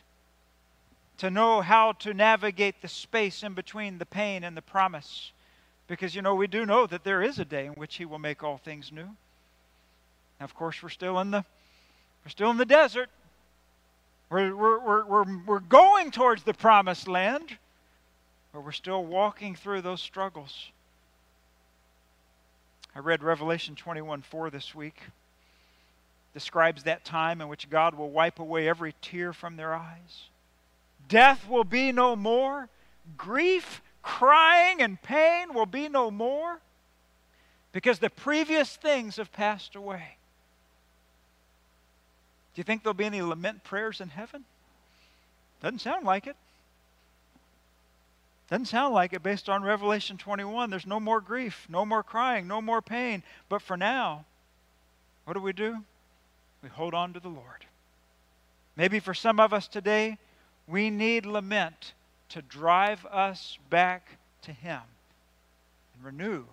to 1.17 1.29
know 1.29 1.61
how 1.61 1.91
to 1.93 2.13
navigate 2.13 2.81
the 2.81 2.87
space 2.87 3.43
in 3.43 3.53
between 3.53 3.97
the 3.97 4.05
pain 4.05 4.43
and 4.43 4.55
the 4.55 4.61
promise. 4.61 5.31
Because, 5.87 6.15
you 6.15 6.21
know, 6.21 6.35
we 6.35 6.47
do 6.47 6.65
know 6.65 6.87
that 6.87 7.03
there 7.03 7.21
is 7.21 7.39
a 7.39 7.45
day 7.45 7.65
in 7.65 7.73
which 7.73 7.95
He 7.95 8.05
will 8.05 8.19
make 8.19 8.43
all 8.43 8.57
things 8.57 8.91
new. 8.91 9.09
Now, 10.39 10.45
of 10.45 10.55
course, 10.55 10.81
we're 10.81 10.89
still 10.89 11.19
in 11.19 11.31
the, 11.31 11.43
we're 12.23 12.29
still 12.29 12.51
in 12.51 12.57
the 12.57 12.65
desert. 12.65 13.09
We're, 14.29 14.55
we're, 14.55 14.79
we're, 14.79 15.05
we're, 15.05 15.39
we're 15.45 15.59
going 15.59 16.11
towards 16.11 16.43
the 16.43 16.53
promised 16.53 17.07
land, 17.07 17.57
but 18.53 18.63
we're 18.63 18.71
still 18.71 19.03
walking 19.03 19.55
through 19.55 19.81
those 19.81 20.01
struggles. 20.01 20.69
I 22.95 22.99
read 22.99 23.23
Revelation 23.23 23.75
21 23.75 24.21
4 24.21 24.49
this 24.49 24.73
week. 24.73 24.99
Describes 26.33 26.83
that 26.83 27.05
time 27.05 27.41
in 27.41 27.47
which 27.47 27.69
God 27.69 27.95
will 27.95 28.09
wipe 28.09 28.39
away 28.39 28.67
every 28.67 28.93
tear 29.01 29.33
from 29.33 29.55
their 29.55 29.73
eyes. 29.73 30.29
Death 31.07 31.47
will 31.49 31.63
be 31.63 31.91
no 31.91 32.15
more. 32.15 32.69
Grief, 33.17 33.81
crying, 34.03 34.81
and 34.81 35.01
pain 35.01 35.53
will 35.53 35.65
be 35.65 35.89
no 35.89 36.11
more 36.11 36.59
because 37.71 37.99
the 37.99 38.09
previous 38.09 38.75
things 38.75 39.17
have 39.17 39.31
passed 39.31 39.75
away. 39.75 40.17
Do 42.53 42.59
you 42.59 42.63
think 42.63 42.83
there'll 42.83 42.93
be 42.93 43.05
any 43.05 43.21
lament 43.21 43.63
prayers 43.63 44.01
in 44.01 44.09
heaven? 44.09 44.45
Doesn't 45.61 45.79
sound 45.79 46.05
like 46.05 46.27
it. 46.27 46.35
Doesn't 48.49 48.65
sound 48.65 48.93
like 48.93 49.13
it 49.13 49.21
based 49.21 49.47
on 49.47 49.61
Revelation 49.61 50.17
21. 50.17 50.69
There's 50.69 50.87
no 50.87 50.99
more 50.99 51.21
grief, 51.21 51.67
no 51.69 51.85
more 51.85 52.01
crying, 52.01 52.47
no 52.47 52.61
more 52.61 52.81
pain. 52.81 53.21
But 53.47 53.61
for 53.61 53.77
now, 53.77 54.25
what 55.25 55.33
do 55.33 55.39
we 55.39 55.53
do? 55.53 55.83
We 56.61 56.69
hold 56.69 56.93
on 56.93 57.13
to 57.13 57.19
the 57.19 57.29
Lord. 57.29 57.65
Maybe 58.75 58.99
for 58.99 59.13
some 59.13 59.39
of 59.39 59.53
us 59.53 59.67
today, 59.67 60.17
we 60.67 60.89
need 60.89 61.25
lament 61.25 61.93
to 62.29 62.41
drive 62.41 63.05
us 63.05 63.57
back 63.69 64.17
to 64.43 64.51
Him 64.51 64.81
and 65.95 66.05
renew 66.05 66.45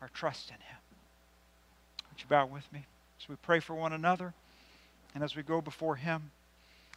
our 0.00 0.08
trust 0.08 0.48
in 0.50 0.56
Him. 0.56 0.78
Would 2.10 2.20
you 2.20 2.26
bow 2.28 2.46
with 2.46 2.72
me 2.72 2.86
as 3.20 3.28
we 3.28 3.36
pray 3.36 3.60
for 3.60 3.74
one 3.74 3.92
another? 3.92 4.34
and 5.14 5.24
as 5.24 5.34
we 5.34 5.42
go 5.42 5.60
before 5.60 5.96
Him. 5.96 6.30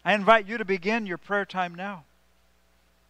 I 0.03 0.13
invite 0.13 0.47
you 0.47 0.57
to 0.57 0.65
begin 0.65 1.05
your 1.05 1.17
prayer 1.17 1.45
time 1.45 1.75
now. 1.75 2.03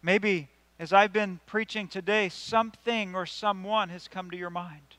Maybe 0.02 0.48
as 0.78 0.92
I've 0.92 1.12
been 1.12 1.40
preaching 1.46 1.88
today, 1.88 2.28
something 2.28 3.14
or 3.14 3.26
someone 3.26 3.88
has 3.90 4.08
come 4.08 4.30
to 4.30 4.36
your 4.36 4.50
mind. 4.50 4.96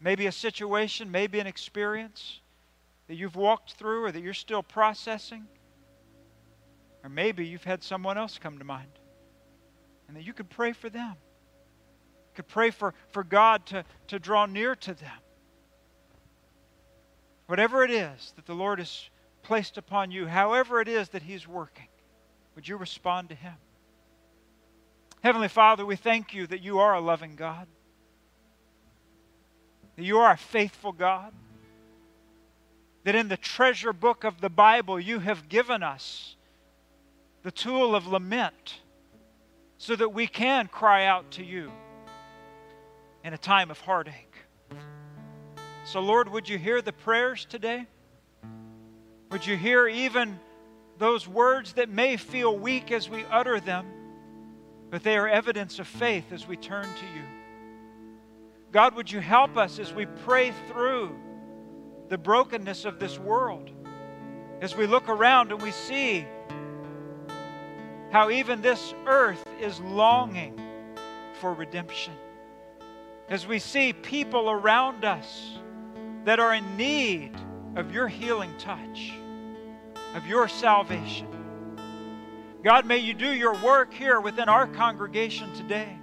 Maybe 0.00 0.26
a 0.26 0.32
situation, 0.32 1.10
maybe 1.10 1.40
an 1.40 1.46
experience 1.46 2.40
that 3.08 3.14
you've 3.14 3.36
walked 3.36 3.72
through 3.74 4.04
or 4.04 4.12
that 4.12 4.22
you're 4.22 4.34
still 4.34 4.62
processing. 4.62 5.46
Or 7.04 7.08
maybe 7.08 7.46
you've 7.46 7.64
had 7.64 7.82
someone 7.82 8.18
else 8.18 8.38
come 8.38 8.58
to 8.58 8.64
mind 8.64 8.98
and 10.08 10.16
that 10.16 10.24
you 10.24 10.32
could 10.32 10.50
pray 10.50 10.72
for 10.72 10.88
them. 10.88 11.14
You 11.14 12.34
could 12.34 12.48
pray 12.48 12.70
for, 12.70 12.94
for 13.10 13.22
God 13.22 13.66
to, 13.66 13.84
to 14.08 14.18
draw 14.18 14.46
near 14.46 14.74
to 14.74 14.94
them. 14.94 15.18
Whatever 17.46 17.84
it 17.84 17.90
is 17.90 18.32
that 18.36 18.46
the 18.46 18.54
Lord 18.54 18.80
has 18.80 19.08
placed 19.42 19.78
upon 19.78 20.10
you, 20.10 20.26
however 20.26 20.80
it 20.80 20.88
is 20.88 21.10
that 21.10 21.22
He's 21.22 21.46
working, 21.46 21.86
would 22.56 22.66
you 22.66 22.76
respond 22.76 23.28
to 23.28 23.34
Him? 23.36 23.54
Heavenly 25.22 25.48
Father, 25.48 25.86
we 25.86 25.96
thank 25.96 26.34
you 26.34 26.46
that 26.48 26.62
you 26.62 26.80
are 26.80 26.94
a 26.94 27.00
loving 27.00 27.36
God, 27.36 27.68
that 29.96 30.04
you 30.04 30.18
are 30.18 30.32
a 30.32 30.36
faithful 30.36 30.92
God, 30.92 31.32
that 33.06 33.14
in 33.14 33.28
the 33.28 33.36
treasure 33.36 33.92
book 33.92 34.24
of 34.24 34.40
the 34.40 34.50
Bible 34.50 34.98
you 34.98 35.20
have 35.20 35.48
given 35.48 35.80
us 35.80 36.34
the 37.44 37.52
tool 37.52 37.94
of 37.94 38.08
lament 38.08 38.80
so 39.78 39.94
that 39.94 40.08
we 40.08 40.26
can 40.26 40.66
cry 40.66 41.06
out 41.06 41.30
to 41.30 41.44
you 41.44 41.70
in 43.22 43.32
a 43.32 43.38
time 43.38 43.70
of 43.70 43.78
heartache. 43.78 44.34
So, 45.84 46.00
Lord, 46.00 46.28
would 46.28 46.48
you 46.48 46.58
hear 46.58 46.82
the 46.82 46.92
prayers 46.92 47.46
today? 47.48 47.86
Would 49.30 49.46
you 49.46 49.56
hear 49.56 49.86
even 49.86 50.40
those 50.98 51.28
words 51.28 51.74
that 51.74 51.88
may 51.88 52.16
feel 52.16 52.58
weak 52.58 52.90
as 52.90 53.08
we 53.08 53.24
utter 53.30 53.60
them, 53.60 53.86
but 54.90 55.04
they 55.04 55.16
are 55.16 55.28
evidence 55.28 55.78
of 55.78 55.86
faith 55.86 56.32
as 56.32 56.48
we 56.48 56.56
turn 56.56 56.82
to 56.82 57.06
you? 57.14 57.22
God, 58.72 58.96
would 58.96 59.12
you 59.12 59.20
help 59.20 59.56
us 59.56 59.78
as 59.78 59.94
we 59.94 60.06
pray 60.24 60.52
through 60.72 61.16
the 62.08 62.18
brokenness 62.18 62.84
of 62.84 62.98
this 62.98 63.18
world? 63.18 63.70
As 64.60 64.76
we 64.76 64.86
look 64.86 65.08
around 65.08 65.52
and 65.52 65.60
we 65.60 65.70
see 65.70 66.26
how 68.10 68.30
even 68.30 68.62
this 68.62 68.94
earth 69.06 69.44
is 69.60 69.80
longing 69.80 70.60
for 71.40 71.52
redemption. 71.52 72.14
As 73.28 73.46
we 73.46 73.58
see 73.58 73.92
people 73.92 74.48
around 74.50 75.04
us 75.04 75.58
that 76.24 76.40
are 76.40 76.54
in 76.54 76.76
need 76.76 77.32
of 77.74 77.92
your 77.92 78.08
healing 78.08 78.52
touch, 78.58 79.12
of 80.14 80.26
your 80.26 80.48
salvation. 80.48 81.28
God, 82.64 82.86
may 82.86 82.98
you 82.98 83.14
do 83.14 83.32
your 83.32 83.54
work 83.62 83.92
here 83.92 84.20
within 84.20 84.48
our 84.48 84.66
congregation 84.66 85.52
today. 85.54 85.98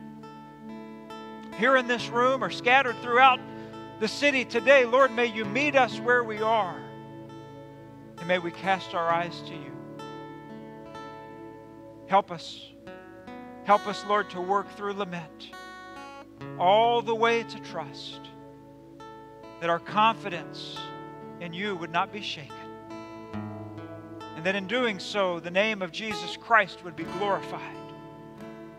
Here 1.57 1.75
in 1.77 1.87
this 1.87 2.09
room 2.09 2.43
or 2.43 2.49
scattered 2.49 2.95
throughout 3.01 3.39
the 4.03 4.09
city 4.09 4.43
today, 4.43 4.83
Lord, 4.83 5.15
may 5.15 5.27
you 5.27 5.45
meet 5.45 5.77
us 5.77 5.97
where 5.97 6.25
we 6.25 6.41
are. 6.41 6.77
And 8.17 8.27
may 8.27 8.37
we 8.37 8.51
cast 8.51 8.93
our 8.93 9.09
eyes 9.09 9.41
to 9.47 9.53
you. 9.53 9.71
Help 12.07 12.29
us. 12.29 12.69
Help 13.63 13.87
us, 13.87 14.03
Lord, 14.09 14.29
to 14.31 14.41
work 14.41 14.69
through 14.75 14.95
lament 14.95 15.51
all 16.59 17.01
the 17.01 17.15
way 17.15 17.43
to 17.43 17.59
trust 17.61 18.19
that 19.61 19.69
our 19.69 19.79
confidence 19.79 20.77
in 21.39 21.53
you 21.53 21.73
would 21.77 21.89
not 21.89 22.11
be 22.11 22.21
shaken. 22.21 22.57
And 24.35 24.43
that 24.45 24.55
in 24.55 24.67
doing 24.67 24.99
so, 24.99 25.39
the 25.39 25.49
name 25.49 25.81
of 25.81 25.93
Jesus 25.93 26.35
Christ 26.35 26.83
would 26.83 26.97
be 26.97 27.05
glorified. 27.05 27.77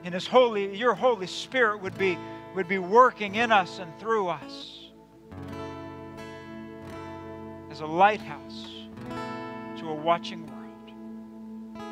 And 0.05 0.13
his 0.13 0.27
holy, 0.27 0.77
your 0.77 0.93
Holy 0.93 1.27
Spirit 1.27 1.81
would 1.81 1.97
be, 1.97 2.19
would 2.55 2.69
be 2.69 2.77
working 2.77 3.37
in 3.37 3.53
us 3.53 3.79
and 3.79 3.99
through 3.99 4.29
us 4.29 4.74
as 7.75 7.81
a 7.81 7.87
lighthouse 7.87 8.69
to 9.77 9.89
a 9.89 9.95
watching 9.95 10.47
world. 10.47 11.83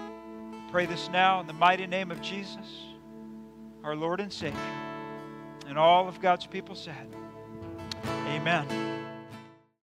Pray 0.70 0.86
this 0.86 1.10
now 1.10 1.40
in 1.40 1.48
the 1.48 1.52
mighty 1.52 1.88
name 1.88 2.12
of 2.12 2.22
Jesus, 2.22 2.84
our 3.82 3.96
Lord 3.96 4.20
and 4.20 4.32
Savior. 4.32 4.60
And 5.66 5.76
all 5.76 6.06
of 6.06 6.20
God's 6.20 6.46
people 6.46 6.76
said, 6.76 7.08
Amen. 8.28 9.01